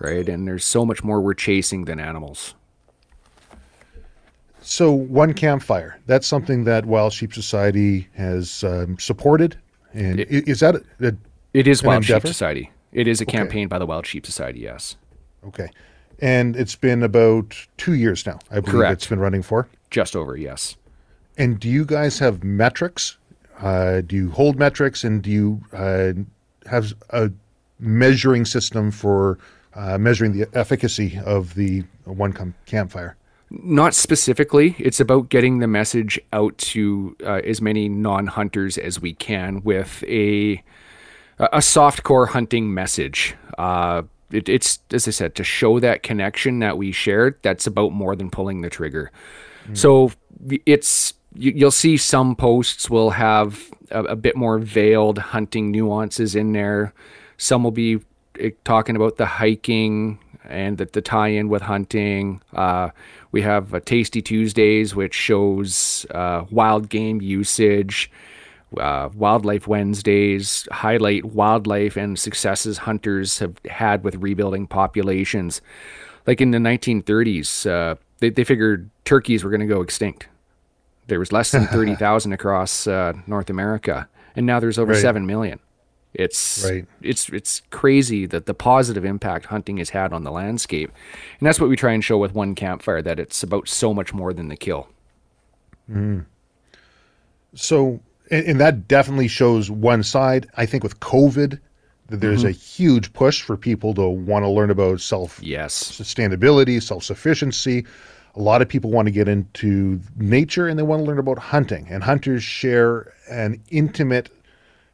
right? 0.00 0.28
And 0.28 0.46
there's 0.46 0.64
so 0.64 0.84
much 0.84 1.04
more 1.04 1.20
we're 1.20 1.34
chasing 1.34 1.84
than 1.84 2.00
animals. 2.00 2.54
So 4.62 4.92
one 4.92 5.32
campfire, 5.32 5.98
that's 6.06 6.26
something 6.26 6.64
that 6.64 6.84
Wild 6.86 7.12
Sheep 7.12 7.32
Society 7.32 8.08
has 8.14 8.62
um, 8.64 8.98
supported. 8.98 9.56
And 9.92 10.20
i 10.20 10.26
is 10.28 10.60
that 10.60 10.76
a, 10.76 11.16
It 11.54 11.66
is 11.66 11.82
Wild 11.82 12.04
Sheep? 12.04 12.22
Society. 12.22 12.70
It 12.92 13.06
is 13.06 13.20
a 13.20 13.26
campaign 13.26 13.68
by 13.68 13.78
the 13.78 13.86
Wild 13.86 14.06
Sheep 14.06 14.26
Society. 14.26 14.60
Yes, 14.60 14.96
okay? 15.46 15.70
And 16.20 16.56
it's 16.56 16.76
been 16.76 17.02
about 17.02 17.56
two 17.78 17.94
years 17.94 18.26
now. 18.26 18.38
I 18.50 18.60
believe 18.60 18.80
Correct. 18.80 18.92
it's 18.92 19.06
been 19.06 19.20
running 19.20 19.42
for. 19.42 19.68
just 19.90 20.14
over. 20.14 20.36
Yes. 20.36 20.76
And 21.38 21.58
do 21.58 21.68
you 21.68 21.84
guys 21.84 22.18
have 22.18 22.44
metrics? 22.44 23.16
Uh, 23.60 24.02
do 24.02 24.16
you 24.16 24.30
hold 24.30 24.58
metrics, 24.58 25.04
and 25.04 25.22
do 25.22 25.30
you 25.30 25.60
uh, 25.72 26.12
have 26.68 26.92
a 27.10 27.30
measuring 27.78 28.44
system 28.44 28.90
for 28.90 29.38
uh, 29.74 29.98
measuring 29.98 30.32
the 30.32 30.46
efficacy 30.54 31.18
of 31.24 31.54
the 31.54 31.84
one 32.04 32.54
campfire? 32.66 33.16
Not 33.50 33.94
specifically. 33.94 34.76
It's 34.78 35.00
about 35.00 35.28
getting 35.28 35.58
the 35.58 35.66
message 35.66 36.20
out 36.32 36.56
to 36.58 37.16
uh, 37.24 37.40
as 37.44 37.60
many 37.60 37.88
non-hunters 37.88 38.78
as 38.78 39.00
we 39.00 39.12
can 39.12 39.62
with 39.62 40.04
a 40.06 40.62
a 41.38 41.62
soft 41.62 42.02
core 42.02 42.26
hunting 42.26 42.74
message. 42.74 43.34
Uh, 43.58 44.02
it, 44.30 44.48
it's 44.48 44.78
as 44.92 45.08
I 45.08 45.10
said 45.10 45.34
to 45.36 45.44
show 45.44 45.80
that 45.80 46.02
connection 46.02 46.60
that 46.60 46.78
we 46.78 46.92
shared. 46.92 47.38
That's 47.42 47.66
about 47.66 47.92
more 47.92 48.14
than 48.14 48.30
pulling 48.30 48.60
the 48.60 48.70
trigger. 48.70 49.10
So 49.74 50.12
it's 50.66 51.14
you, 51.34 51.52
you'll 51.54 51.70
see 51.70 51.96
some 51.96 52.36
posts 52.36 52.90
will 52.90 53.10
have 53.10 53.70
a, 53.90 54.04
a 54.04 54.16
bit 54.16 54.36
more 54.36 54.58
veiled 54.58 55.18
hunting 55.18 55.70
nuances 55.70 56.34
in 56.34 56.52
there. 56.52 56.92
Some 57.36 57.64
will 57.64 57.70
be 57.70 58.00
eh, 58.40 58.50
talking 58.64 58.96
about 58.96 59.16
the 59.16 59.26
hiking 59.26 60.18
and 60.48 60.78
the, 60.78 60.84
the 60.86 61.00
tie-in 61.02 61.48
with 61.48 61.62
hunting. 61.62 62.42
Uh, 62.52 62.90
we 63.32 63.42
have 63.42 63.74
uh, 63.74 63.80
Tasty 63.80 64.20
Tuesdays, 64.22 64.94
which 64.94 65.14
shows 65.14 66.06
uh, 66.10 66.44
wild 66.50 66.88
game 66.88 67.20
usage. 67.20 68.10
Uh, 68.76 69.08
wildlife 69.14 69.66
Wednesdays 69.66 70.66
highlight 70.70 71.24
wildlife 71.24 71.96
and 71.96 72.16
successes 72.18 72.78
hunters 72.78 73.40
have 73.40 73.54
had 73.68 74.04
with 74.04 74.14
rebuilding 74.16 74.66
populations. 74.66 75.60
Like 76.26 76.40
in 76.40 76.52
the 76.52 76.58
1930s, 76.58 77.68
uh, 77.68 77.96
they, 78.20 78.30
they 78.30 78.44
figured 78.44 78.88
turkeys 79.04 79.42
were 79.42 79.50
going 79.50 79.60
to 79.60 79.66
go 79.66 79.80
extinct. 79.82 80.28
There 81.08 81.18
was 81.18 81.32
less 81.32 81.50
than 81.50 81.66
30,000 81.72 82.32
across 82.32 82.86
uh, 82.86 83.14
North 83.26 83.50
America, 83.50 84.08
and 84.36 84.46
now 84.46 84.60
there's 84.60 84.78
over 84.78 84.92
Right. 84.92 85.00
7 85.02 85.26
million. 85.26 85.58
It's 86.12 86.64
Right. 86.68 86.86
it's 87.00 87.28
it's 87.28 87.62
crazy 87.70 88.26
that 88.26 88.46
the 88.46 88.54
positive 88.54 89.04
impact 89.04 89.46
hunting 89.46 89.76
has 89.76 89.90
had 89.90 90.12
on 90.12 90.24
the 90.24 90.32
landscape. 90.32 90.90
And 91.38 91.46
that's 91.46 91.60
what 91.60 91.70
we 91.70 91.76
try 91.76 91.92
and 91.92 92.04
show 92.04 92.18
with 92.18 92.34
one 92.34 92.54
campfire 92.54 93.00
that 93.02 93.20
it's 93.20 93.42
about 93.42 93.68
so 93.68 93.94
much 93.94 94.12
more 94.12 94.32
than 94.32 94.48
the 94.48 94.56
kill. 94.56 94.88
Mm. 95.90 96.24
So, 97.54 98.00
and, 98.30 98.46
and 98.46 98.60
that 98.60 98.88
definitely 98.88 99.28
shows 99.28 99.70
one 99.70 100.02
side. 100.02 100.48
I 100.56 100.66
think 100.66 100.82
with 100.82 100.98
COVID, 101.00 101.60
that 102.08 102.20
there's 102.20 102.40
mm-hmm. 102.40 102.48
a 102.48 102.52
huge 102.52 103.12
push 103.12 103.42
for 103.42 103.56
people 103.56 103.94
to 103.94 104.08
want 104.08 104.44
to 104.44 104.48
learn 104.48 104.70
about 104.70 105.00
self 105.00 105.40
Yes. 105.42 105.74
sustainability, 105.74 106.82
self 106.82 107.04
sufficiency. 107.04 107.86
A 108.36 108.40
lot 108.40 108.62
of 108.62 108.68
people 108.68 108.90
want 108.90 109.06
to 109.06 109.12
get 109.12 109.28
into 109.28 110.00
nature 110.16 110.68
and 110.68 110.78
they 110.78 110.84
want 110.84 111.00
to 111.00 111.04
learn 111.04 111.18
about 111.18 111.38
hunting. 111.38 111.86
And 111.88 112.02
hunters 112.02 112.42
share 112.44 113.12
an 113.28 113.60
intimate 113.70 114.28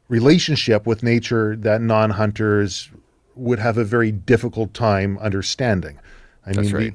relationship 0.08 0.86
with 0.86 1.02
nature 1.02 1.56
that 1.56 1.80
non 1.80 2.10
hunters 2.10 2.90
would 3.34 3.58
have 3.58 3.76
a 3.78 3.84
very 3.84 4.10
difficult 4.10 4.72
time 4.74 5.18
understanding. 5.18 5.98
I 6.44 6.52
That's 6.52 6.72
mean, 6.72 6.74
right. 6.74 6.94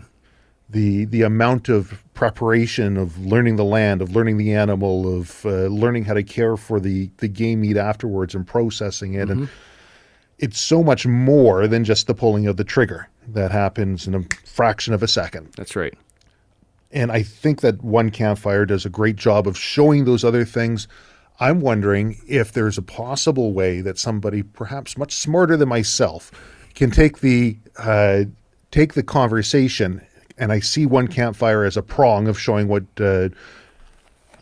the, 0.69 1.05
the 1.05 1.05
the 1.05 1.21
amount 1.23 1.69
of 1.69 2.03
preparation 2.13 2.97
of 2.97 3.17
learning 3.19 3.55
the 3.57 3.65
land, 3.65 4.01
of 4.01 4.15
learning 4.15 4.37
the 4.37 4.53
animal, 4.53 5.19
of 5.19 5.45
uh, 5.45 5.67
learning 5.67 6.05
how 6.05 6.13
to 6.13 6.23
care 6.23 6.57
for 6.57 6.79
the 6.79 7.09
the 7.17 7.27
game 7.27 7.61
meat 7.61 7.77
afterwards 7.77 8.33
and 8.33 8.45
processing 8.47 9.13
it, 9.13 9.29
and 9.29 9.49
it's 10.39 10.59
so 10.59 10.83
much 10.83 11.05
more 11.05 11.67
than 11.67 11.83
just 11.83 12.07
the 12.07 12.15
pulling 12.15 12.47
of 12.47 12.57
the 12.57 12.63
trigger 12.63 13.07
that 13.27 13.51
happens 13.51 14.07
in 14.07 14.15
a 14.15 14.23
fraction 14.45 14.93
of 14.93 15.03
a 15.03 15.07
second. 15.07 15.53
That's 15.55 15.75
right. 15.75 15.93
And 16.91 17.11
I 17.11 17.23
think 17.23 17.61
that 17.61 17.83
One 17.83 18.09
Campfire 18.09 18.65
does 18.65 18.85
a 18.85 18.89
great 18.89 19.15
job 19.15 19.47
of 19.47 19.57
showing 19.57 20.03
those 20.05 20.23
other 20.23 20.43
things. 20.43 20.87
I'm 21.41 21.59
wondering 21.59 22.21
if 22.27 22.53
there's 22.53 22.77
a 22.77 22.83
possible 22.83 23.51
way 23.51 23.81
that 23.81 23.97
somebody, 23.97 24.43
perhaps 24.43 24.95
much 24.95 25.11
smarter 25.13 25.57
than 25.57 25.67
myself, 25.67 26.31
can 26.75 26.91
take 26.91 27.19
the 27.19 27.57
uh, 27.77 28.25
take 28.69 28.93
the 28.93 29.01
conversation. 29.01 30.05
And 30.37 30.51
I 30.51 30.59
see 30.59 30.85
One 30.85 31.07
Campfire 31.07 31.63
as 31.63 31.75
a 31.75 31.81
prong 31.81 32.27
of 32.27 32.39
showing 32.39 32.67
what 32.67 32.83
uh, 32.99 33.29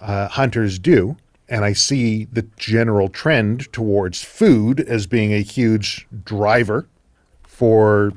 uh, 0.01 0.27
hunters 0.27 0.77
do, 0.77 1.15
and 1.47 1.63
I 1.63 1.71
see 1.71 2.25
the 2.25 2.45
general 2.57 3.07
trend 3.07 3.71
towards 3.71 4.21
food 4.21 4.81
as 4.81 5.07
being 5.07 5.33
a 5.33 5.41
huge 5.41 6.05
driver 6.25 6.85
for 7.43 8.11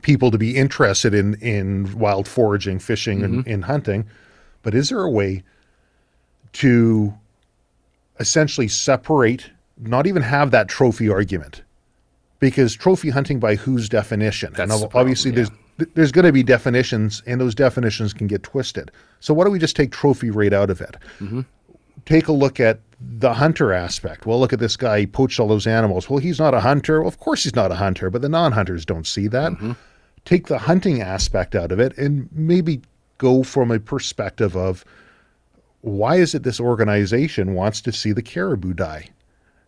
people 0.00 0.30
to 0.30 0.38
be 0.38 0.56
interested 0.56 1.12
in 1.12 1.34
in 1.42 1.98
wild 1.98 2.26
foraging, 2.26 2.78
fishing, 2.78 3.22
and, 3.22 3.46
and 3.46 3.66
hunting. 3.66 4.06
But 4.62 4.74
is 4.74 4.88
there 4.88 5.02
a 5.02 5.10
way 5.10 5.42
to 6.54 7.12
essentially 8.20 8.68
separate, 8.68 9.50
not 9.78 10.06
even 10.06 10.22
have 10.22 10.50
that 10.50 10.68
trophy 10.68 11.08
argument? 11.08 11.62
Because 12.40 12.76
trophy 12.76 13.10
hunting, 13.10 13.40
by 13.40 13.56
whose 13.56 13.88
definition? 13.88 14.52
That's 14.54 14.72
and 14.72 14.82
the 14.82 14.86
ob- 14.86 14.96
obviously, 14.96 15.30
there's 15.30 15.50
there's 15.94 16.12
going 16.12 16.24
to 16.24 16.32
be 16.32 16.42
definitions, 16.42 17.22
and 17.26 17.40
those 17.40 17.54
definitions 17.54 18.12
can 18.12 18.26
get 18.26 18.42
twisted. 18.42 18.90
So 19.20 19.32
why 19.32 19.44
don't 19.44 19.52
we 19.52 19.58
just 19.58 19.76
take 19.76 19.92
trophy 19.92 20.30
rate 20.30 20.52
out 20.52 20.70
of 20.70 20.80
it? 20.80 20.96
Mm-hmm. 21.20 21.42
Take 22.04 22.28
a 22.28 22.32
look 22.32 22.58
at 22.58 22.80
the 23.00 23.34
hunter 23.34 23.72
aspect. 23.72 24.26
Well, 24.26 24.40
look 24.40 24.52
at 24.52 24.58
this 24.58 24.76
guy. 24.76 25.00
He 25.00 25.06
poached 25.06 25.38
all 25.38 25.48
those 25.48 25.66
animals. 25.66 26.10
Well, 26.10 26.18
he's 26.18 26.38
not 26.38 26.54
a 26.54 26.60
hunter. 26.60 27.00
Well, 27.00 27.08
of 27.08 27.18
course, 27.18 27.44
he's 27.44 27.54
not 27.54 27.70
a 27.70 27.76
hunter, 27.76 28.10
but 28.10 28.22
the 28.22 28.28
non 28.28 28.52
hunters 28.52 28.84
don't 28.84 29.06
see 29.06 29.28
that. 29.28 29.52
Mm-hmm. 29.52 29.72
Take 30.24 30.48
the 30.48 30.58
hunting 30.58 31.00
aspect 31.00 31.54
out 31.54 31.72
of 31.72 31.78
it 31.78 31.96
and 31.96 32.28
maybe 32.32 32.82
go 33.18 33.42
from 33.42 33.70
a 33.70 33.78
perspective 33.78 34.56
of 34.56 34.84
why 35.88 36.16
is 36.16 36.34
it 36.34 36.42
this 36.42 36.60
organization 36.60 37.54
wants 37.54 37.80
to 37.82 37.92
see 37.92 38.12
the 38.12 38.22
caribou 38.22 38.72
die? 38.74 39.08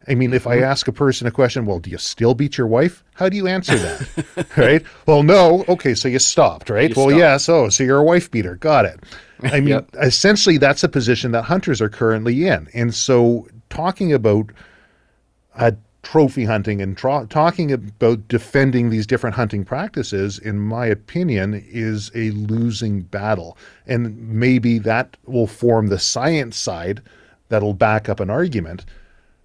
I 0.09 0.15
mean, 0.15 0.33
if 0.33 0.47
I 0.47 0.59
ask 0.61 0.89
a 0.89 0.93
person 0.93 1.27
a 1.27 1.31
question, 1.31 1.67
well, 1.67 1.79
do 1.79 1.91
you 1.91 1.99
still 1.99 2.33
beat 2.35 2.57
your 2.57 2.67
wife? 2.67 3.05
How 3.15 3.29
do 3.29 3.37
you 3.37 3.47
answer 3.47 3.77
that? 3.77 4.47
right? 4.57 4.83
Well, 5.07 5.23
no. 5.23 5.63
Okay, 5.69 5.95
so 5.95 6.09
you 6.09 6.19
stopped, 6.19 6.71
right? 6.71 6.89
You 6.89 6.95
well, 6.97 7.09
stopped. 7.11 7.19
yes. 7.19 7.49
Oh, 7.51 7.69
so 7.69 7.85
you're 7.85 7.99
a 7.99 8.03
wife 8.05 8.31
beater. 8.31 8.57
Got 8.57 8.87
it. 8.87 9.01
I 9.43 9.61
mean, 9.61 9.69
Yep. 9.69 9.91
essentially, 10.01 10.57
that's 10.57 10.83
a 10.83 10.89
position 10.89 11.33
that 11.33 11.43
hunters 11.43 11.83
are 11.83 11.91
currently 11.91 12.47
in. 12.47 12.69
And 12.73 12.95
so, 12.95 13.47
talking 13.69 14.13
about 14.13 14.51
uh, 15.57 15.73
trophy 16.03 16.45
hunting 16.45 16.81
and 16.81 16.97
tra- 16.97 17.27
talking 17.29 17.73
about 17.73 18.27
defending 18.29 18.91
these 18.91 19.07
different 19.07 19.37
hunting 19.37 19.65
practices, 19.65 20.39
in 20.39 20.59
my 20.59 20.87
opinion, 20.87 21.63
is 21.69 22.11
a 22.15 22.31
losing 22.31 23.03
battle. 23.03 23.57
And 23.87 24.17
maybe 24.29 24.79
that 24.79 25.17
will 25.27 25.47
form 25.47 25.89
the 25.89 25.99
science 25.99 26.57
side 26.57 27.03
that'll 27.49 27.75
back 27.75 28.09
up 28.09 28.21
an 28.21 28.31
argument, 28.31 28.85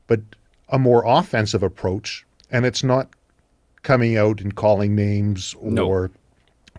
but 0.07 0.21
a 0.69 0.79
more 0.79 1.03
offensive 1.05 1.63
approach. 1.63 2.25
And 2.51 2.65
it's 2.65 2.83
not 2.83 3.09
coming 3.83 4.17
out 4.17 4.41
and 4.41 4.55
calling 4.55 4.95
names 4.95 5.55
No. 5.61 5.87
or 5.87 6.11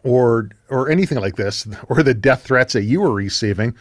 or 0.03 0.51
or 0.69 0.89
anything 0.91 1.19
like 1.19 1.37
this 1.37 1.67
or 1.89 2.03
the 2.03 2.15
death 2.15 2.43
threats 2.43 2.73
that 2.73 2.83
you 2.83 3.01
were 3.01 3.13
receiving 3.13 3.75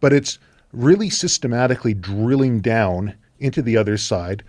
but 0.00 0.12
it's 0.14 0.38
really 0.72 1.10
systematically 1.10 1.92
drilling 1.94 2.60
down 2.60 3.14
into 3.38 3.60
the 3.60 3.76
other 3.76 3.96
side 3.98 4.42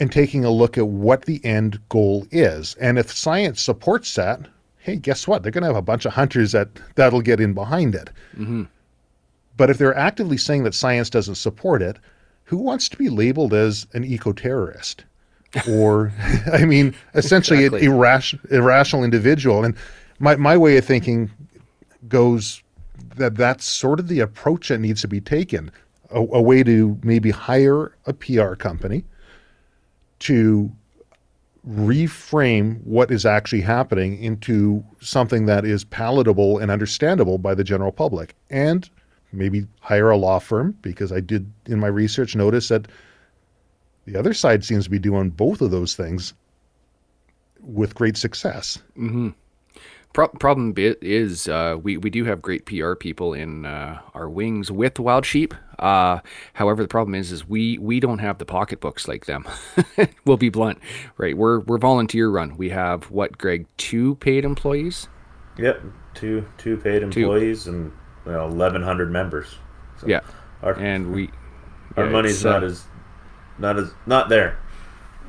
and 0.00 0.10
taking 0.10 0.44
a 0.44 0.50
look 0.50 0.76
at 0.78 0.88
what 0.88 1.26
the 1.26 1.44
end 1.44 1.78
goal 1.90 2.26
is. 2.30 2.74
And 2.76 2.98
if 2.98 3.12
science 3.12 3.60
supports 3.62 4.14
that 4.16 4.48
hey 4.80 4.96
guess 4.96 5.28
what? 5.28 5.42
They're 5.42 5.52
going 5.52 5.62
to 5.62 5.68
have 5.68 5.76
a 5.76 5.82
bunch 5.82 6.04
of 6.06 6.12
hunters 6.12 6.52
that 6.52 6.68
that'll 6.96 7.20
get 7.20 7.40
in 7.40 7.54
behind 7.54 7.94
it. 7.94 8.10
Mm-hmm. 8.36 8.64
But 9.56 9.70
if 9.70 9.78
they're 9.78 9.96
actively 9.96 10.38
saying 10.38 10.64
that 10.64 10.74
science 10.74 11.10
doesn't 11.10 11.34
support 11.36 11.82
it 11.82 11.98
who 12.44 12.56
wants 12.56 12.88
to 12.88 12.96
be 12.96 13.08
labeled 13.08 13.54
as 13.54 13.86
an 13.92 14.04
eco-terrorist? 14.04 15.04
Or 15.68 16.12
i 16.52 16.64
mean 16.64 16.96
essentially 17.14 17.64
Exactly. 17.64 17.86
an 17.86 17.92
irrational, 17.92 18.42
irrational 18.50 19.04
individual. 19.04 19.64
And 19.64 19.76
my, 20.18 20.36
my 20.36 20.56
way 20.56 20.76
of 20.76 20.84
thinking 20.84 21.30
goes 22.08 22.62
that 23.16 23.36
that's 23.36 23.64
sort 23.64 24.00
of 24.00 24.08
the 24.08 24.20
approach 24.20 24.68
that 24.68 24.78
needs 24.78 25.00
to 25.02 25.08
be 25.08 25.20
taken. 25.20 25.70
A, 26.10 26.18
a 26.18 26.42
way 26.42 26.64
to 26.64 26.98
maybe 27.04 27.30
hire 27.30 27.94
a 28.06 28.12
pr 28.12 28.54
company 28.54 29.04
to 30.20 30.70
reframe 31.68 32.82
what 32.84 33.10
is 33.10 33.26
actually 33.26 33.60
happening 33.60 34.22
into 34.22 34.82
something 35.00 35.46
that 35.46 35.64
is 35.64 35.84
palatable 35.84 36.58
and 36.58 36.70
understandable 36.70 37.36
by 37.36 37.54
the 37.54 37.64
general 37.64 37.92
public. 37.92 38.34
And 38.48 38.88
maybe 39.32 39.66
hire 39.80 40.10
a 40.10 40.16
law 40.16 40.38
firm 40.38 40.76
because 40.82 41.12
i 41.12 41.20
did 41.20 41.50
in 41.66 41.78
my 41.78 41.86
research 41.86 42.34
notice 42.34 42.68
that 42.68 42.88
the 44.06 44.16
other 44.16 44.34
side 44.34 44.64
seems 44.64 44.84
to 44.84 44.90
be 44.90 44.98
doing 44.98 45.30
both 45.30 45.60
of 45.60 45.70
those 45.70 45.94
things 45.94 46.34
with 47.60 47.94
great 47.94 48.16
success 48.16 48.78
mm-hmm. 48.96 49.28
Pro- 50.12 50.28
problem 50.28 50.72
bit 50.72 50.98
is 51.02 51.46
uh, 51.48 51.76
we 51.80 51.96
we 51.96 52.10
do 52.10 52.24
have 52.24 52.42
great 52.42 52.66
PR 52.66 52.94
people 52.94 53.32
in 53.32 53.64
uh, 53.64 54.00
our 54.14 54.28
wings 54.28 54.70
with 54.70 54.98
Wild 54.98 55.24
Sheep. 55.24 55.54
Uh, 55.78 56.18
however, 56.54 56.82
the 56.82 56.88
problem 56.88 57.14
is 57.14 57.30
is 57.30 57.48
we 57.48 57.78
we 57.78 58.00
don't 58.00 58.18
have 58.18 58.38
the 58.38 58.44
pocketbooks 58.44 59.06
like 59.06 59.26
them. 59.26 59.46
we'll 60.24 60.36
be 60.36 60.48
blunt, 60.48 60.78
right? 61.16 61.36
We're 61.36 61.60
we're 61.60 61.78
volunteer 61.78 62.28
run. 62.28 62.56
We 62.56 62.70
have 62.70 63.10
what, 63.10 63.38
Greg? 63.38 63.66
Two 63.76 64.16
paid 64.16 64.44
employees. 64.44 65.08
Yep, 65.56 65.82
two 66.14 66.44
two 66.58 66.76
paid 66.76 67.02
employees 67.02 67.66
and 67.66 67.92
well, 68.24 68.48
eleven 68.48 68.82
hundred 68.82 69.10
members. 69.12 69.46
So 69.98 70.08
Yeah, 70.08 70.20
our, 70.62 70.74
and 70.74 71.12
we 71.12 71.30
our 71.96 72.04
yeah, 72.04 72.10
money's 72.10 72.44
not 72.44 72.62
uh, 72.62 72.66
as 72.66 72.84
not 73.58 73.78
as 73.78 73.92
not 74.06 74.28
there. 74.28 74.58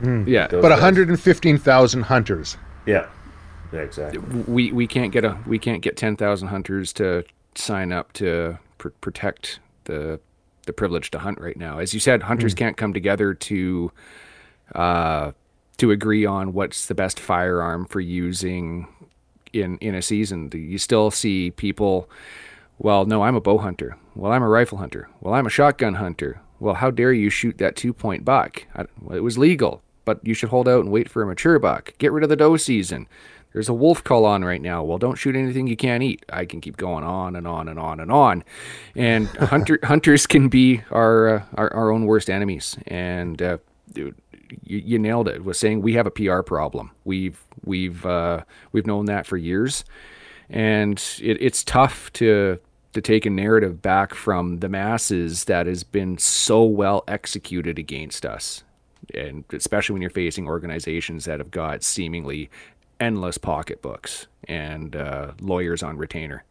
yeah. 0.03 0.47
Those 0.47 0.61
but 0.61 0.71
115000 0.71 2.01
hunters 2.03 2.57
Yeah, 2.85 3.07
yeah, 3.71 3.79
exactly. 3.81 4.19
we 4.47 4.71
we 4.71 4.87
can't 4.87 5.11
get 5.11 5.23
a 5.23 5.37
we 5.45 5.59
can't 5.59 5.81
get 5.81 5.97
ten 5.97 6.15
thousand 6.15 6.49
hunters 6.49 6.93
to 6.93 7.23
sign 7.55 7.91
up 7.91 8.13
to 8.13 8.57
pr- 8.77 8.89
protect 9.01 9.59
the 9.85 10.19
the 10.65 10.73
privilege 10.73 11.11
to 11.11 11.19
hunt 11.19 11.39
right 11.39 11.57
now. 11.57 11.79
As 11.79 11.93
you 11.93 11.99
said, 11.99 12.23
hunters 12.23 12.53
can't 12.53 12.77
come 12.77 12.93
together 12.93 13.33
to 13.33 13.91
uh, 14.75 15.31
to 15.77 15.91
agree 15.91 16.25
on 16.25 16.53
what's 16.53 16.85
the 16.87 16.95
best 16.95 17.19
firearm 17.19 17.85
for 17.85 17.99
using 17.99 18.87
in 19.53 19.77
in 19.79 19.95
a 19.95 20.01
season. 20.01 20.49
You 20.53 20.77
still 20.77 21.11
see 21.11 21.51
people. 21.51 22.09
Well, 22.77 23.05
no, 23.05 23.23
I'm 23.23 23.35
a 23.35 23.41
bow 23.41 23.59
hunter. 23.59 23.95
Well, 24.15 24.31
I'm 24.31 24.43
a 24.43 24.47
rifle 24.47 24.79
hunter. 24.79 25.07
Well, 25.19 25.33
I'm 25.35 25.45
a 25.45 25.51
shotgun 25.51 25.95
hunter. 25.95 26.41
Well, 26.59 26.75
how 26.75 26.91
dare 26.91 27.13
you 27.13 27.29
shoot 27.29 27.57
that 27.59 27.75
two 27.75 27.93
point 27.93 28.25
buck? 28.25 28.65
I, 28.75 28.85
well, 29.01 29.17
it 29.17 29.21
was 29.21 29.37
legal, 29.37 29.81
but 30.05 30.19
you 30.25 30.33
should 30.33 30.49
hold 30.49 30.67
out 30.67 30.81
and 30.81 30.91
wait 30.91 31.09
for 31.09 31.21
a 31.21 31.27
mature 31.27 31.59
buck. 31.59 31.93
Get 31.97 32.11
rid 32.11 32.23
of 32.23 32.29
the 32.29 32.35
doe 32.35 32.57
season. 32.57 33.07
There's 33.53 33.69
a 33.69 33.73
wolf 33.73 34.03
call 34.03 34.25
on 34.25 34.45
right 34.45 34.61
now. 34.61 34.83
Well, 34.83 34.97
don't 34.97 35.15
shoot 35.15 35.35
anything 35.35 35.67
you 35.67 35.75
can't 35.75 36.03
eat. 36.03 36.25
I 36.29 36.45
can 36.45 36.61
keep 36.61 36.77
going 36.77 37.03
on 37.03 37.35
and 37.35 37.47
on 37.47 37.67
and 37.67 37.77
on 37.77 37.99
and 37.99 38.11
on. 38.11 38.43
And 38.95 39.27
hunter 39.39 39.79
hunters 39.83 40.25
can 40.25 40.47
be 40.47 40.81
our, 40.91 41.29
uh, 41.29 41.43
our 41.55 41.73
our 41.73 41.91
own 41.91 42.05
worst 42.05 42.29
enemies. 42.29 42.77
And 42.87 43.41
uh, 43.41 43.57
dude, 43.91 44.15
you, 44.63 44.77
you 44.79 44.99
nailed 44.99 45.27
it. 45.27 45.43
Was 45.43 45.59
saying 45.59 45.81
we 45.81 45.93
have 45.93 46.07
a 46.07 46.11
PR 46.11 46.41
problem. 46.41 46.91
We've 47.03 47.41
we've 47.63 48.05
uh, 48.05 48.43
we've 48.71 48.87
known 48.87 49.05
that 49.05 49.25
for 49.25 49.37
years, 49.37 49.83
and 50.49 50.97
it, 51.21 51.37
it's 51.41 51.63
tough 51.63 52.11
to 52.13 52.59
to 52.93 53.01
take 53.01 53.25
a 53.25 53.29
narrative 53.29 53.81
back 53.81 54.13
from 54.13 54.59
the 54.59 54.67
masses 54.67 55.45
that 55.45 55.65
has 55.65 55.83
been 55.83 56.17
so 56.17 56.63
well 56.63 57.03
executed 57.07 57.79
against 57.79 58.25
us, 58.25 58.63
and 59.13 59.43
especially 59.51 59.93
when 59.93 60.01
you're 60.01 60.11
facing 60.11 60.47
organizations 60.47 61.25
that 61.25 61.39
have 61.39 61.51
got 61.51 61.83
seemingly 61.83 62.49
endless 63.01 63.37
pocketbooks 63.37 64.27
and 64.47 64.95
uh, 64.95 65.31
lawyers 65.41 65.83
on 65.83 65.97
retainer. 65.97 66.43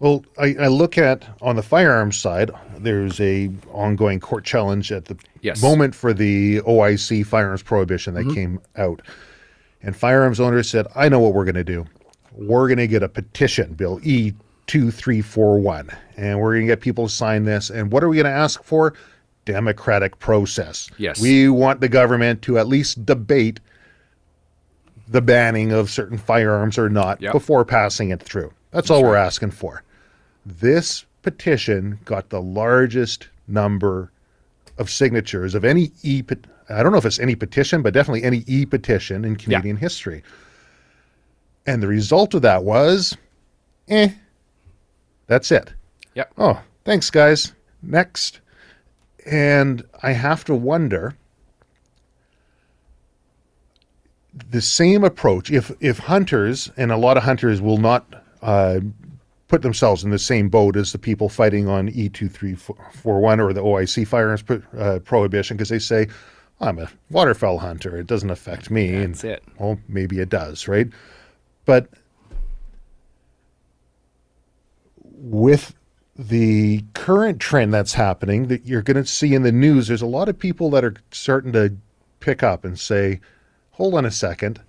Well, 0.00 0.24
I, 0.36 0.56
I 0.58 0.66
look 0.66 0.98
at 0.98 1.24
on 1.40 1.54
the 1.56 1.62
firearms 1.62 2.16
side, 2.18 2.50
there's 2.76 3.20
a 3.20 3.50
ongoing 3.70 4.18
court 4.18 4.44
challenge 4.44 4.90
at 4.92 5.04
the 5.06 5.16
Yes. 5.42 5.62
moment 5.62 5.94
for 5.94 6.12
the 6.12 6.60
OIC 6.62 7.24
firearms 7.26 7.62
prohibition 7.62 8.14
that 8.14 8.32
came 8.34 8.60
out. 8.76 9.00
And 9.82 9.94
firearms 9.96 10.38
owners 10.40 10.68
said, 10.70 10.86
I 10.94 11.08
know 11.08 11.18
what 11.20 11.34
we're 11.34 11.44
going 11.44 11.54
to 11.56 11.64
do. 11.64 11.84
We're 12.32 12.66
going 12.68 12.78
to 12.78 12.86
get 12.88 13.02
a 13.02 13.08
petition, 13.08 13.74
Bill 13.74 13.98
E2341, 14.00 15.96
and 16.16 16.40
we're 16.40 16.52
going 16.54 16.62
to 16.62 16.72
get 16.72 16.80
people 16.80 17.06
to 17.08 17.12
sign 17.12 17.44
this. 17.44 17.70
And 17.70 17.92
what 17.92 18.02
are 18.04 18.08
we 18.08 18.16
going 18.16 18.26
to 18.26 18.30
ask 18.32 18.62
for? 18.64 18.94
Democratic 19.44 20.18
process. 20.20 20.88
Yes. 20.98 21.20
We 21.20 21.48
want 21.48 21.80
the 21.80 21.88
government 21.88 22.42
to 22.42 22.58
at 22.58 22.68
least 22.68 23.04
debate 23.04 23.58
the 25.12 25.22
banning 25.22 25.72
of 25.72 25.90
certain 25.90 26.18
firearms 26.18 26.78
or 26.78 26.88
not 26.88 27.20
Yep. 27.20 27.32
before 27.32 27.64
passing 27.64 28.10
it 28.10 28.22
through. 28.22 28.52
That's, 28.70 28.90
all 28.90 29.02
we're 29.02 29.16
asking 29.16 29.50
for. 29.50 29.82
This 30.46 31.04
petition 31.22 31.98
got 32.04 32.30
the 32.30 32.40
largest 32.40 33.28
number 33.46 34.10
of 34.78 34.90
signatures 34.90 35.54
of 35.54 35.64
any 35.64 35.92
e 36.02 36.22
I 36.70 36.82
don't 36.82 36.92
know 36.92 36.98
if 36.98 37.04
it's 37.04 37.18
any 37.18 37.34
petition, 37.34 37.82
but 37.82 37.92
definitely 37.92 38.22
any 38.24 38.42
e 38.46 38.64
petition 38.64 39.24
in 39.24 39.36
Canadian 39.36 39.76
history. 39.76 40.22
And 41.66 41.82
the 41.82 41.86
result 41.88 42.32
of 42.34 42.42
that 42.42 42.64
was, 42.64 43.16
eh, 43.88 44.08
that's 45.26 45.52
it. 45.52 45.74
Yep. 46.14 46.32
Oh, 46.38 46.60
thanks, 46.84 47.10
guys. 47.10 47.52
Next. 47.82 48.40
And 49.26 49.84
I 50.02 50.12
have 50.12 50.44
to 50.44 50.54
wonder 50.54 51.14
the 54.50 54.62
same 54.62 55.04
approach. 55.04 55.50
If 55.50 55.72
if 55.80 55.98
hunters 55.98 56.70
and 56.76 56.90
a 56.90 56.96
lot 56.96 57.16
of 57.16 57.22
hunters 57.22 57.60
will 57.60 57.78
not 57.78 58.06
uh, 58.40 58.80
put 59.48 59.62
themselves 59.62 60.02
in 60.02 60.10
the 60.10 60.18
same 60.18 60.48
boat 60.48 60.76
as 60.76 60.92
the 60.92 60.98
people 60.98 61.28
fighting 61.28 61.68
on 61.68 61.88
E 61.90 62.08
E2341 62.08 63.38
or 63.38 63.52
the 63.52 63.62
OIC 63.62 64.06
firearms 64.06 64.42
pro- 64.42 64.62
uh, 64.78 64.98
prohibition 65.00 65.56
because 65.56 65.68
they 65.68 65.78
say 65.78 66.08
I'm 66.60 66.78
a 66.78 66.88
waterfowl 67.10 67.58
hunter. 67.58 67.96
It 67.96 68.06
doesn't 68.06 68.30
affect 68.30 68.70
me. 68.70 68.92
That's 68.92 69.24
and 69.24 69.32
it. 69.32 69.42
well 69.58 69.78
maybe 69.88 70.20
it 70.20 70.28
does 70.28 70.66
right? 70.68 70.88
But 71.64 71.88
with 75.04 75.74
the 76.16 76.84
current 76.94 77.40
trend 77.40 77.72
that's 77.72 77.94
happening 77.94 78.48
that 78.48 78.66
you're 78.66 78.82
going 78.82 78.96
to 78.96 79.06
see 79.06 79.34
in 79.34 79.42
the 79.42 79.52
news 79.52 79.88
there's 79.88 80.02
a 80.02 80.06
lot 80.06 80.28
of 80.28 80.38
people 80.38 80.68
that 80.70 80.84
are 80.84 80.94
starting 81.10 81.52
to 81.52 81.74
pick 82.20 82.42
up 82.42 82.64
and 82.64 82.78
say 82.78 83.20
hold 83.72 83.94
on 83.94 84.04
a 84.04 84.10
second 84.10 84.60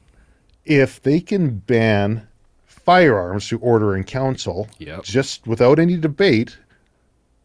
if 0.65 1.01
they 1.01 1.19
can 1.19 1.57
ban 1.59 2.27
firearms 2.65 3.47
through 3.47 3.59
order 3.59 3.95
in 3.95 4.03
council 4.03 4.67
Yep. 4.79 5.03
just 5.03 5.47
without 5.47 5.79
any 5.79 5.97
debate 5.97 6.57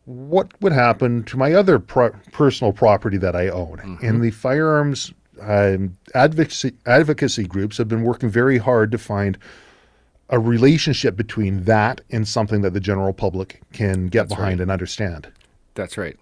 what 0.05 0.49
would 0.63 0.73
happen 0.73 1.23
to 1.25 1.37
my 1.37 1.53
other 1.53 1.79
pro- 1.79 2.13
personal 2.33 2.73
property 2.73 3.19
that 3.19 3.37
I 3.37 3.49
own? 3.51 3.99
And 4.01 4.23
the 4.23 4.31
firearms 4.31 5.13
um, 5.39 5.99
advocacy 6.15 6.73
advocacy 6.87 7.45
groups 7.47 7.77
have 7.77 7.89
been 7.89 8.03
working 8.03 8.31
very 8.31 8.57
hard 8.57 8.91
to 8.93 8.99
find 8.99 9.37
a 10.31 10.39
relationship 10.39 11.15
between 11.15 11.65
that 11.65 12.01
and 12.11 12.27
something 12.27 12.63
that 12.63 12.73
the 12.73 12.81
general 12.81 13.13
public 13.13 13.61
can 13.75 14.07
get 14.09 14.29
behind 14.31 14.61
right. 14.61 14.61
and 14.63 14.71
understand. 14.71 15.29
That's 15.75 15.99
right. 15.99 16.17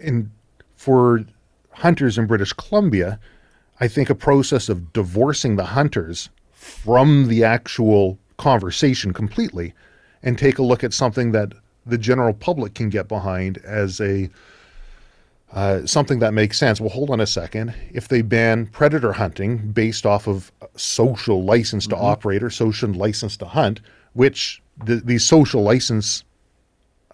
And 0.00 0.32
for 0.74 1.24
hunters 1.70 2.18
in 2.18 2.26
British 2.26 2.52
Columbia, 2.52 3.20
I 3.82 3.88
think 3.88 4.10
a 4.10 4.14
process 4.14 4.68
of 4.68 4.92
divorcing 4.92 5.56
the 5.56 5.64
hunters 5.64 6.30
from 6.52 7.26
the 7.26 7.42
actual 7.42 8.16
conversation 8.36 9.12
completely 9.12 9.74
and 10.22 10.38
take 10.38 10.58
a 10.58 10.62
look 10.62 10.84
at 10.84 10.92
something 10.92 11.32
that 11.32 11.52
the 11.84 11.98
general 11.98 12.32
public 12.32 12.74
can 12.74 12.90
get 12.90 13.08
behind 13.08 13.58
as 13.64 14.00
a 14.00 14.30
uh, 15.52 15.84
something 15.84 16.20
that 16.20 16.32
makes 16.32 16.60
sense. 16.60 16.80
Well, 16.80 16.90
hold 16.90 17.10
on 17.10 17.20
a 17.20 17.26
second. 17.26 17.74
If 17.92 18.06
they 18.06 18.22
ban 18.22 18.66
predator 18.66 19.14
hunting 19.14 19.72
based 19.72 20.06
off 20.06 20.28
of 20.28 20.52
social 20.76 21.42
license 21.42 21.88
to 21.88 21.96
operate 21.96 22.44
or 22.44 22.50
social 22.50 22.90
license 22.90 23.36
to 23.38 23.46
hunt, 23.46 23.80
which 24.12 24.62
the, 24.84 24.94
the 24.94 25.18
social 25.18 25.60
license 25.60 26.22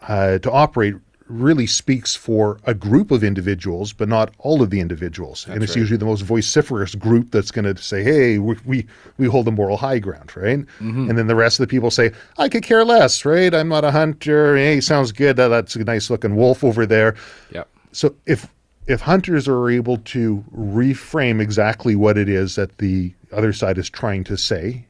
uh, 0.02 0.36
to 0.40 0.52
operate 0.52 0.96
really 1.28 1.66
speaks 1.66 2.14
for 2.16 2.58
a 2.64 2.72
group 2.74 3.10
of 3.10 3.22
individuals, 3.22 3.92
but 3.92 4.08
not 4.08 4.32
all 4.38 4.62
of 4.62 4.70
the 4.70 4.80
individuals. 4.80 5.46
and 5.48 5.62
it's 5.62 5.70
right. 5.72 5.80
usually 5.80 5.98
the 5.98 6.04
most 6.06 6.22
vociferous 6.22 6.94
group 6.94 7.30
that's 7.30 7.50
going 7.50 7.64
to 7.72 7.80
say, 7.82 8.02
"Hey, 8.02 8.38
we, 8.38 8.56
we 8.64 8.86
we 9.18 9.26
hold 9.26 9.46
the 9.46 9.52
moral 9.52 9.76
high 9.76 9.98
ground," 9.98 10.34
right? 10.36 10.64
And 10.80 11.18
then 11.18 11.26
the 11.26 11.34
rest 11.36 11.60
of 11.60 11.64
the 11.64 11.70
people 11.70 11.90
say, 11.90 12.12
"I 12.38 12.48
could 12.48 12.62
care 12.62 12.84
less," 12.84 13.24
right? 13.24 13.54
I'm 13.54 13.68
not 13.68 13.84
a 13.84 13.90
hunter. 13.90 14.56
Hey, 14.56 14.80
sounds 14.80 15.12
good. 15.12 15.36
That- 15.36 15.48
That's 15.48 15.76
a 15.76 15.84
nice 15.84 16.08
looking 16.10 16.34
wolf 16.36 16.64
over 16.64 16.86
there. 16.86 17.14
Yep. 17.52 17.68
So 17.92 18.14
if 18.26 18.48
if 18.86 19.00
hunters 19.02 19.46
are 19.48 19.68
able 19.68 19.98
to 19.98 20.42
reframe 20.56 21.40
exactly 21.42 21.94
what 21.94 22.16
it 22.16 22.28
is 22.28 22.54
that 22.54 22.78
the 22.78 23.12
other 23.32 23.52
side 23.52 23.76
is 23.76 23.90
trying 23.90 24.24
to 24.24 24.36
say 24.38 24.86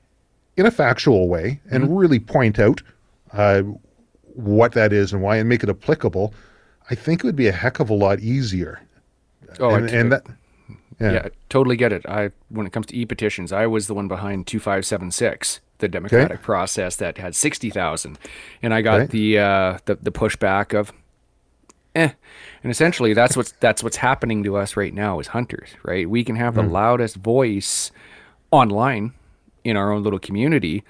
in 0.57 0.67
a 0.67 0.71
factual 0.71 1.29
way 1.29 1.61
and 1.71 1.99
really 1.99 2.21
point 2.21 2.59
out 2.61 2.81
uh, 3.33 3.63
what 4.39 4.73
that 4.73 4.93
is 4.93 5.13
and 5.13 5.21
why 5.21 5.37
and 5.37 5.49
make 5.49 5.63
it 5.63 5.69
applicable, 5.69 6.33
I 6.91 6.95
think 6.95 7.21
it 7.21 7.27
would 7.27 7.37
be 7.37 7.49
a 7.49 7.53
heck 7.53 7.81
of 7.81 7.91
a 7.91 7.95
lot 7.95 8.21
easier. 8.21 8.81
Oh, 9.59 9.75
and, 9.75 9.89
and 9.91 10.13
that, 10.13 10.23
yeah. 11.01 11.13
Yeah, 11.13 11.29
totally 11.49 11.77
get 11.77 11.93
it. 11.93 12.07
I 12.07 12.31
when 12.49 12.67
it 12.67 12.73
comes 12.73 12.87
to 12.87 12.97
e-petitions, 12.97 13.53
I 13.53 13.67
was 13.67 13.87
the 13.89 13.95
one 13.95 14.09
behind 14.09 14.47
2576, 14.47 15.61
the 15.79 15.89
democratic 15.89 16.43
process 16.43 16.97
that 16.97 17.19
had 17.19 17.35
60,000. 17.35 18.19
And 18.63 18.75
I 18.75 18.81
got 18.83 19.01
Okay. 19.03 19.07
the 19.07 19.39
uh 19.39 19.79
the 19.87 19.97
the 19.97 20.13
pushback 20.13 20.79
of 20.79 20.93
eh. 21.95 22.11
And 22.63 22.71
essentially 22.71 23.15
that's 23.15 23.37
what's 23.37 23.53
that's 23.61 23.83
what's 23.83 23.97
happening 23.99 24.43
to 24.45 24.57
us 24.57 24.77
right 24.77 24.95
now 24.95 25.19
as 25.21 25.29
hunters, 25.29 25.71
right? 25.83 26.09
We 26.09 26.25
can 26.25 26.37
have 26.37 26.55
the 26.55 26.63
loudest 26.63 27.17
voice 27.17 27.91
online 28.51 29.13
in 29.65 29.77
our 29.77 29.93
own 29.93 30.03
little 30.03 30.19
community, 30.19 30.83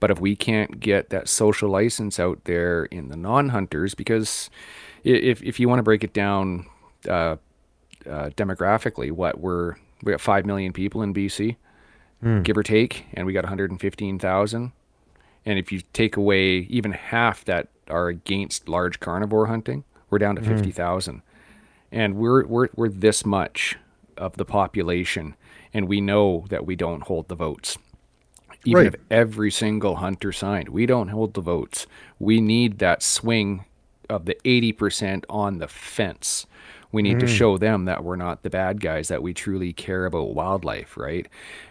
but 0.00 0.10
if 0.10 0.20
we 0.20 0.36
can't 0.36 0.80
get 0.80 1.10
that 1.10 1.28
social 1.28 1.70
license 1.70 2.20
out 2.20 2.44
there 2.44 2.84
in 2.86 3.08
the 3.08 3.16
non-hunters 3.16 3.94
because 3.94 4.50
if 5.04 5.42
if 5.42 5.58
you 5.60 5.68
want 5.68 5.78
to 5.78 5.82
break 5.82 6.04
it 6.04 6.12
down 6.12 6.66
uh 7.08 7.36
uh, 8.08 8.30
demographically, 8.36 9.10
what 9.10 9.40
we're 9.40 9.74
we 10.02 10.12
got 10.12 10.20
five 10.20 10.46
million 10.46 10.72
people 10.72 11.02
in 11.02 11.12
BC, 11.14 11.56
give 12.42 12.56
or 12.56 12.62
take, 12.62 13.06
and 13.14 13.26
we 13.26 13.32
got 13.32 13.44
115,000. 13.44 14.72
And 15.44 15.58
if 15.58 15.72
you 15.72 15.80
take 15.92 16.16
away 16.16 16.58
even 16.70 16.92
half 16.92 17.44
that 17.46 17.68
are 17.88 18.08
against 18.08 18.68
large 18.68 19.00
carnivore 19.00 19.46
hunting, 19.46 19.84
we're 20.10 20.18
down 20.18 20.36
to 20.36 20.42
50,000. 20.42 21.22
And 21.92 22.16
we're 22.16 22.44
we're 22.46 22.68
we're 22.74 22.88
this 22.88 23.24
much 23.24 23.76
of 24.16 24.36
the 24.36 24.44
population, 24.44 25.34
and 25.72 25.88
we 25.88 26.00
know 26.00 26.46
that 26.48 26.66
we 26.66 26.76
don't 26.76 27.02
hold 27.04 27.28
the 27.28 27.34
votes. 27.36 27.78
Even 28.66 28.84
Right. 28.84 28.94
if 28.94 29.00
every 29.10 29.50
single 29.50 29.96
hunter 29.96 30.32
signed, 30.32 30.68
we 30.68 30.86
don't 30.86 31.08
hold 31.08 31.34
the 31.34 31.40
votes. 31.40 31.86
We 32.18 32.40
need 32.40 32.78
that 32.78 33.02
swing 33.02 33.64
of 34.08 34.24
the 34.24 34.36
80% 34.44 35.24
on 35.28 35.58
the 35.58 35.68
fence. 35.68 36.46
We 36.92 37.02
need 37.02 37.20
to 37.20 37.26
hmm. 37.26 37.32
show 37.32 37.58
them 37.58 37.84
that 37.84 38.04
we're 38.04 38.16
not 38.16 38.42
the 38.42 38.50
bad 38.50 38.80
guys, 38.80 39.08
that 39.08 39.22
we 39.22 39.34
truly 39.34 39.72
care 39.72 40.06
about 40.06 40.34
wildlife, 40.34 40.96
right? 40.96 41.26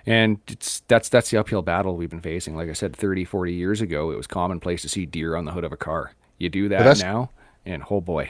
And 0.05 0.39
it's 0.47 0.81
that's 0.87 1.09
that's 1.09 1.31
the 1.31 1.37
uphill 1.37 1.61
battle 1.61 1.95
we've 1.95 2.09
been 2.09 2.21
facing. 2.21 2.55
Like 2.55 2.69
I 2.69 2.73
said, 2.73 2.95
30, 2.95 3.25
40 3.25 3.53
years 3.53 3.81
ago, 3.81 4.11
it 4.11 4.17
was 4.17 4.27
commonplace 4.27 4.81
to 4.83 4.89
see 4.89 5.05
deer 5.05 5.35
on 5.35 5.45
the 5.45 5.51
hood 5.51 5.63
of 5.63 5.71
a 5.71 5.77
car. 5.77 6.11
You 6.37 6.49
do 6.49 6.69
that 6.69 6.99
now, 6.99 7.31
and 7.65 7.81
oh 7.89 8.01
boy, 8.01 8.29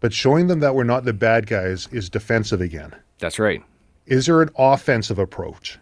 But 0.00 0.12
showing 0.12 0.46
them 0.46 0.60
that 0.60 0.74
we're 0.74 0.84
not 0.84 1.04
the 1.04 1.12
bad 1.12 1.46
guys 1.46 1.86
is 1.92 2.08
defensive 2.10 2.60
again. 2.60 2.94
that's 3.18 3.38
right. 3.38 3.62
Is 4.06 4.26
there 4.26 4.40
an 4.40 4.50
offensive 4.56 5.18
approach? 5.18 5.78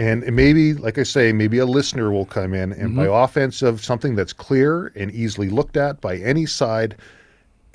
And 0.00 0.34
maybe, 0.34 0.72
like 0.72 0.96
I 0.96 1.02
say, 1.02 1.30
maybe 1.30 1.58
a 1.58 1.66
listener 1.66 2.10
will 2.10 2.24
come 2.24 2.54
in 2.54 2.72
and 2.72 2.96
by 2.96 3.04
offensive, 3.04 3.84
something 3.84 4.14
that's 4.14 4.32
clear 4.32 4.92
and 4.96 5.10
easily 5.10 5.50
looked 5.50 5.76
at 5.76 6.00
by 6.00 6.16
any 6.16 6.46
side 6.46 6.96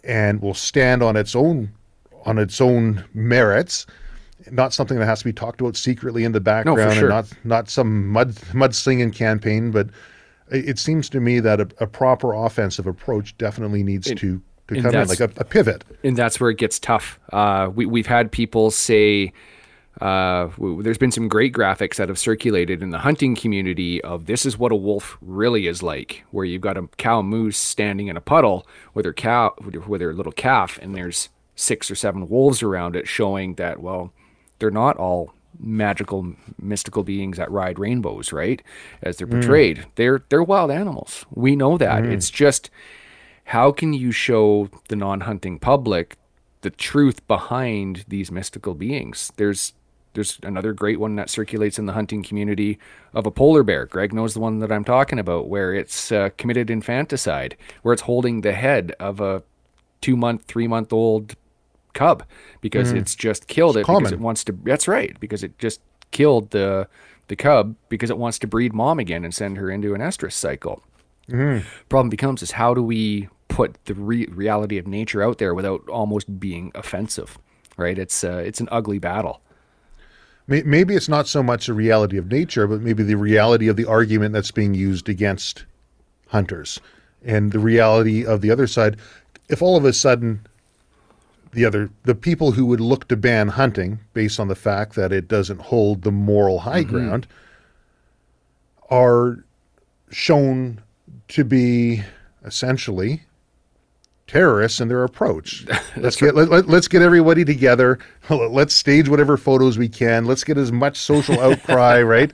and 0.04 0.42
will 0.42 0.56
stand 0.56 1.04
on 1.04 1.16
its 1.16 1.36
own 1.36 1.72
on 2.26 2.40
its 2.40 2.60
own 2.60 3.06
merits, 3.14 3.86
not 4.50 4.74
something 4.74 4.98
that 4.98 5.06
has 5.06 5.20
to 5.20 5.26
be 5.26 5.34
talked 5.34 5.62
about 5.62 5.78
secretly 5.78 6.24
in 6.24 6.32
the 6.32 6.40
background 6.40 6.96
sure. 6.96 7.04
and 7.04 7.10
not 7.10 7.32
not 7.44 7.70
some 7.70 8.08
mud 8.08 8.34
mudslinging 8.54 9.14
campaign, 9.14 9.70
but 9.70 9.90
it 10.50 10.80
seems 10.80 11.10
to 11.10 11.20
me 11.20 11.40
that 11.40 11.62
a, 11.62 11.70
a 11.80 11.86
proper 11.86 12.34
offensive 12.34 12.88
approach 12.88 13.38
definitely 13.38 13.84
needs 13.84 14.08
to 14.08 14.42
to 14.68 14.82
come 14.82 14.96
in 14.96 15.08
like 15.08 15.20
a, 15.20 15.30
a 15.38 15.46
pivot. 15.46 15.84
and 16.04 16.18
that's 16.18 16.40
where 16.40 16.50
it 16.50 16.58
gets 16.58 16.80
tough. 16.80 17.20
Uh, 17.32 17.70
we, 17.72 17.86
we've 17.86 18.08
had 18.08 18.32
people 18.32 18.72
say 18.72 19.32
uh, 20.02 20.50
there's 20.82 20.98
been 20.98 21.12
some 21.12 21.28
great 21.28 21.54
graphics 21.54 21.96
that 21.96 22.10
have 22.10 22.20
circulated 22.20 22.84
in 22.84 22.90
the 22.90 23.00
hunting 23.00 23.36
community 23.36 24.02
of 24.04 24.26
this 24.26 24.46
is 24.46 24.58
what 24.58 24.72
a 24.72 24.76
wolf 24.76 25.18
really 25.22 25.68
is 25.68 25.82
like, 25.82 26.26
where 26.32 26.46
you've 26.46 26.62
got 26.62 26.78
a 26.78 26.88
cow 26.98 27.22
moose 27.22 27.58
standing 27.58 28.08
in 28.08 28.18
a 28.18 28.22
puddle 28.22 28.68
with 28.94 29.06
her 29.06 29.14
cow 29.14 29.54
with 29.64 29.74
her, 29.74 29.80
with 29.82 30.02
her 30.02 30.14
little 30.14 30.34
calf, 30.34 30.78
and 30.82 30.96
there's 30.96 31.30
six 31.56 31.90
or 31.90 31.96
seven 31.96 32.28
wolves 32.28 32.62
around 32.62 32.96
it, 32.96 33.08
showing 33.08 33.56
that 33.56 33.82
well, 33.82 34.12
they're 34.60 34.72
not 34.72 34.98
all 34.98 35.32
magical 35.58 36.34
mystical 36.60 37.04
beings 37.04 37.38
that 37.38 37.50
ride 37.50 37.80
rainbows, 37.80 38.34
right? 38.34 38.62
As 39.02 39.16
they're 39.18 39.28
portrayed, 39.28 39.86
they're 39.96 40.24
they're 40.30 40.44
wild 40.44 40.72
animals. 40.72 41.26
We 41.34 41.56
know 41.56 41.78
that. 41.78 42.04
It's 42.06 42.30
just 42.30 42.70
how 43.46 43.72
can 43.72 43.94
you 43.94 44.12
show 44.12 44.70
the 44.90 44.96
non-hunting 44.96 45.60
public 45.60 46.18
the 46.62 46.70
truth 46.72 47.26
behind 47.28 48.04
these 48.08 48.32
mystical 48.32 48.74
beings 48.74 49.32
there's 49.38 49.74
there's 50.16 50.40
another 50.44 50.74
great 50.74 51.00
one 51.00 51.16
that 51.18 51.30
circulates 51.30 51.78
in 51.78 51.86
the 51.86 51.94
hunting 51.94 52.24
community 52.24 52.80
of 53.14 53.26
a 53.26 53.32
polar 53.32 53.64
bear. 53.64 53.86
Greg 53.86 54.14
knows 54.14 54.34
the 54.34 54.40
one 54.40 54.60
that 54.60 54.72
i'm 54.72 54.84
talking 54.84 55.20
about 55.20 55.48
where 55.48 55.74
it's 55.74 56.12
uh, 56.12 56.30
committed 56.38 56.70
infanticide 56.70 57.56
where 57.84 57.94
it's 57.94 58.02
holding 58.02 58.42
the 58.42 58.54
head 58.54 58.96
of 59.00 59.20
a 59.22 59.44
two 60.02 60.18
month 60.18 60.44
three 60.46 60.68
month 60.68 60.92
old 60.92 61.36
cub 61.94 62.24
because 62.62 62.92
it's 62.98 63.16
just 63.16 63.48
killed 63.48 63.78
it 63.78 63.86
because 63.86 64.12
it 64.12 64.20
wants 64.20 64.44
to 64.44 64.52
that's 64.64 64.88
right 64.88 65.18
because 65.20 65.44
it 65.44 65.58
just 65.60 65.80
killed 66.12 66.50
the 66.52 66.88
the 67.28 67.36
cub 67.36 67.76
because 67.90 68.10
it 68.10 68.18
wants 68.18 68.40
to 68.40 68.48
breed 68.48 68.74
mom 68.74 69.00
again 69.00 69.24
and 69.24 69.34
send 69.34 69.58
her 69.58 69.70
into 69.70 69.94
an 69.94 70.02
estrus 70.02 70.34
cycle. 70.34 70.84
Problem 71.90 72.10
becomes 72.10 72.44
is 72.44 72.52
how 72.52 72.74
do 72.74 72.84
we 72.84 73.30
put 73.48 73.78
the 73.86 73.94
re- 73.96 74.28
reality 74.28 74.78
of 74.78 74.86
nature 74.86 75.24
out 75.24 75.38
there 75.38 75.54
without 75.56 75.88
almost 75.90 76.40
being 76.40 76.72
offensive 76.76 77.38
right? 77.78 77.98
It's 77.98 78.24
uh, 78.24 78.44
it's 78.46 78.60
an 78.60 78.70
ugly 78.72 79.00
battle 79.00 79.42
Maybe 80.48 80.96
it's 80.96 81.10
not 81.10 81.28
so 81.28 81.42
much 81.42 81.66
the 81.66 81.74
reality 81.74 82.18
of 82.18 82.32
nature, 82.32 82.68
but 82.68 82.82
maybe 82.82 83.02
the 83.02 83.16
reality 83.16 83.68
of 83.68 83.78
the 83.78 83.86
argument 83.86 84.34
that's 84.34 84.52
being 84.52 84.76
used 84.76 85.10
against 85.10 85.66
hunters 86.28 86.80
and 87.24 87.52
the 87.52 87.60
reality 87.60 88.24
of 88.24 88.42
the 88.42 88.52
other 88.52 88.68
side. 88.68 88.98
If 89.50 89.64
all 89.64 89.76
of 89.76 89.86
a 89.86 89.94
sudden 89.94 90.46
the 91.56 91.66
other 91.66 91.90
the 92.04 92.14
people 92.14 92.52
who 92.52 92.66
would 92.66 92.82
look 92.82 93.08
to 93.08 93.16
ban 93.16 93.48
hunting 93.48 94.00
based 94.14 94.40
on 94.40 94.50
the 94.50 94.56
fact 94.56 94.94
that 94.96 95.12
it 95.12 95.28
doesn't 95.28 95.62
hold 95.62 96.04
the 96.04 96.12
moral 96.12 96.60
high 96.60 96.84
mm-hmm. 96.84 96.92
ground 96.92 97.28
are 98.90 99.44
shown 100.12 100.82
to 101.30 101.44
be 101.44 102.04
essentially 102.44 103.24
terrorists 104.28 104.80
and 104.80 104.90
their 104.90 105.04
approach. 105.04 105.66
let's 105.98 106.16
get 106.16 106.36
let, 106.36 106.50
let, 106.50 106.70
us 106.70 106.88
get 106.88 107.02
everybody 107.02 107.46
together. 107.46 108.00
Let's 108.30 108.74
stage 108.74 109.08
whatever 109.08 109.38
photos 109.38 109.78
we 109.78 109.90
can. 109.90 110.26
Let's 110.26 110.44
get 110.44 110.58
as 110.58 110.72
much 110.72 110.98
social 110.98 111.40
outcry, 111.40 112.02
right? 112.02 112.32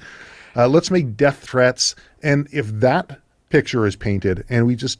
Uh, 0.55 0.67
let's 0.67 0.91
make 0.91 1.15
death 1.15 1.39
threats. 1.39 1.95
And 2.21 2.47
if 2.51 2.67
that 2.67 3.19
picture 3.49 3.85
is 3.85 3.95
painted, 3.95 4.45
and 4.49 4.65
we 4.65 4.75
just, 4.75 4.99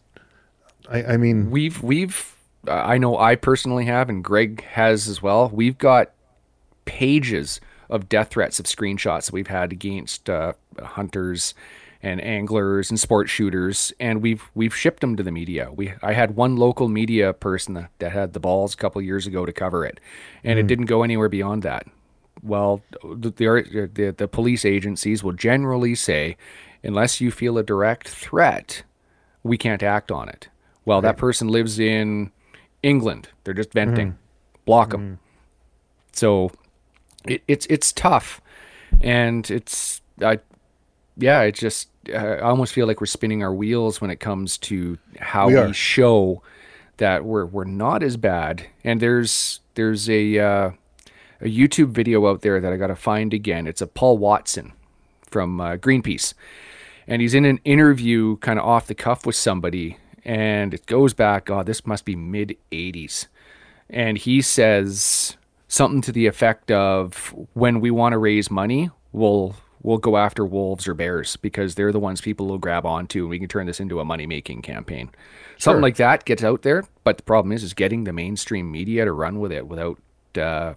I, 0.90 1.04
I 1.04 1.18
mean, 1.18 1.52
we've 1.52 1.82
we've 1.82 2.36
uh, 2.68 2.74
I 2.74 2.98
know 2.98 3.18
I 3.18 3.36
personally 3.36 3.86
have 3.86 4.10
and 4.10 4.24
Greg 4.24 4.64
has 4.64 5.08
as 5.08 5.22
well. 5.22 5.50
We've 5.50 5.78
got 5.78 6.12
pages 6.86 7.60
of 7.90 8.08
death 8.08 8.30
threats 8.30 8.60
of 8.60 8.66
screenshots 8.66 9.26
that 9.26 9.34
we've 9.34 9.48
had 9.48 9.72
against 9.72 10.30
uh, 10.30 10.54
hunters 10.82 11.54
and 12.04 12.22
anglers 12.22 12.90
and 12.90 13.00
sport 13.00 13.30
shooters, 13.30 13.94
and 14.00 14.22
we've 14.22 14.50
we've 14.56 14.76
shipped 14.76 15.02
them 15.02 15.16
to 15.16 15.24
the 15.24 15.32
media. 15.32 15.72
We 15.72 15.94
I 16.02 16.14
had 16.14 16.36
one 16.36 16.56
local 16.58 16.88
media 16.88 17.34
person 17.34 17.76
that, 17.76 17.92
that 18.00 18.12
had 18.12 18.34
the 18.34 18.40
balls 18.40 18.74
a 18.74 18.78
couple 18.78 19.02
years 19.02 19.28
ago 19.28 19.46
to 19.46 19.54
cover 19.54 19.86
it, 19.86 20.00
and 20.44 20.58
it 20.58 20.64
hmm. 20.64 20.68
didn't 20.68 20.86
go 20.86 21.04
anywhere 21.04 21.30
beyond 21.30 21.64
that. 21.64 21.86
Well, 22.44 22.82
the, 23.04 23.30
the 23.94 24.16
the 24.18 24.28
police 24.28 24.66
agencies 24.66 25.24
will 25.24 25.34
generally 25.34 25.94
say, 25.94 26.38
unless 26.84 27.22
you 27.22 27.30
feel 27.30 27.58
a 27.58 27.64
direct 27.64 28.08
threat, 28.10 28.84
we 29.44 29.58
can't 29.58 29.84
act 29.84 30.12
on 30.12 30.28
it. 30.28 30.50
Well, 30.86 31.02
that 31.02 31.18
person 31.18 31.50
lives 31.50 31.80
in 31.80 32.32
England. 32.82 33.30
They're 33.44 33.54
just 33.54 33.74
venting. 33.74 34.12
Hmm. 34.12 34.18
Block 34.66 34.90
them. 34.90 35.08
Hmm. 35.08 35.14
So 36.14 36.52
it, 37.26 37.44
it's 37.48 37.68
it's 37.68 37.94
tough, 37.94 38.42
and 39.02 39.50
it's 39.52 40.02
I 40.20 40.40
yeah. 41.16 41.42
It's 41.42 41.60
just 41.60 41.90
I 42.10 42.40
almost 42.40 42.74
feel 42.74 42.88
like 42.88 43.00
we're 43.00 43.06
spinning 43.08 43.44
our 43.44 43.54
wheels 43.54 44.02
when 44.02 44.10
it 44.10 44.20
comes 44.20 44.58
to 44.60 44.98
how 45.20 45.48
We 45.48 45.56
we, 45.68 45.74
show 45.74 46.42
that 46.98 47.26
we're 47.26 47.46
we're 47.46 47.64
not 47.64 48.04
as 48.04 48.18
bad. 48.18 48.66
And 48.84 49.00
there's 49.00 49.60
there's 49.76 50.10
a 50.10 50.40
uh, 50.40 50.72
a 51.42 51.46
YouTube 51.46 51.90
video 51.90 52.28
out 52.28 52.42
there 52.42 52.60
that 52.60 52.72
I 52.72 52.78
got 52.78 52.88
to 52.88 52.96
find 52.96 53.34
again. 53.34 53.68
It's 53.68 53.82
a 53.82 53.88
Paul 53.88 54.18
Watson 54.18 54.74
from 55.30 55.62
uh, 55.62 55.78
Greenpeace, 55.78 56.34
and 57.08 57.22
he's 57.22 57.34
in 57.34 57.46
an 57.46 57.60
interview, 57.66 58.38
kind 58.38 58.60
of 58.60 58.66
off 58.66 58.88
the 58.88 58.96
cuff 58.96 59.26
with 59.26 59.36
somebody, 59.36 59.98
and 60.24 60.74
it 60.74 60.86
goes 60.86 61.14
back. 61.14 61.46
God, 61.46 61.66
this 61.66 61.86
must 61.86 62.06
be 62.06 62.16
mid 62.16 62.56
'80s, 62.72 63.28
and 63.90 64.18
he 64.18 64.42
says 64.42 65.38
something 65.68 66.02
to 66.02 66.12
the 66.12 66.28
effect 66.28 66.72
of, 66.72 67.34
"When 67.54 67.80
we 67.80 67.92
want 67.92 68.14
to 68.14 68.18
raise 68.18 68.50
money, 68.50 68.90
we'll." 69.12 69.56
We'll 69.84 69.98
go 69.98 70.18
after 70.18 70.46
wolves 70.46 70.88
or 70.88 70.94
bears 70.94 71.38
because 71.38 71.76
they're 71.76 71.92
the 71.92 72.00
ones 72.00 72.22
people 72.22 72.48
will 72.48 72.58
grab 72.60 72.86
onto, 72.86 73.22
and 73.22 73.30
we 73.30 73.40
can 73.40 73.48
turn 73.48 73.66
this 73.66 73.80
into 73.80 74.00
a 74.00 74.06
money-making 74.06 74.62
campaign. 74.62 75.10
Something 75.58 75.82
like 75.82 75.96
that 75.98 76.26
gets 76.26 76.44
out 76.44 76.62
there, 76.62 76.84
but 77.04 77.18
the 77.18 77.24
problem 77.24 77.52
is, 77.52 77.64
is 77.64 77.74
getting 77.74 78.04
the 78.04 78.14
mainstream 78.14 78.72
media 78.72 79.06
to 79.06 79.12
run 79.12 79.40
with 79.40 79.52
it 79.52 79.68
without 79.68 79.98
uh, 80.38 80.74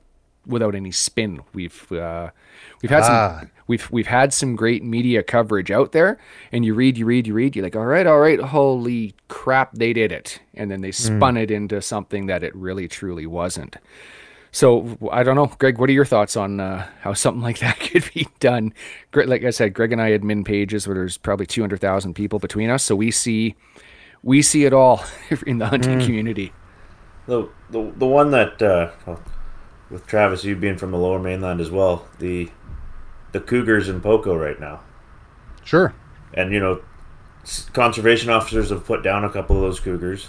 without 0.47 0.75
any 0.75 0.91
spin. 0.91 1.41
We've 1.55 1.91
uh, 1.93 2.31
we've 2.83 2.91
had 2.91 3.03
Ah. 3.03 3.39
some 3.41 3.51
we've 3.67 3.91
we've 3.91 4.07
had 4.07 4.33
some 4.35 4.57
great 4.57 4.83
media 4.85 5.23
coverage 5.23 5.71
out 5.71 5.93
there, 5.93 6.19
and 6.53 6.65
you 6.65 6.75
read, 6.75 6.99
you 6.99 7.07
read, 7.07 7.27
you 7.27 7.35
read, 7.35 7.57
you're 7.57 7.65
like, 7.65 7.77
all 7.77 7.87
right, 7.87 8.07
all 8.07 8.21
right, 8.21 8.41
holy 8.41 9.15
crap, 9.29 9.73
they 9.75 9.93
did 9.93 10.13
it, 10.13 10.41
and 10.55 10.71
then 10.71 10.81
they 10.83 10.93
spun 10.93 11.37
it 11.37 11.51
into 11.51 11.81
something 11.81 12.27
that 12.27 12.43
it 12.43 12.55
really 12.55 12.89
truly 12.89 13.27
wasn't. 13.27 13.77
So 14.55 14.97
I 15.11 15.25
don't 15.25 15.35
know, 15.35 15.47
Greg. 15.59 15.79
What 15.79 15.91
are 15.91 15.93
your 15.93 16.05
thoughts 16.05 16.37
on 16.37 16.61
uh, 16.61 16.87
how 17.01 17.13
something 17.13 17.43
like 17.43 17.59
that 17.59 17.81
could 17.81 18.09
be 18.15 18.29
done? 18.39 18.73
Gre- 19.11 19.25
Like 19.25 19.43
I 19.43 19.51
said, 19.51 19.75
Greg 19.75 19.91
and 19.93 20.01
I 20.01 20.17
admin 20.17 20.45
pages 20.45 20.87
where 20.87 20.95
there's 20.95 21.19
probably 21.19 21.45
two 21.47 21.61
hundred 21.61 21.81
thousand 21.81 22.15
people 22.15 22.39
between 22.39 22.71
us, 22.71 22.85
so 22.85 22.95
we 22.95 23.11
see 23.11 23.57
we 24.23 24.43
see 24.43 24.65
it 24.65 24.73
all 24.73 25.05
in 25.47 25.59
the 25.59 25.67
hunting 25.67 25.99
community. 25.99 26.53
The 27.27 27.49
the 27.71 27.93
the 27.97 28.07
one 28.07 28.31
that 28.31 28.63
uh, 28.63 28.93
with 29.91 30.07
Travis, 30.07 30.45
you 30.45 30.55
being 30.55 30.77
from 30.79 30.93
the 30.93 30.99
Lower 30.99 31.19
Mainland 31.19 31.61
as 31.61 31.71
well, 31.73 32.07
the 32.21 32.49
the 33.33 33.41
cougars 33.41 33.89
in 33.89 34.01
Poco 34.01 34.37
right 34.37 34.61
now, 34.61 34.83
Sure. 35.65 35.93
and 36.33 36.53
you 36.53 36.61
know, 36.61 36.81
conservation 37.73 38.31
officers 38.31 38.71
have 38.71 38.85
put 38.85 39.03
down 39.03 39.25
a 39.25 39.31
couple 39.31 39.57
of 39.57 39.63
those 39.63 39.81
cougars, 39.81 40.29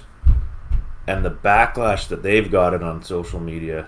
and 1.06 1.24
the 1.24 1.30
backlash 1.30 2.08
that 2.08 2.24
they've 2.24 2.50
gotten 2.50 2.82
on 2.82 3.04
social 3.04 3.40
media, 3.40 3.88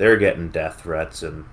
they're 0.00 0.16
getting 0.16 0.48
death 0.48 0.80
threats, 0.80 1.22
and 1.22 1.44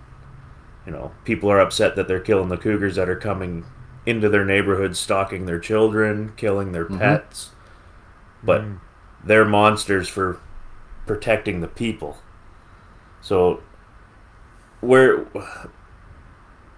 you 0.85 0.93
know, 0.93 1.11
people 1.25 1.51
are 1.51 1.59
upset 1.59 1.97
that 1.97 2.07
they're 2.07 2.21
killing 2.21 2.47
the 2.47 2.55
cougars 2.55 2.95
that 2.95 3.09
are 3.09 3.17
coming 3.17 3.65
into 4.05 4.29
their 4.29 4.45
neighborhoods, 4.45 4.97
stalking 4.97 5.45
their 5.45 5.59
children, 5.59 6.31
killing 6.37 6.71
their 6.71 6.85
mm-hmm. 6.85 6.97
pets, 6.97 7.49
but 8.41 8.61
mm. 8.61 8.79
they're 9.21 9.43
monsters 9.43 10.07
for 10.07 10.39
protecting 11.05 11.59
the 11.59 11.67
people. 11.67 12.19
So 13.19 13.61
where 14.79 15.25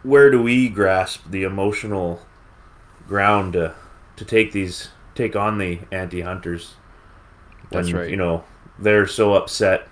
where 0.01 0.32
do 0.32 0.41
we 0.41 0.70
grasp 0.70 1.30
the 1.30 1.43
emotional 1.43 2.20
ground 3.07 3.53
to 3.53 3.76
to 4.15 4.26
take 4.26 4.53
these 4.53 4.89
take 5.13 5.36
on 5.36 5.59
the 5.59 5.82
anti-hunters 5.91 6.74
when 7.70 7.84
That's 7.84 7.93
right. 7.93 8.09
you 8.09 8.17
know 8.17 8.43
they're 8.80 9.05
so 9.05 9.36
upset 9.36 9.88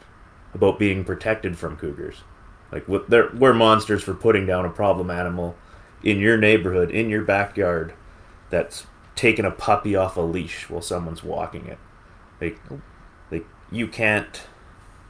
about 0.53 0.79
being 0.79 1.03
protected 1.03 1.57
from 1.57 1.77
cougars 1.77 2.23
like 2.71 2.85
they're 3.07 3.29
we're 3.35 3.53
monsters 3.53 4.03
for 4.03 4.13
putting 4.13 4.45
down 4.45 4.65
a 4.65 4.69
problem 4.69 5.09
animal 5.09 5.55
in 6.03 6.19
your 6.19 6.37
neighborhood 6.37 6.91
in 6.91 7.09
your 7.09 7.23
backyard 7.23 7.93
that's 8.49 8.87
taking 9.15 9.45
a 9.45 9.51
puppy 9.51 9.95
off 9.95 10.17
a 10.17 10.21
leash 10.21 10.69
while 10.69 10.81
someone's 10.81 11.23
walking 11.23 11.65
it 11.65 11.79
like 12.41 12.59
like 13.31 13.45
you 13.71 13.87
can't 13.87 14.43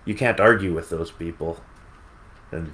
you 0.05 0.15
can't 0.15 0.39
argue 0.39 0.73
with 0.73 0.89
those 0.89 1.11
people 1.11 1.61
and 2.51 2.73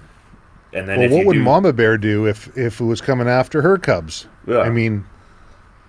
and 0.74 0.88
then 0.88 0.99
Well, 0.99 1.05
if 1.05 1.11
what 1.11 1.20
you 1.22 1.28
would 1.28 1.34
do, 1.34 1.43
Mama 1.43 1.74
Bear 1.74 1.97
do 1.97 2.28
if 2.28 2.55
if 2.57 2.80
it 2.80 2.84
was 2.84 3.01
coming 3.01 3.28
after 3.28 3.61
her 3.61 3.78
cubs? 3.78 4.28
Yeah. 4.47 4.59
I 4.59 4.70
mean, 4.70 5.05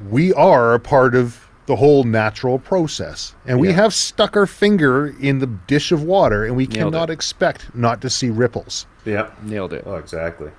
we 0.08 0.32
are 0.34 0.74
a 0.74 0.80
part 0.80 1.14
of 1.14 1.43
the 1.66 1.76
whole 1.76 2.04
natural 2.04 2.58
process, 2.58 3.34
and 3.46 3.58
we 3.58 3.68
Yeah. 3.68 3.74
have 3.74 3.94
stuck 3.94 4.36
our 4.36 4.46
finger 4.46 5.14
in 5.20 5.38
the 5.38 5.46
dish 5.46 5.92
of 5.92 6.02
water, 6.02 6.44
and 6.44 6.56
we 6.56 6.66
Nailed 6.66 6.92
cannot 6.92 7.10
it. 7.10 7.14
expect 7.14 7.74
not 7.74 8.00
to 8.02 8.10
see 8.10 8.28
ripples. 8.30 8.86
yeah 9.04 9.30
Nailed 9.42 9.72
it. 9.72 9.82
oh 9.86 9.94
exactly 9.96 10.50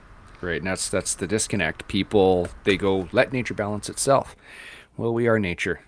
Great. 0.41 0.57
and 0.61 0.67
that's 0.67 0.89
that's 0.89 1.13
the 1.15 1.27
disconnect. 1.27 1.87
People 1.87 2.47
they 2.63 2.77
go 2.77 3.07
let 3.11 3.31
nature 3.33 3.53
balance 3.53 3.89
itself. 3.89 4.35
Well, 4.97 5.13
we 5.13 5.27
are 5.27 5.39
nature. 5.39 5.79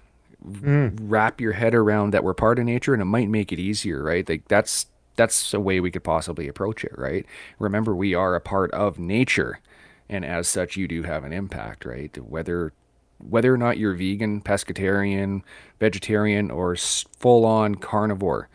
Hmm. 0.44 0.90
Wrap 1.02 1.42
your 1.42 1.54
head 1.54 1.74
around 1.74 2.12
that 2.12 2.24
we're 2.24 2.34
part 2.34 2.60
of 2.60 2.66
nature, 2.66 2.94
and 2.94 3.02
it 3.02 3.06
might 3.06 3.30
make 3.30 3.52
it 3.52 3.60
easier, 3.60 4.04
right? 4.04 4.28
Like 4.28 4.48
that's 4.48 4.86
that's 5.16 5.52
a 5.54 5.60
way 5.60 5.80
we 5.80 5.90
could 5.92 6.04
possibly 6.04 6.48
approach 6.48 6.84
it, 6.84 6.94
right? 6.98 7.26
Remember, 7.58 7.96
we 7.96 8.14
are 8.14 8.36
a 8.36 8.40
part 8.42 8.70
of 8.72 9.00
nature, 9.00 9.60
and 10.08 10.24
as 10.24 10.48
such, 10.48 10.78
you 10.78 10.88
do 10.88 11.04
have 11.04 11.24
an 11.24 11.34
impact, 11.34 11.86
right? 11.86 12.16
Whether 12.24 12.72
whether 13.20 13.54
or 13.54 13.58
not 13.58 13.78
you're 13.78 13.94
vegan, 13.94 14.42
pescatarian, 14.42 15.42
vegetarian, 15.80 16.52
or 16.52 16.76
full 16.76 17.46
on 17.46 17.76
carnivore, 17.76 18.50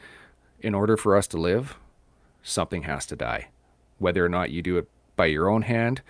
in 0.61 0.75
order 0.75 0.97
for 0.97 1.17
us 1.17 1.27
to 1.29 1.39
live, 1.39 1.77
something 2.43 2.83
has 2.83 3.07
to 3.07 3.17
die. 3.17 3.49
Whether 3.99 4.25
or 4.25 4.29
not 4.29 4.51
you 4.51 4.63
do 4.63 4.79
it 4.79 4.89
by 5.17 5.27
your 5.27 5.49
own 5.49 5.63
hand 5.63 6.03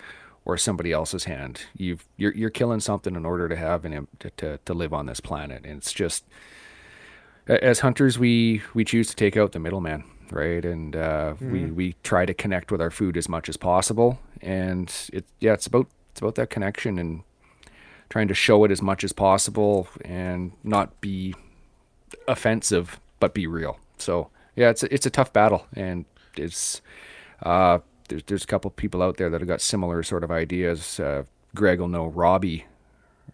or 0.45 0.57
somebody 0.57 0.91
else's 0.91 1.25
hand, 1.25 1.65
you've 1.75 2.05
you're 2.17 2.33
you're 2.33 2.49
killing 2.49 2.79
something 2.79 3.15
in 3.15 3.25
order 3.25 3.47
to 3.49 3.55
have 3.55 3.85
an 3.85 4.07
to, 4.19 4.29
to, 4.31 4.59
to 4.65 4.73
live 4.73 4.93
on 4.93 5.05
this 5.05 5.19
planet. 5.19 5.63
And 5.65 5.77
it's 5.77 5.93
just 5.93 6.23
as 7.47 7.79
hunters, 7.79 8.19
we 8.19 8.61
we 8.73 8.85
choose 8.85 9.07
to 9.09 9.15
take 9.15 9.37
out 9.37 9.51
the 9.51 9.59
middleman, 9.59 10.03
right? 10.31 10.63
And 10.63 10.95
uh, 10.95 11.35
we 11.41 11.65
we 11.65 11.95
try 12.03 12.25
to 12.25 12.33
connect 12.33 12.71
with 12.71 12.81
our 12.81 12.91
food 12.91 13.17
as 13.17 13.27
much 13.27 13.49
as 13.49 13.57
possible. 13.57 14.19
And 14.41 14.93
it 15.11 15.25
yeah, 15.39 15.53
it's 15.53 15.67
about 15.67 15.87
it's 16.11 16.21
about 16.21 16.35
that 16.35 16.49
connection 16.49 16.99
and 16.99 17.23
trying 18.13 18.27
to 18.27 18.33
show 18.35 18.63
it 18.63 18.69
as 18.69 18.79
much 18.79 19.03
as 19.03 19.11
possible 19.11 19.87
and 20.05 20.51
not 20.63 21.01
be 21.01 21.33
offensive 22.27 22.99
but 23.19 23.33
be 23.33 23.47
real. 23.47 23.79
So 23.97 24.29
yeah, 24.55 24.69
it's 24.69 24.83
a, 24.83 24.93
it's 24.93 25.05
a 25.07 25.09
tough 25.09 25.33
battle, 25.33 25.65
and 25.75 26.05
it's 26.37 26.81
uh, 27.41 27.79
there's 28.09 28.23
there's 28.27 28.43
a 28.43 28.47
couple 28.47 28.69
people 28.71 29.01
out 29.01 29.17
there 29.17 29.29
that 29.31 29.41
have 29.41 29.47
got 29.47 29.61
similar 29.61 30.03
sort 30.03 30.23
of 30.23 30.29
ideas. 30.31 30.99
Uh, 30.99 31.23
Greg 31.55 31.79
will 31.79 31.87
know 31.87 32.05
Robbie, 32.05 32.65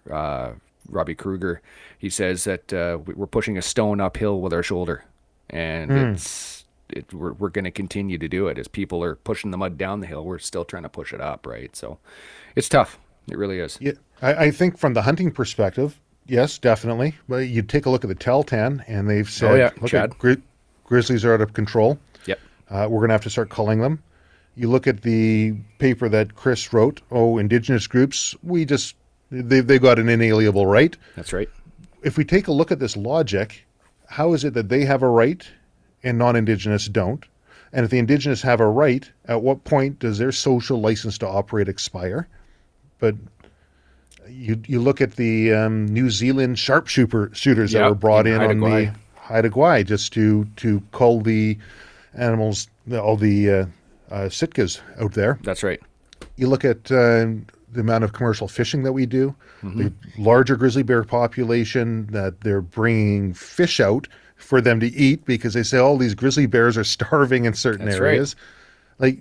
uh, 0.09 0.51
Robbie 0.87 1.15
Kruger. 1.15 1.61
He 1.97 2.09
says 2.09 2.45
that 2.45 2.71
uh, 2.71 2.99
we- 3.05 3.15
we're 3.15 3.27
pushing 3.27 3.57
a 3.57 3.61
stone 3.61 3.99
uphill 3.99 4.39
with 4.39 4.53
our 4.53 4.63
shoulder, 4.63 5.03
and 5.49 5.91
it's 6.13 6.65
it, 6.89 7.13
we're 7.13 7.33
we're 7.33 7.49
going 7.49 7.65
to 7.65 7.71
continue 7.71 8.17
to 8.17 8.29
do 8.29 8.47
it 8.47 8.57
as 8.57 8.67
people 8.69 9.03
are 9.03 9.15
pushing 9.15 9.51
the 9.51 9.57
mud 9.57 9.77
down 9.77 9.99
the 9.99 10.07
hill. 10.07 10.23
We're 10.23 10.39
still 10.39 10.63
trying 10.63 10.83
to 10.83 10.89
push 10.89 11.11
it 11.13 11.19
up, 11.19 11.45
right? 11.45 11.75
So 11.75 11.97
it's 12.55 12.69
tough. 12.69 12.97
It 13.29 13.37
really 13.37 13.59
is. 13.59 13.77
Yeah, 13.81 13.93
I, 14.21 14.33
I 14.45 14.51
think 14.51 14.77
from 14.77 14.93
the 14.93 15.01
hunting 15.01 15.31
perspective, 15.31 15.99
yes, 16.27 16.57
definitely. 16.57 17.15
But 17.27 17.47
you 17.47 17.61
take 17.61 17.85
a 17.85 17.89
look 17.89 18.03
at 18.03 18.07
the 18.07 18.15
Tahltan, 18.15 18.83
and 18.87 19.09
they've 19.09 19.29
said, 19.29 19.51
Oh, 19.51 19.55
yeah, 19.55 19.71
look, 19.81 19.91
Chad. 19.91 20.11
at 20.11 20.17
gri- 20.17 20.41
grizzlies 20.85 21.23
are 21.25 21.33
out 21.33 21.41
of 21.41 21.53
control. 21.53 21.99
Yep. 22.25 22.39
Uh, 22.69 22.87
we're 22.89 22.99
going 22.99 23.09
to 23.09 23.13
have 23.13 23.23
to 23.23 23.29
start 23.29 23.49
culling 23.49 23.79
them. 23.79 24.01
You 24.55 24.69
look 24.69 24.87
at 24.87 25.03
the 25.03 25.53
paper 25.77 26.09
that 26.09 26.35
Chris 26.35 26.73
wrote. 26.73 27.01
Oh, 27.11 27.37
indigenous 27.37 27.87
groups, 27.87 28.35
we 28.43 28.65
just 28.65 28.95
they 29.31 29.61
they've 29.61 29.81
got 29.81 29.99
an 29.99 30.09
inalienable 30.09 30.65
right. 30.65 30.97
That's 31.15 31.31
right. 31.31 31.47
If 32.01 32.17
we 32.17 32.25
take 32.25 32.47
a 32.47 32.51
look 32.51 32.71
at 32.71 32.79
this 32.79 32.97
logic, 32.97 33.65
how 34.07 34.33
is 34.33 34.43
it 34.43 34.53
that 34.55 34.69
they 34.69 34.85
have 34.85 35.03
a 35.03 35.09
right 35.09 35.47
and 36.03 36.17
non-indigenous 36.17 36.87
don't? 36.87 37.25
And 37.71 37.85
if 37.85 37.91
the 37.91 37.99
indigenous 37.99 38.41
have 38.41 38.59
a 38.59 38.67
right, 38.67 39.09
at 39.25 39.43
what 39.43 39.63
point 39.63 39.99
does 39.99 40.17
their 40.17 40.31
social 40.31 40.81
license 40.81 41.17
to 41.19 41.27
operate 41.27 41.69
expire? 41.69 42.27
But 42.99 43.15
you 44.29 44.61
you 44.67 44.81
look 44.81 45.01
at 45.01 45.15
the 45.15 45.53
um, 45.53 45.85
New 45.87 46.09
Zealand 46.09 46.59
sharpshooter 46.59 47.31
shooters 47.33 47.71
that 47.71 47.87
were 47.87 47.95
brought 47.95 48.27
in 48.27 48.41
in, 48.41 48.49
on 48.49 48.59
the 48.59 48.93
Haida 49.15 49.49
Gwaii 49.49 49.85
just 49.85 50.13
to 50.13 50.45
to 50.57 50.81
cull 50.91 51.21
the 51.21 51.57
animals, 52.13 52.67
all 52.91 53.15
the 53.15 53.49
uh, 53.49 53.65
uh, 54.11 54.15
sitkas 54.25 54.79
out 54.99 55.13
there. 55.13 55.39
That's 55.43 55.63
right. 55.63 55.79
You 56.35 56.47
look 56.47 56.65
at 56.65 56.91
uh, 56.91 57.27
the 57.71 57.81
amount 57.81 58.03
of 58.03 58.13
commercial 58.13 58.47
fishing 58.47 58.83
that 58.83 58.93
we 58.93 59.05
do, 59.05 59.35
the 59.61 59.93
larger 60.17 60.55
grizzly 60.55 60.83
bear 60.83 61.03
population 61.03 62.07
that 62.07 62.41
they're 62.41 62.61
bringing 62.61 63.33
fish 63.33 63.79
out 63.79 64.07
for 64.37 64.61
them 64.61 64.79
to 64.79 64.87
eat 64.87 65.25
because 65.25 65.53
they 65.53 65.63
say 65.63 65.77
all 65.77 65.97
these 65.97 66.15
grizzly 66.15 66.45
bears 66.45 66.77
are 66.77 66.83
starving 66.85 67.45
in 67.45 67.53
certain 67.53 67.85
That's 67.85 67.99
right. 67.99 68.07
areas. 68.09 68.35
Like 68.97 69.19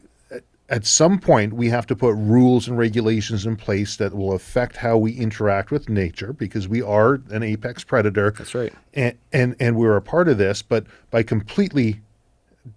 at- 0.69 0.87
some 0.87 1.19
point, 1.19 1.53
we 1.53 1.69
have 1.69 1.87
to 1.87 1.97
put 1.97 2.15
rules 2.15 2.69
and 2.69 2.79
regulations 2.79 3.47
in 3.47 3.57
place 3.57 3.97
that 3.97 4.15
will 4.15 4.33
affect 4.33 4.77
how 4.77 4.97
we 4.97 5.13
interact 5.13 5.71
with 5.71 5.89
nature 5.89 6.33
because 6.33 6.69
we 6.69 6.83
are 6.83 7.21
an 7.31 7.43
apex 7.43 7.85
predator. 7.85 8.33
That's 8.37 8.55
right. 8.55 8.73
And 8.95 9.17
and, 9.33 9.57
and 9.61 9.77
we're 9.77 9.97
a 9.97 10.03
part 10.03 10.29
of 10.29 10.39
this, 10.39 10.63
but 10.63 10.87
by 11.11 11.23
completely 11.23 12.01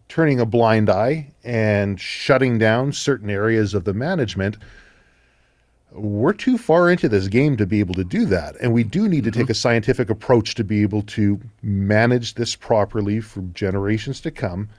turning 0.10 0.40
a 0.40 0.46
blind 0.46 0.90
eye 0.90 1.32
and 1.44 2.00
shutting 2.00 2.58
down 2.58 2.94
certain 2.94 3.30
areas 3.30 3.74
of 3.74 3.84
the 3.84 3.94
management, 3.94 4.58
we're 5.92 6.34
too 6.34 6.58
far 6.58 6.90
into 6.90 7.10
this 7.10 7.28
game 7.28 7.58
to 7.58 7.66
be 7.66 7.80
able 7.80 7.96
to 7.96 8.04
do 8.04 8.26
that. 8.26 8.56
And 8.62 8.74
we 8.74 8.84
do 8.84 9.08
need 9.10 9.24
to 9.26 9.32
take 9.32 9.44
mm-hmm. 9.44 9.52
a 9.52 9.56
scientific 9.56 10.10
approach 10.10 10.56
to 10.56 10.64
be 10.64 10.82
able 10.82 11.02
to 11.04 11.40
manage 11.62 12.36
this 12.36 12.56
properly 12.56 13.20
for 13.20 13.42
generations 13.54 14.22
to 14.22 14.32
come. 14.32 14.70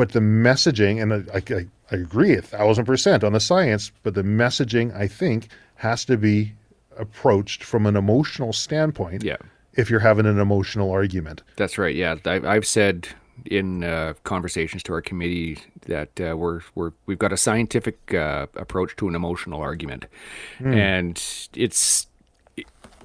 But 0.00 0.12
the 0.12 0.20
messaging, 0.20 1.02
and 1.02 1.12
I, 1.12 1.42
I, 1.54 1.66
I 1.92 1.94
agree 2.00 2.34
a 2.34 2.40
thousand 2.40 2.86
percent 2.86 3.22
on 3.22 3.34
the 3.34 3.40
science, 3.40 3.92
but 4.02 4.14
the 4.14 4.22
messaging, 4.22 4.96
I 4.96 5.06
think, 5.06 5.48
has 5.74 6.06
to 6.06 6.16
be 6.16 6.52
approached 6.96 7.62
from 7.64 7.84
an 7.84 7.96
emotional 7.96 8.54
standpoint 8.54 9.22
Yeah. 9.22 9.36
if 9.74 9.90
you're 9.90 10.00
having 10.00 10.24
an 10.24 10.38
emotional 10.38 10.90
argument. 10.90 11.42
That's 11.56 11.76
right. 11.76 11.94
Yeah, 11.94 12.16
I, 12.24 12.36
I've 12.54 12.66
said 12.66 13.08
in 13.44 13.84
uh, 13.84 14.14
conversations 14.24 14.82
to 14.84 14.94
our 14.94 15.02
committee 15.02 15.58
that 15.86 16.18
uh, 16.18 16.34
we're 16.34 16.60
we're 16.74 16.92
we've 17.04 17.18
got 17.18 17.32
a 17.32 17.36
scientific 17.36 18.14
uh, 18.14 18.46
approach 18.56 18.96
to 18.96 19.06
an 19.08 19.14
emotional 19.14 19.60
argument, 19.60 20.06
and 20.64 21.22
it's 21.54 22.06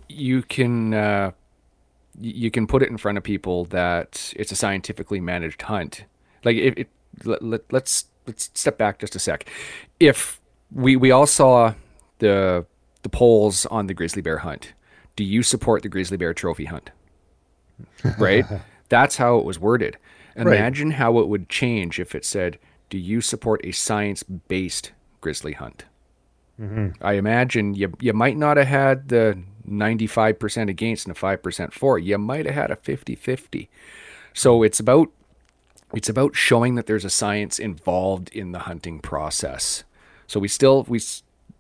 you 0.08 0.44
can 0.44 0.94
uh, 0.94 1.32
you 2.22 2.50
can 2.52 2.68
put 2.68 2.82
it 2.84 2.90
in 2.90 2.98
front 2.98 3.18
of 3.18 3.24
people 3.26 3.66
that 3.66 4.34
it's 4.38 4.54
a 4.54 4.56
scientifically 4.56 5.20
managed 5.20 5.62
hunt. 5.64 6.06
Like 6.46 6.58
if 6.58 6.78
it, 6.78 6.90
let, 7.26 7.44
let, 7.44 7.62
let's 7.72 8.06
let's 8.28 8.50
step 8.54 8.78
back 8.78 9.00
just 9.00 9.16
a 9.16 9.20
sec. 9.20 9.50
If 10.00 10.40
we 10.72 10.96
we 10.96 11.12
all 11.12 11.28
saw 11.28 11.74
the 12.20 12.66
the 13.02 13.10
polls 13.10 13.66
on 13.68 13.88
the 13.88 13.94
grizzly 13.94 14.22
bear 14.22 14.40
hunt, 14.40 14.74
do 15.16 15.24
you 15.24 15.44
support 15.44 15.84
the 15.84 15.90
grizzly 15.90 16.18
bear 16.18 16.34
trophy 16.34 16.66
hunt? 16.66 16.92
right? 18.18 18.46
That's 18.90 19.18
how 19.18 19.38
it 19.38 19.46
was 19.46 19.60
worded. 19.60 19.98
Imagine 20.38 20.92
how 20.92 21.20
it 21.20 21.28
would 21.28 21.50
change 21.50 22.00
if 22.00 22.14
it 22.14 22.26
said, 22.26 22.60
"Do 22.90 22.98
you 22.98 23.22
support 23.22 23.62
a 23.66 23.72
science-based 23.72 24.92
grizzly 25.22 25.54
hunt?" 25.54 25.86
Mm-hmm. 26.60 27.04
I 27.04 27.14
imagine 27.14 27.74
you 27.74 27.94
you 28.00 28.14
might 28.14 28.38
not 28.38 28.58
have 28.58 28.68
had 28.68 29.10
the 29.10 29.40
95% 29.70 30.70
against 30.70 31.08
and 31.08 31.16
a 31.16 31.20
5% 31.20 31.74
for. 31.74 31.98
You 32.00 32.18
might 32.18 32.46
have 32.46 32.56
had 32.56 32.72
a 32.72 32.76
50-50. 32.76 33.68
So 34.34 34.64
it's 34.64 34.80
about 34.80 35.10
it's 35.96 36.10
about 36.10 36.36
showing 36.36 36.76
that 36.76 36.86
there's 36.88 37.06
a 37.06 37.10
science 37.10 37.58
involved 37.58 38.30
in 38.30 38.52
the 38.52 38.60
hunting 38.60 39.00
process. 39.00 39.84
So 40.28 40.40
we 40.40 40.48
still 40.48 40.84
we 40.84 41.00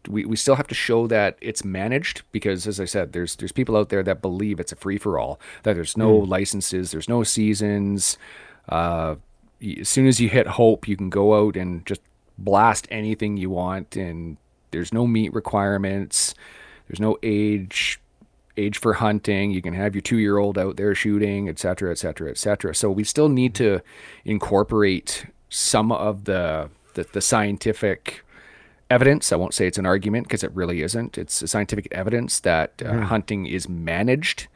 we, 0.07 0.25
we 0.25 0.36
still 0.36 0.55
have 0.55 0.67
to 0.67 0.75
show 0.75 1.07
that 1.07 1.38
it's 1.41 1.63
managed 1.63 2.21
because 2.31 2.67
as 2.67 2.79
I 2.79 2.86
said 2.86 3.13
there's 3.13 3.36
there's 3.38 3.51
people 3.51 3.75
out 3.75 3.89
there 3.89 4.03
that 4.03 4.21
believe 4.21 4.59
it's 4.59 4.71
a 4.71 4.75
free 4.75 4.97
for 4.97 5.17
all 5.17 5.39
that 5.63 5.73
there's 5.73 5.97
no 5.97 6.11
licenses 6.15 6.91
there's 6.91 7.09
no 7.09 7.23
seasons 7.23 8.17
uh, 8.69 9.15
as 9.79 9.89
soon 9.89 10.07
as 10.07 10.19
you 10.19 10.29
hit 10.29 10.45
hope 10.47 10.88
you 10.88 10.95
can 10.95 11.09
go 11.09 11.47
out 11.47 11.55
and 11.55 11.86
just 11.86 12.01
blast 12.38 12.88
anything 12.91 13.38
you 13.38 13.49
want 13.49 13.95
and 13.95 14.38
there's 14.71 14.93
no 14.93 15.07
meat 15.07 15.33
requirements 15.33 16.36
there's 16.88 16.99
no 16.99 17.17
age 17.23 17.99
age 18.58 18.78
for 18.78 18.93
hunting 18.93 19.51
you 19.51 19.62
can 19.62 19.74
have 19.74 19.93
your 19.93 20.01
two 20.01 20.18
year 20.18 20.38
old 20.38 20.58
out 20.58 20.78
there 20.78 20.95
shooting 20.95 21.49
et 21.49 21.60
cetera 21.60 21.91
et 21.91 21.97
cetera 21.97 22.30
et 22.30 22.38
cetera 22.38 22.74
so 22.74 22.89
we 22.89 23.03
still 23.03 23.30
need 23.30 23.53
to 23.53 23.82
incorporate 24.24 25.26
some 25.49 25.91
of 25.91 26.26
the 26.26 26.70
the, 26.95 27.06
the 27.14 27.22
scientific 27.22 28.26
evidence. 28.89 29.32
I 29.32 29.36
won't 29.36 29.53
say 29.53 29.68
it's 29.68 29.78
an 29.78 29.86
argument 29.86 30.28
because 30.28 30.43
it 30.43 30.51
really 30.53 30.82
isn't. 30.82 31.18
It's 31.18 31.49
scientific 31.49 31.88
evidence 31.91 32.39
that 32.41 32.82
uh, 32.84 33.01
hunting 33.01 33.45
is 33.45 33.70
managed 33.70 34.47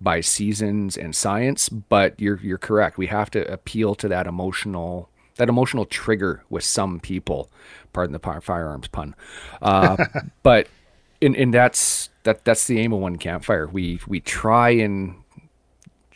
by 0.00 0.20
seasons 0.20 0.96
and 0.96 1.14
science. 1.14 1.68
But 1.68 2.18
you're 2.20 2.40
you're 2.42 2.58
correct. 2.58 2.98
We 2.98 3.06
have 3.08 3.30
to 3.32 3.50
appeal 3.52 3.94
to 3.96 4.08
that 4.08 4.26
emotional 4.26 5.08
that 5.36 5.48
emotional 5.48 5.86
trigger 5.86 6.44
with 6.50 6.64
some 6.64 7.00
people. 7.00 7.50
Pardon 7.92 8.12
the 8.12 8.40
firearms 8.40 8.88
pun. 8.88 9.14
Uh, 9.60 9.96
but 10.42 10.68
and 11.20 11.36
and 11.36 11.54
that's 11.54 12.08
that 12.24 12.44
that's 12.44 12.66
the 12.66 12.78
aim 12.78 12.92
of 12.92 13.00
one 13.00 13.16
campfire. 13.16 13.66
We 13.66 14.00
we 14.06 14.20
try 14.20 14.70
and 14.70 15.16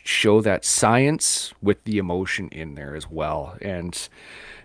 show 0.03 0.39
that 0.41 0.63
science 0.63 1.53
with 1.61 1.83
the 1.83 1.97
emotion 1.97 2.47
in 2.51 2.75
there 2.75 2.95
as 2.95 3.09
well. 3.11 3.57
And 3.61 4.07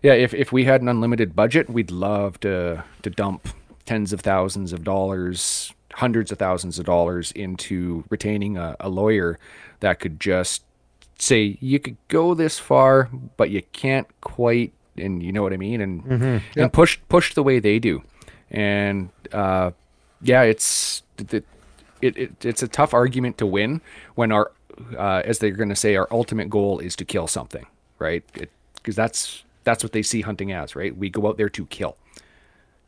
yeah, 0.03 0.13
if, 0.13 0.33
if 0.35 0.53
we 0.53 0.65
had 0.65 0.83
an 0.83 0.89
unlimited 0.89 1.35
budget, 1.35 1.69
we'd 1.69 1.91
love 1.91 2.39
to 2.41 2.85
to 3.03 3.11
dump 3.11 3.49
tens 3.85 4.13
of 4.13 4.21
thousands 4.21 4.73
of 4.73 4.85
dollars, 4.85 5.73
hundreds 5.95 6.31
of 6.31 6.39
thousands 6.39 6.79
of 6.79 6.87
dollars 6.87 7.33
into 7.33 8.05
retaining 8.09 8.57
a, 8.57 8.77
a 8.81 8.89
lawyer 8.89 9.39
that 9.81 9.99
could 9.99 10.21
just 10.21 10.63
say 11.19 11.59
you 11.61 11.79
could 11.79 11.97
go 12.09 12.35
this 12.35 12.59
far, 12.59 13.09
but 13.37 13.51
you 13.51 13.63
can't 13.73 14.07
quite, 14.21 14.73
and 14.97 15.23
you 15.23 15.33
know 15.33 15.43
what 15.43 15.53
I 15.53 15.57
mean, 15.57 15.81
and 15.81 16.05
and 16.57 16.73
push 16.73 16.99
push 17.09 17.35
the 17.35 17.43
way 17.43 17.59
they 17.59 17.79
do, 17.81 18.03
and 18.51 19.11
uh, 19.33 19.73
yeah, 20.21 20.43
it's 20.43 21.03
it, 21.19 21.45
it, 22.01 22.17
it 22.17 22.45
it's 22.45 22.63
a 22.63 22.69
tough 22.69 22.95
argument 22.95 23.39
to 23.39 23.47
win 23.47 23.81
when 24.15 24.33
our 24.33 24.53
uh, 24.97 25.23
as 25.25 25.39
they're 25.39 25.51
going 25.51 25.69
to 25.69 25.77
say 25.77 25.97
our 25.97 26.09
ultimate 26.11 26.49
goal 26.49 26.79
is 26.79 26.97
to 26.97 27.05
kill 27.05 27.27
something, 27.27 27.67
right? 27.99 28.25
Because 28.75 28.97
that's 28.97 29.45
that's 29.65 29.85
what 29.85 29.93
they 29.93 30.03
see 30.03 30.23
hunting 30.23 30.53
as, 30.53 30.75
right? 30.75 30.97
We 30.97 31.11
go 31.11 31.29
out 31.29 31.37
there 31.37 31.51
to 31.51 31.67
kill, 31.67 31.97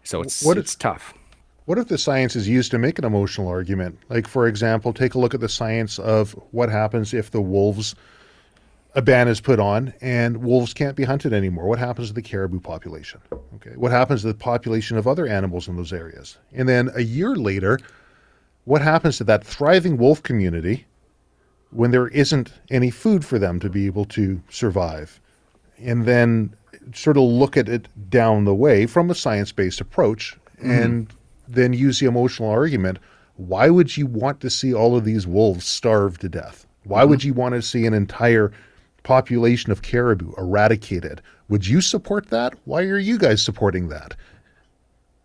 so 0.02 0.22
it's 0.22 0.42
What 0.44 0.58
it's 0.58 0.74
tough. 0.74 1.14
What 1.66 1.78
if 1.78 1.88
the 1.88 1.96
science 1.96 2.36
is 2.36 2.46
used 2.46 2.70
to 2.72 2.78
make 2.78 2.98
an 2.98 3.06
emotional 3.06 3.48
argument? 3.48 3.98
Like, 4.10 4.28
for 4.28 4.46
example, 4.46 4.92
take 4.92 5.14
a 5.14 5.18
look 5.18 5.32
at 5.32 5.40
the 5.40 5.48
science 5.48 5.98
of 5.98 6.32
what 6.50 6.68
happens 6.68 7.14
if 7.14 7.30
the 7.30 7.40
wolves, 7.40 7.94
a 8.94 9.00
ban 9.00 9.28
is 9.28 9.40
put 9.40 9.58
on 9.58 9.94
and 10.02 10.36
wolves 10.38 10.74
can't 10.74 10.94
be 10.94 11.04
hunted 11.04 11.32
anymore. 11.32 11.66
What 11.66 11.78
happens 11.78 12.08
to 12.08 12.14
the 12.14 12.20
caribou 12.20 12.60
population? 12.60 13.22
Okay. 13.54 13.72
What 13.76 13.92
happens 13.92 14.20
to 14.20 14.26
the 14.26 14.34
population 14.34 14.98
of 14.98 15.06
other 15.08 15.26
animals 15.26 15.66
in 15.66 15.76
those 15.76 15.94
areas? 15.94 16.36
And 16.52 16.68
then 16.68 16.90
a 16.94 17.02
year 17.02 17.34
later, 17.34 17.80
what 18.64 18.82
happens 18.82 19.18
to 19.18 19.24
that 19.24 19.44
thriving 19.44 19.96
wolf 19.96 20.22
community 20.22 20.86
when 21.70 21.90
there 21.90 22.08
isn't 22.08 22.52
any 22.70 22.90
food 22.90 23.24
for 23.24 23.38
them 23.38 23.60
to 23.60 23.68
be 23.68 23.86
able 23.86 24.04
to 24.06 24.42
survive? 24.48 25.20
And 25.78 26.06
then 26.06 26.54
sort 26.92 27.16
of 27.16 27.24
look 27.24 27.56
at 27.56 27.68
it 27.68 27.88
down 28.10 28.44
the 28.44 28.54
way 28.54 28.86
from 28.86 29.10
a 29.10 29.14
science 29.14 29.52
based 29.52 29.80
approach 29.80 30.36
mm-hmm. 30.58 30.70
and 30.70 31.12
then 31.48 31.72
use 31.72 32.00
the 32.00 32.06
emotional 32.06 32.50
argument. 32.50 32.98
Why 33.36 33.70
would 33.70 33.96
you 33.96 34.06
want 34.06 34.40
to 34.40 34.50
see 34.50 34.72
all 34.72 34.96
of 34.96 35.04
these 35.04 35.26
wolves 35.26 35.66
starve 35.66 36.18
to 36.18 36.28
death? 36.28 36.66
Why 36.84 37.00
mm-hmm. 37.00 37.10
would 37.10 37.24
you 37.24 37.34
want 37.34 37.54
to 37.54 37.62
see 37.62 37.86
an 37.86 37.94
entire 37.94 38.52
population 39.02 39.72
of 39.72 39.82
caribou 39.82 40.32
eradicated? 40.36 41.20
Would 41.48 41.66
you 41.66 41.80
support 41.80 42.30
that? 42.30 42.54
Why 42.64 42.82
are 42.84 42.98
you 42.98 43.18
guys 43.18 43.42
supporting 43.42 43.88
that? 43.88 44.14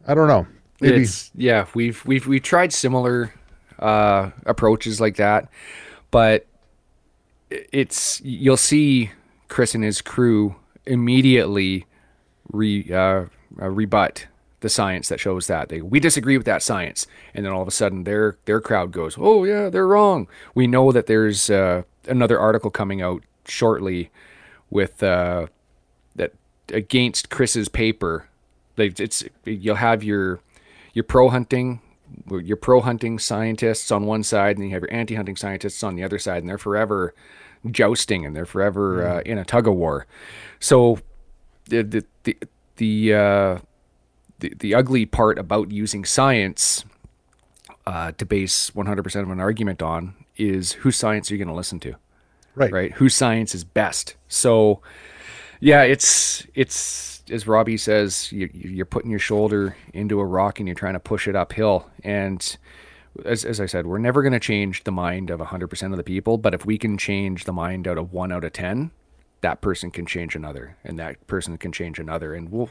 I 0.08 0.14
don't 0.14 0.28
know. 0.28 0.48
Maybe 0.82 1.02
It's 1.02 1.32
yeah, 1.36 1.66
we've 1.74 2.04
we've 2.06 2.26
we 2.28 2.40
tried 2.40 2.72
similar 2.74 3.34
uh, 3.80 4.32
approaches 4.46 5.02
like 5.02 5.18
that, 5.18 5.50
but 6.12 6.46
it's 7.50 8.22
you'll 8.22 8.58
see 8.58 9.12
Chris 9.48 9.76
and 9.76 9.84
his 9.84 10.02
crew 10.02 10.56
immediately 10.86 11.86
re 12.52 12.88
uh, 12.92 13.26
uh, 13.62 13.70
rebut 13.70 14.28
the 14.62 14.70
science 14.70 15.08
that 15.08 15.20
shows 15.20 15.48
that 15.48 15.70
they 15.70 15.82
we 15.82 16.00
disagree 16.00 16.38
with 16.38 16.46
that 16.46 16.62
science, 16.62 17.08
and 17.34 17.46
then 17.46 17.52
all 17.52 17.62
of 17.62 17.68
a 17.68 17.72
sudden 17.72 18.04
their 18.04 18.38
their 18.46 18.62
crowd 18.62 18.92
goes, 18.92 19.16
oh 19.20 19.44
yeah, 19.44 19.70
they're 19.70 19.88
wrong. 19.88 20.28
We 20.56 20.68
know 20.68 20.92
that 20.92 21.08
there's 21.08 21.50
uh, 21.50 21.84
another 22.08 22.40
article 22.40 22.70
coming 22.70 23.02
out 23.02 23.24
shortly 23.46 24.12
with 24.70 25.02
uh, 25.02 25.48
that 26.16 26.34
against 26.74 27.30
Chris's 27.30 27.70
paper. 27.70 28.28
Like 28.78 29.00
it's 29.00 29.24
you'll 29.46 29.76
have 29.76 30.04
your 30.04 30.40
your 31.00 31.06
pro 31.06 31.30
hunting 31.30 31.80
your 32.30 32.58
pro 32.58 32.82
hunting 32.82 33.18
scientists 33.20 33.90
on 33.90 34.06
one 34.06 34.22
side 34.22 34.58
and 34.58 34.68
you 34.68 34.74
have 34.74 34.82
your 34.82 34.94
anti 34.94 35.16
hunting 35.16 35.38
scientists 35.38 35.82
on 35.82 35.96
the 35.96 36.04
other 36.04 36.20
side 36.20 36.40
and 36.40 36.50
they're 36.50 36.58
forever 36.58 37.14
jousting 37.72 38.26
and 38.26 38.36
they're 38.36 38.46
forever 38.46 39.08
uh, 39.08 39.22
in 39.22 39.38
a 39.38 39.46
tug 39.46 39.66
of 39.66 39.76
war. 39.76 40.06
So 40.60 41.00
the 41.66 41.84
the 41.84 42.06
the 42.24 42.38
the, 42.76 43.14
uh, 43.14 43.60
the 44.40 44.54
the 44.60 44.76
ugly 44.76 45.06
part 45.06 45.38
about 45.40 45.72
using 45.72 46.04
science 46.04 46.84
uh, 47.86 48.12
to 48.14 48.26
base 48.26 48.72
100% 48.72 49.22
of 49.22 49.30
an 49.30 49.40
argument 49.40 49.82
on 49.82 50.16
is 50.36 50.74
whose 50.74 50.98
science 50.98 51.32
are 51.32 51.36
you 51.36 51.38
going 51.38 51.54
to 51.54 51.54
listen 51.54 51.80
to? 51.80 51.96
right. 52.56 52.72
right? 52.72 52.92
Whose 52.94 53.16
science 53.16 53.56
is 53.56 53.64
best? 53.64 54.16
So, 54.28 54.82
Yeah, 55.62 55.84
it's 55.84 56.46
it's 56.56 57.19
as 57.32 57.48
Robbie 57.48 57.78
says, 57.78 58.32
you, 58.32 58.50
you're 58.54 58.86
putting 58.86 59.12
your 59.12 59.20
shoulder 59.20 59.76
into 59.94 60.20
a 60.20 60.26
rock 60.26 60.60
and 60.60 60.68
you're 60.68 60.76
trying 60.76 60.94
to 60.94 61.00
push 61.00 61.28
it 61.28 61.36
uphill. 61.36 61.90
And 62.04 62.58
as, 63.26 63.46
as 63.46 63.60
I 63.60 63.66
said, 63.66 63.86
we're 63.86 63.98
never 63.98 64.22
going 64.22 64.34
to 64.34 64.40
change 64.40 64.84
the 64.84 64.92
mind 64.92 65.30
of 65.30 65.40
100% 65.40 65.92
of 65.92 65.98
the 65.98 66.04
people, 66.04 66.38
but 66.38 66.54
if 66.54 66.66
we 66.66 66.78
can 66.78 66.98
change 66.98 67.46
the 67.46 67.54
mind 67.54 67.88
out 67.88 67.98
of 67.98 68.14
one 68.14 68.32
out 68.32 68.44
of 68.44 68.54
10, 68.54 68.92
that 69.42 69.62
person 69.62 69.92
can 69.92 70.06
change 70.06 70.36
another, 70.36 70.76
and 70.84 71.00
that 71.00 71.26
person 71.28 71.58
can 71.58 71.72
change 71.72 72.00
another, 72.00 72.34
and 72.34 72.52
we'll 72.52 72.70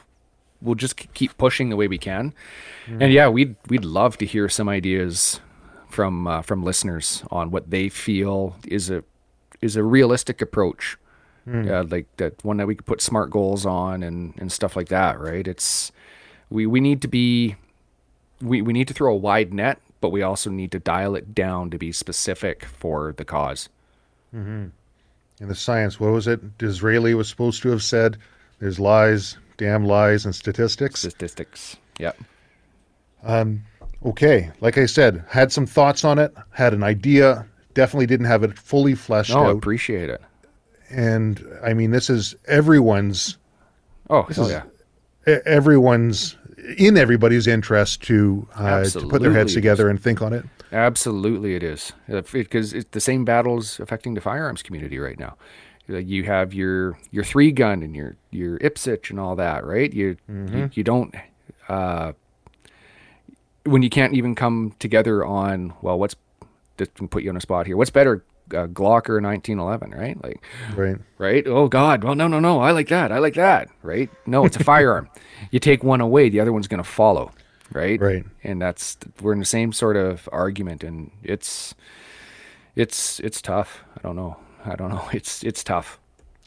we'll 0.61 0.74
just 0.74 0.96
keep 1.14 1.36
pushing 1.38 1.68
the 1.68 1.76
way 1.76 1.88
we 1.88 1.98
can. 1.98 2.34
Mm. 2.86 3.02
And 3.04 3.12
yeah, 3.12 3.28
we'd 3.28 3.56
we'd 3.68 3.84
love 3.84 4.18
to 4.18 4.26
hear 4.26 4.48
some 4.48 4.68
ideas 4.68 5.40
from 5.88 6.26
uh, 6.26 6.42
from 6.42 6.62
listeners 6.62 7.22
on 7.30 7.50
what 7.50 7.70
they 7.70 7.88
feel 7.88 8.56
is 8.66 8.90
a 8.90 9.02
is 9.61 9.76
a 9.76 9.82
realistic 9.82 10.40
approach 10.40 10.98
mm. 11.49 11.70
uh, 11.70 11.86
like 11.90 12.07
that 12.16 12.44
one 12.44 12.59
that 12.59 12.66
we 12.66 12.74
could 12.74 12.86
put 12.86 13.01
smart 13.01 13.30
goals 13.30 13.64
on 13.64 14.03
and 14.03 14.34
and 14.38 14.53
stuff 14.53 14.76
like 14.76 14.88
that 14.88 15.18
right? 15.18 15.46
It's 15.46 15.92
we 16.51 16.66
we 16.66 16.80
need 16.80 17.03
to 17.03 17.09
be 17.09 17.57
we, 18.40 18.62
we 18.62 18.72
need 18.72 18.88
to 18.88 18.94
throw 18.94 19.12
a 19.12 19.16
wide 19.16 19.53
net 19.53 19.80
but 20.01 20.11
we 20.11 20.22
also 20.22 20.49
need 20.51 20.70
to 20.72 20.78
dial 20.78 21.16
it 21.16 21.34
down 21.34 21.70
to 21.70 21.78
be 21.78 21.90
specific 21.90 22.64
for 22.64 23.09
the 23.09 23.24
because 23.24 23.68
mm-hmm. 24.34 24.66
in 25.40 25.49
the 25.49 25.55
science 25.55 25.99
what 25.99 26.12
was 26.12 26.26
it 26.26 26.59
disraeli 26.59 27.14
was 27.14 27.28
supposed 27.28 27.62
to 27.62 27.70
have 27.70 27.82
said? 27.82 28.16
There's 28.61 28.80
lies 28.80 29.36
damn 29.57 29.84
lies 29.84 30.24
and 30.24 30.34
statistics. 30.34 31.01
Statistics 31.01 31.76
yep. 31.99 32.16
Um 33.22 33.64
okay 34.05 34.51
like 34.61 34.78
i 34.78 34.86
said 34.86 35.24
had 35.28 35.51
some 35.51 35.66
thoughts 35.66 36.05
on 36.05 36.18
it 36.18 36.32
had 36.51 36.72
an 36.72 36.84
idea 36.84 37.44
definitely 37.74 38.07
didn't 38.07 38.26
have 38.26 38.44
it 38.44 38.57
fully 38.57 38.94
fleshed 38.94 39.30
no, 39.30 39.46
out. 39.46 39.57
appreciate 39.57 40.09
it 40.09 40.22
and 40.91 41.45
I 41.62 41.74
mean, 41.74 41.91
this 41.91 42.11
is 42.11 42.34
everyone's. 42.47 43.39
Oh, 44.11 44.22
hell 44.22 44.51
yeah! 44.51 44.62
Everyone's 45.45 46.36
in 46.76 46.97
everybody's 46.97 47.47
interest 47.47 48.03
to 48.05 48.47
uh, 48.55 48.84
to 48.84 49.07
put 49.09 49.22
their 49.22 49.32
heads 49.32 49.55
together 49.55 49.89
and 49.89 50.01
think 50.01 50.22
on 50.22 50.32
it. 50.32 50.45
Absolutely, 50.72 51.55
it 51.55 51.62
is 51.62 51.93
because 52.32 52.74
it's 52.74 52.91
the 52.91 53.01
same 53.01 53.24
battles 53.24 53.80
affecting 53.80 54.14
the 54.14 54.20
firearms 54.20 54.62
community 54.62 54.99
right 54.99 55.18
now. 55.18 55.36
You 55.86 56.24
have 56.24 56.53
your 56.53 56.99
your 57.11 57.24
three 57.24 57.53
gun 57.53 57.82
and 57.82 57.97
your 57.97 58.16
your 58.30 58.59
IPSC 58.59 59.11
and 59.11 59.20
all 59.20 59.36
that, 59.36 59.64
right? 59.64 59.93
You 59.93 60.16
mm-hmm. 60.30 60.59
you, 60.59 60.70
you, 60.74 60.84
don't. 60.84 61.14
Uh, 61.68 62.12
when 63.64 63.82
you 63.82 63.89
can't 63.91 64.14
even 64.14 64.34
come 64.34 64.74
together 64.78 65.24
on 65.24 65.72
well, 65.80 65.99
what's 65.99 66.16
just 66.76 66.95
put 67.11 67.22
you 67.22 67.30
on 67.30 67.36
a 67.36 67.41
spot 67.41 67.66
here. 67.66 67.76
What's 67.76 67.91
better, 67.91 68.24
uh, 68.55 68.66
Glock 68.66 69.09
or 69.09 69.20
1911, 69.20 69.90
right? 69.92 70.22
Like, 70.22 70.42
right, 70.76 70.96
right. 71.18 71.46
Oh 71.46 71.68
God, 71.68 72.05
well, 72.05 72.14
no, 72.14 72.28
no, 72.28 72.40
no. 72.40 72.61
I 72.61 72.70
like 72.72 72.88
that. 72.88 73.12
I 73.12 73.18
like 73.18 73.34
that. 73.34 73.68
Right? 73.82 74.11
No, 74.26 74.44
it's 74.44 74.57
a 74.57 74.64
firearm. 74.72 75.09
You 75.51 75.61
take 75.61 75.82
one 75.84 76.01
away, 76.01 76.28
the 76.28 76.40
other 76.40 76.53
one's 76.53 76.68
going 76.68 76.82
to 76.82 76.88
follow. 76.88 77.32
Right. 77.72 78.01
Right. 78.01 78.24
And 78.44 78.61
that's 78.62 78.96
we're 79.20 79.34
in 79.34 79.40
the 79.40 79.44
same 79.44 79.72
sort 79.72 79.96
of 79.96 80.28
argument, 80.32 80.82
and 80.82 81.11
it's 81.22 81.74
it's 82.76 83.20
it's 83.20 83.42
tough. 83.42 83.84
I 83.96 84.01
don't 84.03 84.16
know. 84.16 84.36
I 84.64 84.74
don't 84.76 84.90
know. 84.90 85.07
It's 85.12 85.42
it's 85.42 85.62
tough. 85.62 85.99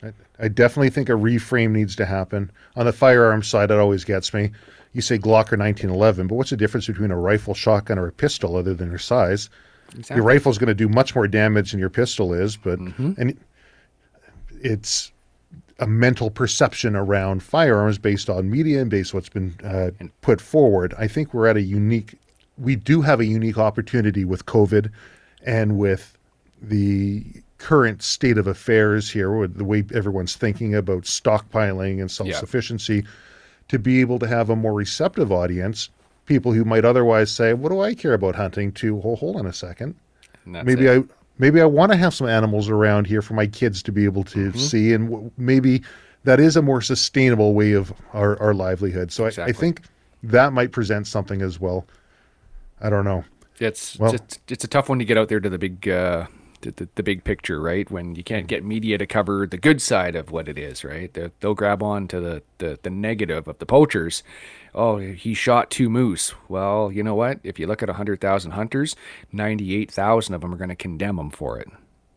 I, 0.04 0.14
I 0.39 0.47
definitely 0.47 0.89
think 0.89 1.10
a 1.10 1.14
reframe 1.14 1.72
needs 1.72 1.95
to 1.97 2.06
happen 2.06 2.52
on 2.76 2.86
the 2.88 2.93
firearm 2.93 3.43
side. 3.43 3.70
It 3.70 3.78
always 3.78 4.04
gets 4.04 4.34
me. 4.34 4.52
You 4.93 5.02
say 5.02 5.18
Glock 5.18 5.54
or 5.54 5.58
1911, 5.58 6.28
but 6.28 6.36
what's 6.36 6.49
the 6.49 6.58
difference 6.58 6.88
between 6.88 7.12
a 7.12 7.18
rifle, 7.18 7.54
shotgun, 7.54 7.97
or 7.97 8.08
a 8.08 8.12
pistol 8.12 8.58
other 8.58 8.74
than 8.74 8.89
their 8.89 8.97
size? 8.97 9.49
Exactly. 9.96 10.16
Your 10.16 10.26
rifle 10.26 10.52
is 10.52 10.58
going 10.58 10.68
to 10.68 10.74
do 10.74 10.88
much 10.88 11.16
more 11.16 11.28
damage 11.28 11.72
than 11.72 11.80
your 11.80 11.89
pistol 11.89 12.34
is, 12.34 12.56
but 12.58 12.80
mm-hmm. 12.80 13.14
and 13.18 13.38
it's 14.62 15.12
a 15.80 15.88
mental 15.88 16.30
perception 16.30 16.96
around 16.96 17.42
firearms 17.42 17.98
based 17.98 18.30
on 18.30 18.50
media 18.50 18.82
and 18.82 18.92
based 18.92 19.14
on 19.14 19.18
what's 19.18 19.30
been 19.30 19.56
uh, 19.64 19.92
put 20.22 20.39
forward. 20.39 20.94
I 20.98 21.08
think 21.08 21.34
we're 21.34 21.48
at 21.48 21.58
a 21.58 21.62
unique. 21.62 22.18
We 22.58 22.76
do 22.76 23.02
have 23.02 23.20
a 23.20 23.26
unique 23.26 23.58
opportunity 23.58 24.24
with 24.24 24.46
COVID, 24.46 24.92
and 25.44 25.78
with 25.78 26.18
the 26.62 27.26
current 27.58 28.02
state 28.02 28.38
of 28.38 28.48
affairs 28.48 29.10
here, 29.10 29.36
with 29.36 29.58
the 29.58 29.64
way 29.64 29.84
everyone's 29.94 30.36
thinking 30.36 30.76
about 30.76 31.04
stockpiling 31.04 32.00
and 32.00 32.10
self 32.10 32.32
sufficiency, 32.34 32.96
yeah. 32.96 33.02
to 33.68 33.80
be 33.80 34.02
able 34.02 34.20
to 34.20 34.28
have 34.28 34.50
a 34.50 34.56
more 34.56 34.74
receptive 34.74 35.32
audience 35.32 35.89
people 36.32 36.54
who 36.54 36.64
might 36.64 36.86
otherwise 36.86 37.30
say, 37.30 37.54
"What 37.54 37.70
do 37.70 37.82
I 37.82 37.94
care 37.94 38.14
about 38.14 38.36
hunting?" 38.36 38.72
To 38.74 38.96
well, 38.96 39.18
hold 39.18 39.36
on 39.36 39.46
a 39.46 39.52
second, 39.54 39.96
maybe 40.46 40.86
it. 40.86 41.04
I 41.04 41.14
maybe 41.38 41.60
I 41.60 41.66
want 41.66 41.92
to 41.92 41.98
have 41.98 42.14
some 42.14 42.28
animals 42.28 42.70
around 42.70 43.06
here 43.06 43.22
for 43.22 43.34
my 43.34 43.48
kids 43.48 43.84
to 43.84 43.92
be 43.92 44.06
able 44.06 44.24
to 44.26 44.50
mm-hmm. 44.50 44.58
see, 44.58 44.94
and 44.94 45.10
w- 45.10 45.32
maybe 45.38 45.82
that 46.24 46.40
is 46.40 46.56
a 46.56 46.62
more 46.62 46.82
sustainable 46.82 47.54
way 47.54 47.74
of 47.74 47.94
our, 48.14 48.40
our 48.42 48.54
livelihood. 48.54 49.12
So 49.12 49.26
exactly. 49.26 49.54
I, 49.54 49.58
I, 49.58 49.60
think 49.60 49.82
that 50.24 50.54
might 50.54 50.72
present 50.72 51.08
something 51.08 51.42
as 51.42 51.60
well. 51.60 51.86
I 52.80 52.90
don't 52.90 53.04
know. 53.04 53.26
It's 53.60 54.00
well, 54.00 54.14
it's, 54.16 54.40
it's 54.48 54.64
a 54.64 54.68
tough 54.68 54.88
one 54.88 55.00
to 55.00 55.06
get 55.06 55.18
out 55.18 55.28
there 55.28 55.40
to 55.40 55.50
the 55.50 55.58
big 55.58 55.88
uh, 55.90 56.28
the, 56.62 56.88
the, 56.96 57.04
big 57.04 57.24
picture, 57.24 57.60
right? 57.60 57.90
When 57.90 58.16
you 58.16 58.24
can't 58.24 58.48
get 58.48 58.64
media 58.64 58.98
to 58.98 59.06
cover 59.06 59.48
the 59.48 59.58
good 59.58 59.82
side 59.82 60.16
of 60.16 60.32
what 60.32 60.48
it 60.48 60.58
is, 60.58 60.84
right? 60.84 61.12
They'll, 61.14 61.32
they'll 61.40 61.56
grab 61.56 61.82
on 61.82 62.08
to 62.10 62.20
the, 62.20 62.44
the, 62.60 62.80
the 62.82 62.90
negative 62.90 63.48
of 63.48 63.58
the 63.58 63.66
poachers. 63.66 64.24
Oh, 64.74 64.97
he 64.97 65.34
shot 65.34 65.69
two 65.69 65.89
moose. 65.89 66.34
Well, 66.47 66.91
you 66.91 67.03
know 67.03 67.15
what? 67.15 67.39
If 67.43 67.59
you 67.59 67.67
look 67.67 67.84
at 67.84 67.89
100,000 67.89 68.51
hunters, 68.51 68.95
98,000 69.32 70.34
of 70.34 70.41
them 70.41 70.53
are 70.53 70.57
going 70.57 70.69
to 70.69 70.76
condemn 70.76 71.19
him 71.19 71.30
for 71.30 71.59
it. 71.59 71.67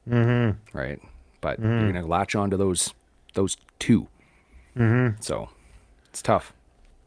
Mm-hmm. 0.09 0.77
Right? 0.77 1.01
But 1.41 1.61
mm-hmm. 1.61 1.71
you're 1.71 1.93
going 1.93 2.05
to 2.05 2.09
latch 2.09 2.35
on 2.35 2.51
to 2.51 2.57
those, 2.57 2.95
those 3.35 3.57
2 3.81 4.07
mm-hmm. 4.77 5.21
So 5.21 5.49
it's 6.11 6.23
tough. 6.23 6.53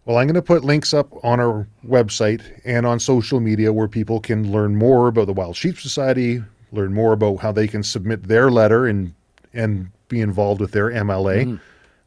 Well, 0.06 0.18
I'm 0.18 0.28
going 0.28 0.36
to 0.36 0.42
put 0.42 0.64
links 0.64 0.94
up 0.94 1.14
on 1.24 1.40
our 1.40 1.68
website 1.86 2.42
and 2.64 2.86
on 2.86 3.00
social 3.00 3.42
media 3.42 3.74
where 3.74 3.90
people 3.90 4.22
can 4.22 4.52
learn 4.52 4.78
more 4.78 5.10
about 5.10 5.28
the 5.28 5.34
Wild 5.34 5.58
Sheep 5.58 5.78
Society, 5.80 6.42
learn 6.72 6.94
more 6.94 7.12
about 7.12 7.38
how 7.38 7.52
they 7.52 7.68
can 7.68 7.84
submit 7.84 8.24
their 8.24 8.50
letter 8.50 8.88
and 8.88 9.14
and 9.54 9.90
be 10.08 10.22
involved 10.22 10.62
with 10.62 10.72
their 10.72 10.92
MLA. 10.92 11.46
Mm. 11.46 11.60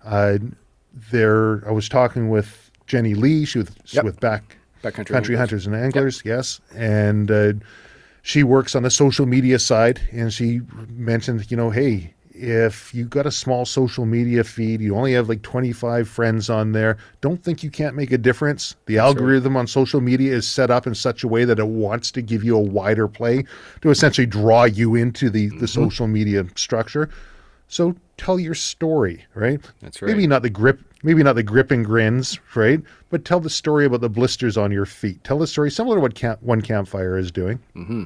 Uh, 0.02 0.38
there, 1.10 1.66
I 1.68 1.72
was 1.72 1.88
talking 1.88 2.30
with 2.30 2.69
Jenny 2.90 3.14
Lee. 3.14 3.44
She 3.44 3.58
was 3.58 3.70
yep. 3.86 4.04
with 4.04 4.18
Back 4.18 4.56
Backcountry 4.82 5.06
Country 5.06 5.36
Hunters 5.36 5.66
and 5.66 5.76
Anglers. 5.76 6.22
Yep. 6.24 6.36
Yes, 6.36 6.60
and 6.74 7.30
uh, 7.30 7.52
she 8.22 8.42
works 8.42 8.74
on 8.74 8.82
the 8.82 8.90
social 8.90 9.26
media 9.26 9.60
side, 9.60 10.00
and 10.10 10.32
she 10.32 10.60
mentioned, 10.88 11.48
you 11.50 11.56
know, 11.56 11.70
hey, 11.70 12.12
if 12.34 12.92
you've 12.92 13.10
got 13.10 13.26
a 13.26 13.30
small 13.30 13.64
social 13.64 14.06
media 14.06 14.42
feed, 14.42 14.80
you 14.80 14.96
only 14.96 15.12
have 15.12 15.28
like 15.28 15.42
25 15.42 16.08
friends 16.08 16.50
on 16.50 16.72
there, 16.72 16.96
don't 17.20 17.44
think 17.44 17.62
you 17.62 17.70
can't 17.70 17.94
make 17.94 18.10
a 18.10 18.18
difference. 18.18 18.74
The 18.86 18.96
That's 18.96 19.04
algorithm 19.04 19.54
right. 19.54 19.60
on 19.60 19.66
social 19.66 20.00
media 20.00 20.32
is 20.32 20.48
set 20.48 20.70
up 20.70 20.86
in 20.86 20.94
such 20.94 21.22
a 21.22 21.28
way 21.28 21.44
that 21.44 21.58
it 21.58 21.68
wants 21.68 22.10
to 22.12 22.22
give 22.22 22.42
you 22.42 22.56
a 22.56 22.60
wider 22.60 23.06
play 23.06 23.44
to 23.82 23.90
essentially 23.90 24.26
draw 24.26 24.64
you 24.64 24.96
into 24.96 25.30
the, 25.30 25.48
the 25.48 25.54
mm-hmm. 25.54 25.66
social 25.66 26.08
media 26.08 26.44
structure. 26.56 27.10
So 27.68 27.94
tell 28.16 28.40
your 28.40 28.54
story, 28.54 29.24
right? 29.34 29.60
That's 29.80 30.02
right. 30.02 30.08
Maybe 30.08 30.26
not 30.26 30.42
the 30.42 30.50
grip, 30.50 30.80
maybe 31.02 31.22
not 31.22 31.34
the 31.34 31.42
gripping 31.42 31.82
grins, 31.82 32.38
right? 32.54 32.80
But 33.08 33.24
tell 33.24 33.40
the 33.40 33.50
story 33.50 33.84
about 33.84 34.00
the 34.00 34.10
blisters 34.10 34.56
on 34.56 34.70
your 34.72 34.86
feet. 34.86 35.22
Tell 35.24 35.38
the 35.38 35.46
story 35.46 35.70
similar 35.70 35.96
to 35.96 36.00
what 36.00 36.14
camp, 36.14 36.42
one 36.42 36.60
campfire 36.60 37.16
is 37.16 37.30
doing. 37.30 37.58
Mm-hmm. 37.74 38.04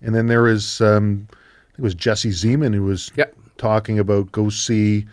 And 0.00 0.14
then 0.14 0.26
there 0.26 0.46
is, 0.46 0.80
um, 0.80 1.28
it 1.76 1.82
was 1.82 1.94
Jesse 1.94 2.30
Zeman 2.30 2.74
who 2.74 2.84
was 2.84 3.10
yep 3.16 3.34
talking 3.56 3.98
about 3.98 4.32
go 4.32 4.48
see, 4.48 5.06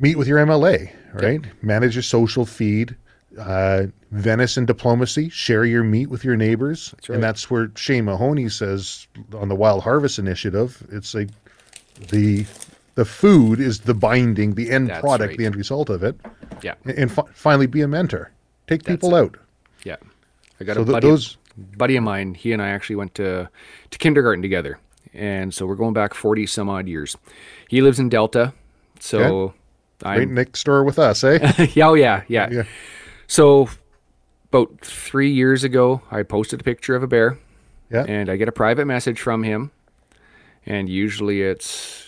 meet 0.00 0.16
with 0.16 0.26
your 0.26 0.38
MLA, 0.38 0.90
right? 1.12 1.44
Yep. 1.44 1.62
Manage 1.62 1.94
your 1.94 2.02
social 2.02 2.46
feed, 2.46 2.96
uh, 3.38 3.86
and 4.10 4.66
diplomacy, 4.66 5.28
share 5.28 5.64
your 5.64 5.84
meat 5.84 6.06
with 6.06 6.24
your 6.24 6.36
neighbors. 6.36 6.90
That's 6.92 7.08
right. 7.08 7.14
And 7.14 7.24
that's 7.24 7.50
where 7.50 7.70
Shane 7.76 8.04
Mahoney 8.04 8.48
says 8.48 9.06
on 9.34 9.48
the 9.48 9.54
Wild 9.54 9.82
Harvest 9.82 10.18
Initiative, 10.18 10.86
it's 10.90 11.14
like 11.14 11.28
the 12.10 12.44
the 12.94 13.04
food 13.04 13.60
is 13.60 13.80
the 13.80 13.94
binding, 13.94 14.54
the 14.54 14.70
end 14.70 14.90
that's 14.90 15.00
product, 15.00 15.30
right. 15.30 15.38
the 15.38 15.46
end 15.46 15.56
result 15.56 15.88
of 15.88 16.02
it. 16.02 16.16
Yeah. 16.62 16.74
And, 16.84 17.10
fi- 17.10 17.24
finally 17.32 17.66
be 17.66 17.80
a 17.80 17.88
mentor. 17.88 18.30
Take 18.66 18.82
that's 18.82 18.96
people 18.96 19.16
it. 19.16 19.20
out. 19.20 19.36
Yeah. 19.84 19.96
I 20.60 20.64
got 20.64 20.76
so 20.76 20.82
a 20.82 20.84
buddy, 20.84 21.08
those, 21.08 21.36
buddy 21.76 21.96
of 21.96 22.04
mine, 22.04 22.34
he 22.34 22.52
and 22.52 22.62
I 22.62 22.68
actually 22.68 22.96
went 22.96 23.14
to, 23.16 23.48
to 23.90 23.98
kindergarten 23.98 24.42
together 24.42 24.78
and 25.14 25.52
so 25.52 25.66
we're 25.66 25.76
going 25.76 25.92
back 25.92 26.14
40 26.14 26.46
some 26.46 26.68
odd 26.68 26.88
years. 26.88 27.16
He 27.68 27.80
lives 27.80 27.98
in 27.98 28.08
Delta, 28.08 28.52
so 29.00 29.18
okay. 29.20 29.54
I'm 30.04 30.18
right 30.18 30.28
next 30.28 30.64
door 30.64 30.84
with 30.84 30.98
us, 30.98 31.22
eh? 31.24 31.38
oh 31.82 31.94
yeah, 31.94 32.22
yeah, 32.28 32.48
yeah. 32.50 32.62
So 33.26 33.68
about 34.48 34.80
three 34.80 35.30
years 35.30 35.64
ago, 35.64 36.02
I 36.10 36.22
posted 36.22 36.60
a 36.60 36.64
picture 36.64 36.96
of 36.96 37.02
a 37.02 37.06
bear, 37.06 37.38
yeah, 37.90 38.04
and 38.04 38.30
I 38.30 38.36
get 38.36 38.48
a 38.48 38.52
private 38.52 38.86
message 38.86 39.20
from 39.20 39.42
him, 39.42 39.70
and 40.64 40.88
usually 40.88 41.42
it's 41.42 42.01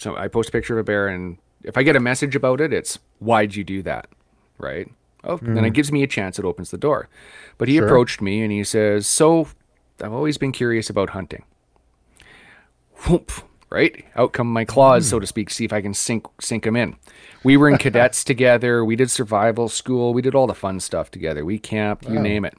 so 0.00 0.16
I 0.16 0.28
post 0.28 0.48
a 0.48 0.52
picture 0.52 0.78
of 0.78 0.80
a 0.80 0.84
bear, 0.84 1.08
and 1.08 1.38
if 1.62 1.76
I 1.76 1.82
get 1.82 1.96
a 1.96 2.00
message 2.00 2.34
about 2.34 2.60
it, 2.60 2.72
it's 2.72 2.98
why'd 3.18 3.54
you 3.54 3.64
do 3.64 3.82
that, 3.82 4.08
right? 4.58 4.88
Oh, 5.24 5.38
mm. 5.38 5.54
then 5.54 5.64
it 5.64 5.74
gives 5.74 5.92
me 5.92 6.02
a 6.02 6.06
chance. 6.06 6.38
It 6.38 6.44
opens 6.44 6.70
the 6.70 6.78
door. 6.78 7.08
But 7.58 7.68
he 7.68 7.76
sure. 7.76 7.86
approached 7.86 8.22
me 8.22 8.42
and 8.42 8.50
he 8.50 8.64
says, 8.64 9.06
"So, 9.06 9.48
I've 10.02 10.12
always 10.12 10.38
been 10.38 10.52
curious 10.52 10.88
about 10.88 11.10
hunting." 11.10 11.44
whoop, 13.06 13.32
right? 13.70 14.04
Out 14.16 14.32
come 14.32 14.52
my 14.52 14.64
claws, 14.64 15.08
so 15.08 15.18
to 15.18 15.26
speak, 15.26 15.50
see 15.50 15.64
if 15.64 15.72
I 15.72 15.80
can 15.80 15.94
sink 15.94 16.26
sink 16.40 16.64
them 16.64 16.76
in. 16.76 16.96
We 17.44 17.56
were 17.56 17.68
in 17.68 17.78
cadets 17.78 18.24
together. 18.24 18.84
We 18.84 18.96
did 18.96 19.10
survival 19.10 19.68
school. 19.68 20.12
We 20.12 20.22
did 20.22 20.34
all 20.34 20.46
the 20.46 20.54
fun 20.54 20.80
stuff 20.80 21.10
together. 21.10 21.44
We 21.44 21.58
camped, 21.58 22.08
you 22.08 22.18
name 22.18 22.44
it. 22.44 22.54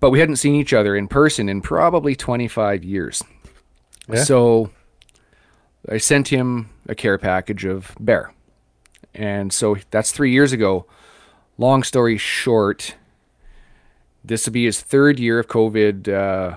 But 0.00 0.10
we 0.10 0.18
hadn't 0.18 0.36
seen 0.36 0.54
each 0.54 0.72
other 0.72 0.96
in 0.96 1.06
person 1.06 1.48
in 1.48 1.60
probably 1.60 2.16
25 2.16 2.82
years. 2.82 3.22
Yeah. 4.08 4.24
So 4.24 4.70
I 5.88 5.98
sent 5.98 6.28
him 6.28 6.70
a 6.88 6.94
care 6.94 7.18
package 7.18 7.64
of 7.64 7.94
bear. 7.98 8.32
And 9.14 9.52
so 9.52 9.76
that's 9.90 10.10
three 10.12 10.30
years 10.32 10.52
ago. 10.52 10.86
Long 11.58 11.82
story 11.82 12.16
short, 12.16 12.94
this 14.24 14.46
will 14.46 14.52
be 14.52 14.64
his 14.64 14.80
third 14.80 15.18
year 15.18 15.38
of 15.38 15.48
COVID 15.48 16.08
uh, 16.08 16.56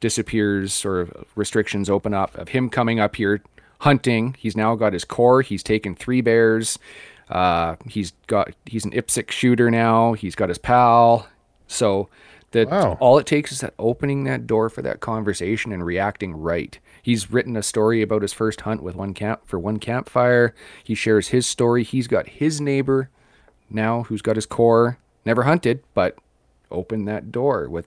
disappears 0.00 0.84
or 0.84 1.08
restrictions 1.34 1.90
open 1.90 2.14
up 2.14 2.34
of 2.36 2.48
him 2.48 2.70
coming 2.70 3.00
up 3.00 3.16
here 3.16 3.42
hunting. 3.80 4.34
He's 4.38 4.56
now 4.56 4.74
got 4.76 4.92
his 4.92 5.04
core. 5.04 5.42
He's 5.42 5.62
taken 5.62 5.94
three 5.94 6.20
bears. 6.20 6.78
Uh, 7.28 7.76
he's 7.88 8.12
got 8.26 8.52
he's 8.66 8.84
an 8.84 8.92
IPSC 8.92 9.30
shooter 9.30 9.70
now. 9.70 10.14
He's 10.14 10.34
got 10.34 10.48
his 10.48 10.58
pal. 10.58 11.28
So 11.66 12.08
that 12.52 12.68
Wow. 12.68 12.96
all 13.00 13.18
it 13.18 13.26
takes 13.26 13.52
is 13.52 13.60
that 13.60 13.74
opening 13.78 14.24
that 14.24 14.46
door 14.46 14.68
for 14.68 14.82
that 14.82 15.00
conversation 15.00 15.70
and 15.72 15.84
reacting 15.84 16.34
right. 16.34 16.78
He's 17.02 17.30
written 17.30 17.56
a 17.56 17.62
story 17.62 18.02
about 18.02 18.22
his 18.22 18.32
first 18.32 18.62
hunt 18.62 18.82
with 18.82 18.94
one 18.94 19.14
camp 19.14 19.42
for 19.46 19.58
one 19.58 19.78
campfire. 19.78 20.54
He 20.84 20.94
shares 20.94 21.28
his 21.28 21.46
story. 21.46 21.82
He's 21.84 22.06
got 22.06 22.28
his 22.28 22.60
neighbor 22.60 23.10
now 23.68 24.04
who's 24.04 24.22
got 24.22 24.36
his 24.36 24.46
core, 24.46 24.98
never 25.24 25.44
hunted, 25.44 25.82
but 25.94 26.16
opened 26.70 27.08
that 27.08 27.32
door 27.32 27.68
with 27.68 27.86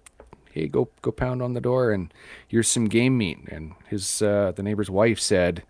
hey 0.51 0.68
go 0.68 0.89
go 1.01 1.11
pound 1.11 1.41
on 1.41 1.53
the 1.53 1.61
door 1.61 1.91
and 1.91 2.14
here's 2.47 2.68
some 2.68 2.86
game 2.86 3.18
meat 3.18 3.39
and 3.47 3.74
his 3.88 4.22
uh, 4.22 4.51
the 4.55 4.61
neighbor's 4.61 4.89
wife 4.89 5.20
said 5.20 5.64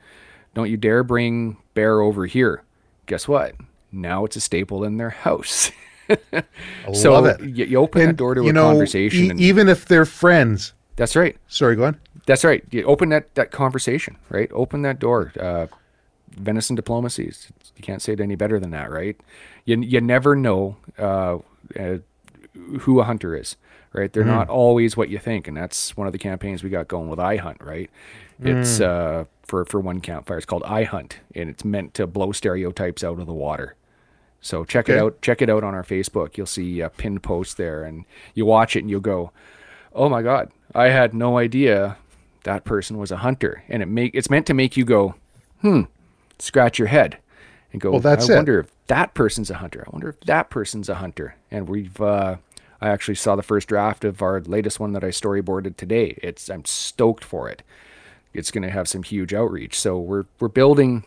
don't 0.56 0.70
you 0.70 0.76
dare 0.76 1.04
bring 1.04 1.56
bear 1.76 2.02
over 2.02 2.26
here 2.26 2.64
guess 3.06 3.28
what 3.28 3.54
now 3.92 4.26
it's 4.26 4.36
a 4.36 4.42
staple 4.42 4.84
in 4.84 4.98
their 4.98 5.12
house 5.12 5.72
I 6.10 6.44
so 6.94 7.14
love 7.14 7.26
it. 7.26 7.40
You, 7.42 7.66
you 7.66 7.78
open 7.78 8.08
that 8.08 8.18
door 8.18 8.36
to 8.36 8.48
a 8.48 8.52
know, 8.52 8.70
conversation 8.70 9.26
e- 9.26 9.30
and 9.30 9.40
even 9.40 9.70
if 9.70 9.86
they're 9.86 10.06
friends. 10.06 10.74
That's 10.96 11.16
right. 11.16 11.38
Sorry, 11.48 11.76
go 11.76 11.86
on. 11.86 12.00
that's 12.26 12.44
right. 12.44 12.64
You 12.72 12.84
open 12.84 13.10
that 13.10 13.34
that 13.36 13.52
conversation 13.52 14.18
right? 14.30 14.50
Open 14.54 14.82
that 14.84 15.00
door. 15.00 15.32
Uh, 15.40 15.68
venison 16.30 16.76
diplomacy 16.76 17.32
you 17.76 17.84
can't 17.84 18.02
say 18.02 18.14
it 18.14 18.20
any 18.20 18.36
better 18.36 18.60
than 18.60 18.72
that 18.72 18.90
right? 18.92 19.20
You, 19.66 19.80
you 19.82 20.02
never 20.02 20.36
know 20.36 20.78
uh, 20.98 21.38
uh, 21.80 21.98
who 22.82 23.00
a 23.00 23.04
hunter 23.04 23.36
is 23.36 23.56
right? 23.94 24.12
They're 24.12 24.26
not 24.26 24.50
always 24.50 24.98
what 24.98 25.10
you 25.10 25.20
think 25.20 25.48
and 25.48 25.56
that's 25.56 25.96
one 25.96 26.08
of 26.08 26.14
the 26.14 26.20
campaigns 26.20 26.64
we 26.64 26.70
got 26.72 26.88
going 26.88 27.08
with 27.10 27.20
i 27.20 27.38
hunt 27.38 27.58
right? 27.62 27.90
It's 28.42 28.82
uh, 28.82 29.26
for 29.44 29.64
for 29.66 29.80
one 29.80 30.02
campfire. 30.02 30.38
It's 30.38 30.46
called 30.46 30.64
i 30.64 30.84
hunt 30.84 31.20
and 31.36 31.50
it's 31.50 31.64
meant 31.64 31.94
to 31.96 32.08
blow 32.08 32.32
stereotypes 32.32 33.04
out 33.04 33.20
of 33.20 33.28
the 33.28 33.34
water. 33.34 33.76
So 34.42 34.66
check 34.66 34.90
it 34.90 34.98
out 34.98 35.22
check 35.22 35.42
it 35.42 35.50
out 35.50 35.64
on 35.64 35.74
our 35.76 35.84
facebook. 35.84 36.36
You'll 36.38 36.48
see 36.48 36.82
a 36.82 36.90
pinned 36.90 37.22
post 37.24 37.58
there 37.58 37.84
and 37.84 38.06
you 38.34 38.46
watch 38.46 38.76
it 38.76 38.80
and 38.80 38.90
you'll 38.90 39.00
go 39.02 39.32
oh 39.94 40.10
my 40.10 40.24
god 40.24 40.52
i 40.76 40.86
had 40.90 41.14
no 41.14 41.38
idea 41.38 41.98
that 42.44 42.64
person 42.66 42.98
was 42.98 43.12
a 43.12 43.18
hunter 43.18 43.64
and 43.70 43.82
it 43.82 43.88
make 43.88 44.14
it's 44.14 44.30
meant 44.30 44.46
to 44.46 44.54
make 44.54 44.76
you 44.78 44.86
go 44.86 45.16
hmm 45.62 45.82
scratch 46.40 46.78
your 46.80 46.88
head 46.90 47.18
and 47.72 47.82
go 47.82 47.92
Well, 47.92 48.00
that's 48.02 48.30
i 48.30 48.34
it. 48.34 48.38
wonder 48.38 48.60
if 48.60 48.68
that 48.88 49.14
person's 49.14 49.50
a 49.50 49.56
hunter 49.56 49.84
i 49.88 49.90
wonder 49.92 50.10
if 50.10 50.20
that 50.22 50.50
person's 50.50 50.90
a 50.90 50.96
hunter 50.96 51.36
and 51.52 51.68
we've 51.70 52.00
uh 52.02 52.38
i 52.82 52.90
actually 52.90 53.16
saw 53.16 53.36
the 53.36 53.44
first 53.44 53.68
draft 53.68 54.04
of 54.04 54.22
our 54.22 54.42
latest 54.42 54.80
one 54.80 54.94
that 54.94 55.04
i 55.04 55.10
storyboarded 55.10 55.78
today 55.78 56.18
it's 56.22 56.50
i'm 56.50 56.66
stoked 56.66 57.24
for 57.24 57.50
it 57.50 57.64
it's 58.34 58.52
going 58.52 58.64
to 58.64 58.70
have 58.72 58.88
some 58.88 59.04
huge 59.04 59.34
outreach 59.34 59.80
so 59.80 59.98
we're 59.98 60.26
we're 60.40 60.48
building 60.48 61.06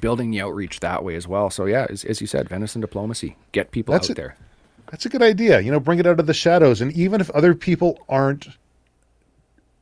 building 0.00 0.30
the 0.30 0.40
outreach 0.40 0.80
that 0.80 1.02
way 1.02 1.14
as 1.14 1.26
well 1.26 1.48
so 1.50 1.64
yeah 1.64 1.86
as, 1.88 2.04
as 2.04 2.20
you 2.20 2.26
said 2.26 2.48
venison 2.48 2.80
diplomacy 2.80 3.36
get 3.52 3.70
people 3.70 3.94
That's 3.94 4.10
out 4.10 4.10
it. 4.10 4.16
there 4.16 4.36
That's 4.90 5.06
a 5.06 5.08
good 5.10 5.22
idea. 5.22 5.60
You 5.60 5.70
know, 5.70 5.80
bring 5.80 5.98
it 5.98 6.06
out 6.06 6.20
of 6.20 6.26
the 6.26 6.34
shadows. 6.34 6.80
And 6.80 6.92
even 6.92 7.20
if 7.20 7.30
other 7.30 7.54
people 7.54 7.98
aren't 8.08 8.48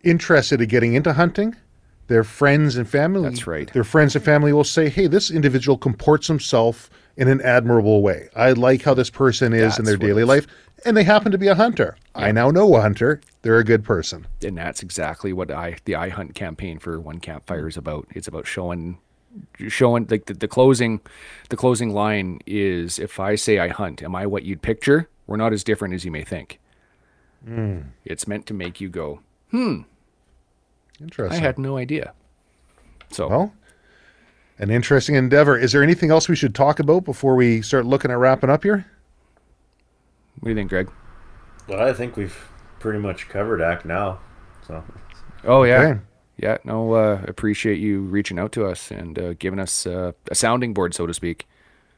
interested 0.06 0.60
in 0.60 0.68
getting 0.68 0.94
into 0.94 1.12
hunting, 1.12 1.54
their 2.06 2.24
friends 2.24 2.76
and 2.76 2.88
family. 2.88 3.28
That's 3.28 3.46
right. 3.46 3.72
Their 3.72 3.84
friends 3.84 4.14
and 4.14 4.24
family 4.24 4.52
will 4.52 4.64
say, 4.64 4.88
"Hey, 4.88 5.06
this 5.06 5.30
individual 5.30 5.76
comports 5.76 6.28
himself 6.28 6.88
in 7.16 7.28
an 7.28 7.40
admirable 7.42 8.02
way. 8.02 8.28
I 8.36 8.52
like 8.52 8.82
how 8.82 8.94
this 8.94 9.10
person 9.10 9.52
is 9.52 9.78
in 9.78 9.84
their 9.84 9.96
daily 9.96 10.24
life." 10.24 10.46
And 10.84 10.96
they 10.96 11.04
happen 11.04 11.32
to 11.32 11.38
be 11.38 11.48
a 11.48 11.54
hunter. 11.54 11.96
I 12.14 12.32
now 12.32 12.50
know 12.50 12.74
a 12.76 12.80
hunter. 12.80 13.20
They're 13.42 13.58
a 13.58 13.64
good 13.64 13.84
person. 13.84 14.26
and 14.44 14.56
that's 14.56 14.82
exactly 14.82 15.32
what 15.32 15.50
I 15.50 15.76
the 15.84 15.96
I 15.96 16.10
Hunt 16.10 16.34
campaign 16.34 16.78
for 16.78 17.00
One 17.00 17.18
Campfire 17.18 17.66
is 17.68 17.76
about. 17.76 18.06
It's 18.10 18.28
about 18.28 18.46
showing 18.46 18.98
showing 19.68 20.06
like 20.10 20.26
the, 20.26 20.34
the 20.34 20.48
closing 20.48 21.00
the 21.48 21.56
closing 21.56 21.92
line 21.92 22.40
is 22.46 22.98
if 22.98 23.18
I 23.18 23.34
say 23.34 23.58
I 23.58 23.68
hunt, 23.68 24.02
am 24.02 24.14
I 24.14 24.26
what 24.26 24.44
you'd 24.44 24.62
picture? 24.62 25.08
We're 25.26 25.36
not 25.36 25.52
as 25.52 25.64
different 25.64 25.94
as 25.94 26.04
you 26.04 26.10
may 26.10 26.22
think. 26.24 26.60
Hmm. 27.44 27.80
It's 28.04 28.26
meant 28.26 28.46
to 28.46 28.54
make 28.54 28.80
you 28.80 28.88
go, 28.88 29.20
I 29.52 29.95
Interesting. 31.00 31.42
I 31.42 31.46
had 31.46 31.58
no 31.58 31.76
idea. 31.76 32.12
So 33.10 33.28
Well, 33.28 33.54
an 34.58 34.70
interesting 34.70 35.14
endeavor. 35.14 35.56
Is 35.58 35.72
there 35.72 35.82
anything 35.82 36.10
else 36.10 36.28
we 36.28 36.36
should 36.36 36.54
talk 36.54 36.78
about 36.78 37.04
before 37.04 37.34
we 37.34 37.62
start 37.62 37.86
looking 37.86 38.10
at 38.10 38.18
wrapping 38.18 38.50
up 38.50 38.62
here? 38.62 38.86
what 40.40 40.44
do 40.44 40.50
you 40.50 40.56
think, 40.56 40.70
Greg? 40.70 40.90
Well, 41.68 41.80
I 41.80 41.92
think 41.92 42.16
we've 42.16 42.36
pretty 42.78 42.98
much 42.98 43.28
covered 43.28 43.60
Act 43.60 43.84
now. 43.84 44.20
So 44.66 44.84
Oh 45.44 45.62
yeah. 45.62 45.80
Okay. 45.80 46.00
Yeah, 46.38 46.58
no, 46.64 46.92
uh, 46.92 47.22
appreciate 47.26 47.78
you 47.78 48.02
reaching 48.02 48.38
out 48.38 48.52
to 48.52 48.66
us 48.66 48.90
and 48.90 49.18
uh, 49.18 49.32
giving 49.34 49.58
us 49.58 49.86
uh, 49.86 50.12
a 50.30 50.34
sounding 50.34 50.74
board, 50.74 50.94
so 50.94 51.06
to 51.06 51.14
speak. 51.14 51.48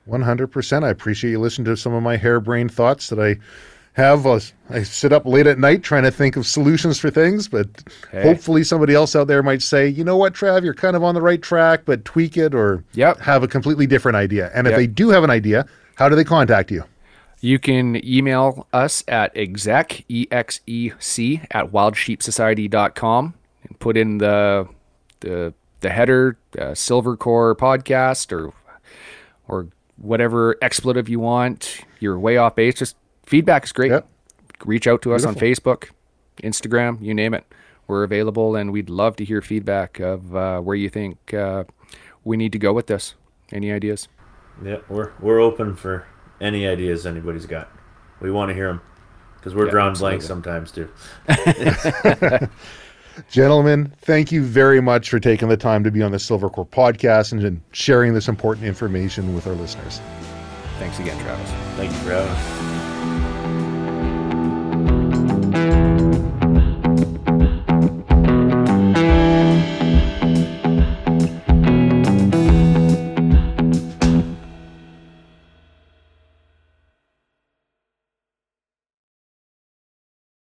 100%. 0.08 0.84
I 0.84 0.90
appreciate 0.90 1.32
you 1.32 1.40
listening 1.40 1.64
to 1.64 1.76
some 1.76 1.92
of 1.92 2.04
my 2.04 2.16
harebrained 2.16 2.72
thoughts 2.72 3.08
that 3.08 3.18
I 3.18 3.36
have. 3.98 4.26
Uh, 4.26 4.40
I 4.70 4.82
sit 4.82 5.12
up 5.12 5.26
late 5.26 5.46
at 5.46 5.58
night 5.58 5.82
trying 5.82 6.04
to 6.04 6.10
think 6.10 6.36
of 6.36 6.46
solutions 6.46 6.98
for 6.98 7.10
things, 7.10 7.48
but 7.48 7.66
Hey. 8.12 8.22
hopefully 8.22 8.64
somebody 8.64 8.94
else 8.94 9.14
out 9.16 9.26
there 9.28 9.42
might 9.42 9.60
say, 9.62 9.88
you 9.88 10.04
know 10.04 10.16
what, 10.16 10.32
Trav, 10.34 10.62
you're 10.64 10.72
kind 10.74 10.96
of 10.96 11.04
on 11.04 11.14
the 11.14 11.20
right 11.22 11.42
track, 11.42 11.82
but 11.84 12.04
tweak 12.04 12.36
it 12.36 12.54
or 12.54 12.84
Yep. 12.94 13.20
have 13.20 13.42
a 13.42 13.48
completely 13.48 13.86
different 13.86 14.16
idea. 14.16 14.50
And 14.54 14.66
if 14.66 14.72
Yep. 14.72 14.78
they 14.78 14.86
do 14.86 15.10
have 15.10 15.24
an 15.24 15.30
idea, 15.30 15.66
how 15.96 16.08
do 16.08 16.16
they 16.16 16.24
contact 16.24 16.70
you? 16.70 16.84
You 17.40 17.58
can 17.58 18.00
email 18.04 18.66
us 18.72 19.04
at 19.06 19.36
exec, 19.36 20.04
E-X-E-C, 20.08 21.42
at 21.50 21.70
wildsheepsociety.com 21.72 23.34
and 23.68 23.78
put 23.78 23.96
in 23.96 24.18
the, 24.18 24.66
the, 25.20 25.54
the 25.80 25.90
header, 25.90 26.36
uh, 26.58 26.72
Silvercore 26.72 27.56
podcast 27.56 28.32
or, 28.32 28.52
or 29.46 29.68
whatever 29.96 30.56
expletive 30.62 31.08
you 31.08 31.20
want. 31.20 31.80
You're 32.00 32.18
way 32.18 32.36
off 32.36 32.54
base. 32.56 32.74
Just 32.74 32.96
feedback 33.28 33.64
is 33.64 33.72
great. 33.72 33.90
Yep. 33.90 34.08
Reach 34.64 34.86
out 34.86 35.02
to 35.02 35.14
us 35.14 35.24
on 35.24 35.34
Facebook, 35.36 35.90
Instagram, 36.42 37.00
you 37.00 37.14
name 37.14 37.34
it. 37.34 37.44
We're 37.86 38.02
available 38.02 38.56
and 38.56 38.72
we'd 38.72 38.90
love 38.90 39.16
to 39.16 39.24
hear 39.24 39.40
feedback 39.40 40.00
of 40.00 40.34
uh, 40.34 40.60
where 40.60 40.76
you 40.76 40.88
think 40.90 41.32
uh, 41.32 41.64
we 42.24 42.36
need 42.36 42.52
to 42.52 42.58
go 42.58 42.72
with 42.72 42.86
this. 42.88 43.14
Any 43.52 43.72
ideas? 43.72 44.08
yeah, 44.62 44.78
we're 44.88 45.12
we're 45.20 45.40
open 45.40 45.74
for 45.76 46.06
any 46.40 46.66
ideas 46.66 47.06
anybody's 47.06 47.46
got. 47.46 47.70
We 48.20 48.30
want 48.30 48.50
to 48.50 48.54
hear 48.54 48.66
them 48.68 48.80
because 49.36 49.54
we're 49.54 49.66
Yeah, 49.66 49.70
drawing 49.70 49.94
blank 49.94 50.22
sometimes 50.22 50.72
too. 50.72 50.88
Gentlemen, 53.30 53.92
thank 54.02 54.30
you 54.32 54.42
very 54.42 54.80
much 54.80 55.10
for 55.10 55.18
taking 55.18 55.48
the 55.48 55.56
time 55.56 55.82
to 55.84 55.90
be 55.90 56.02
on 56.02 56.12
the 56.12 56.18
Silvercore 56.18 56.68
podcast 56.68 57.32
and, 57.32 57.42
and 57.42 57.60
sharing 57.72 58.14
this 58.14 58.28
important 58.28 58.66
information 58.66 59.34
with 59.34 59.46
our 59.46 59.54
listeners. 59.54 60.00
Thanks 60.78 60.98
again, 60.98 61.18
Travis. 61.22 61.50
Thank 61.76 61.90
you 61.92 61.98
for 61.98 62.10
having 62.10 62.30
us. 62.30 62.77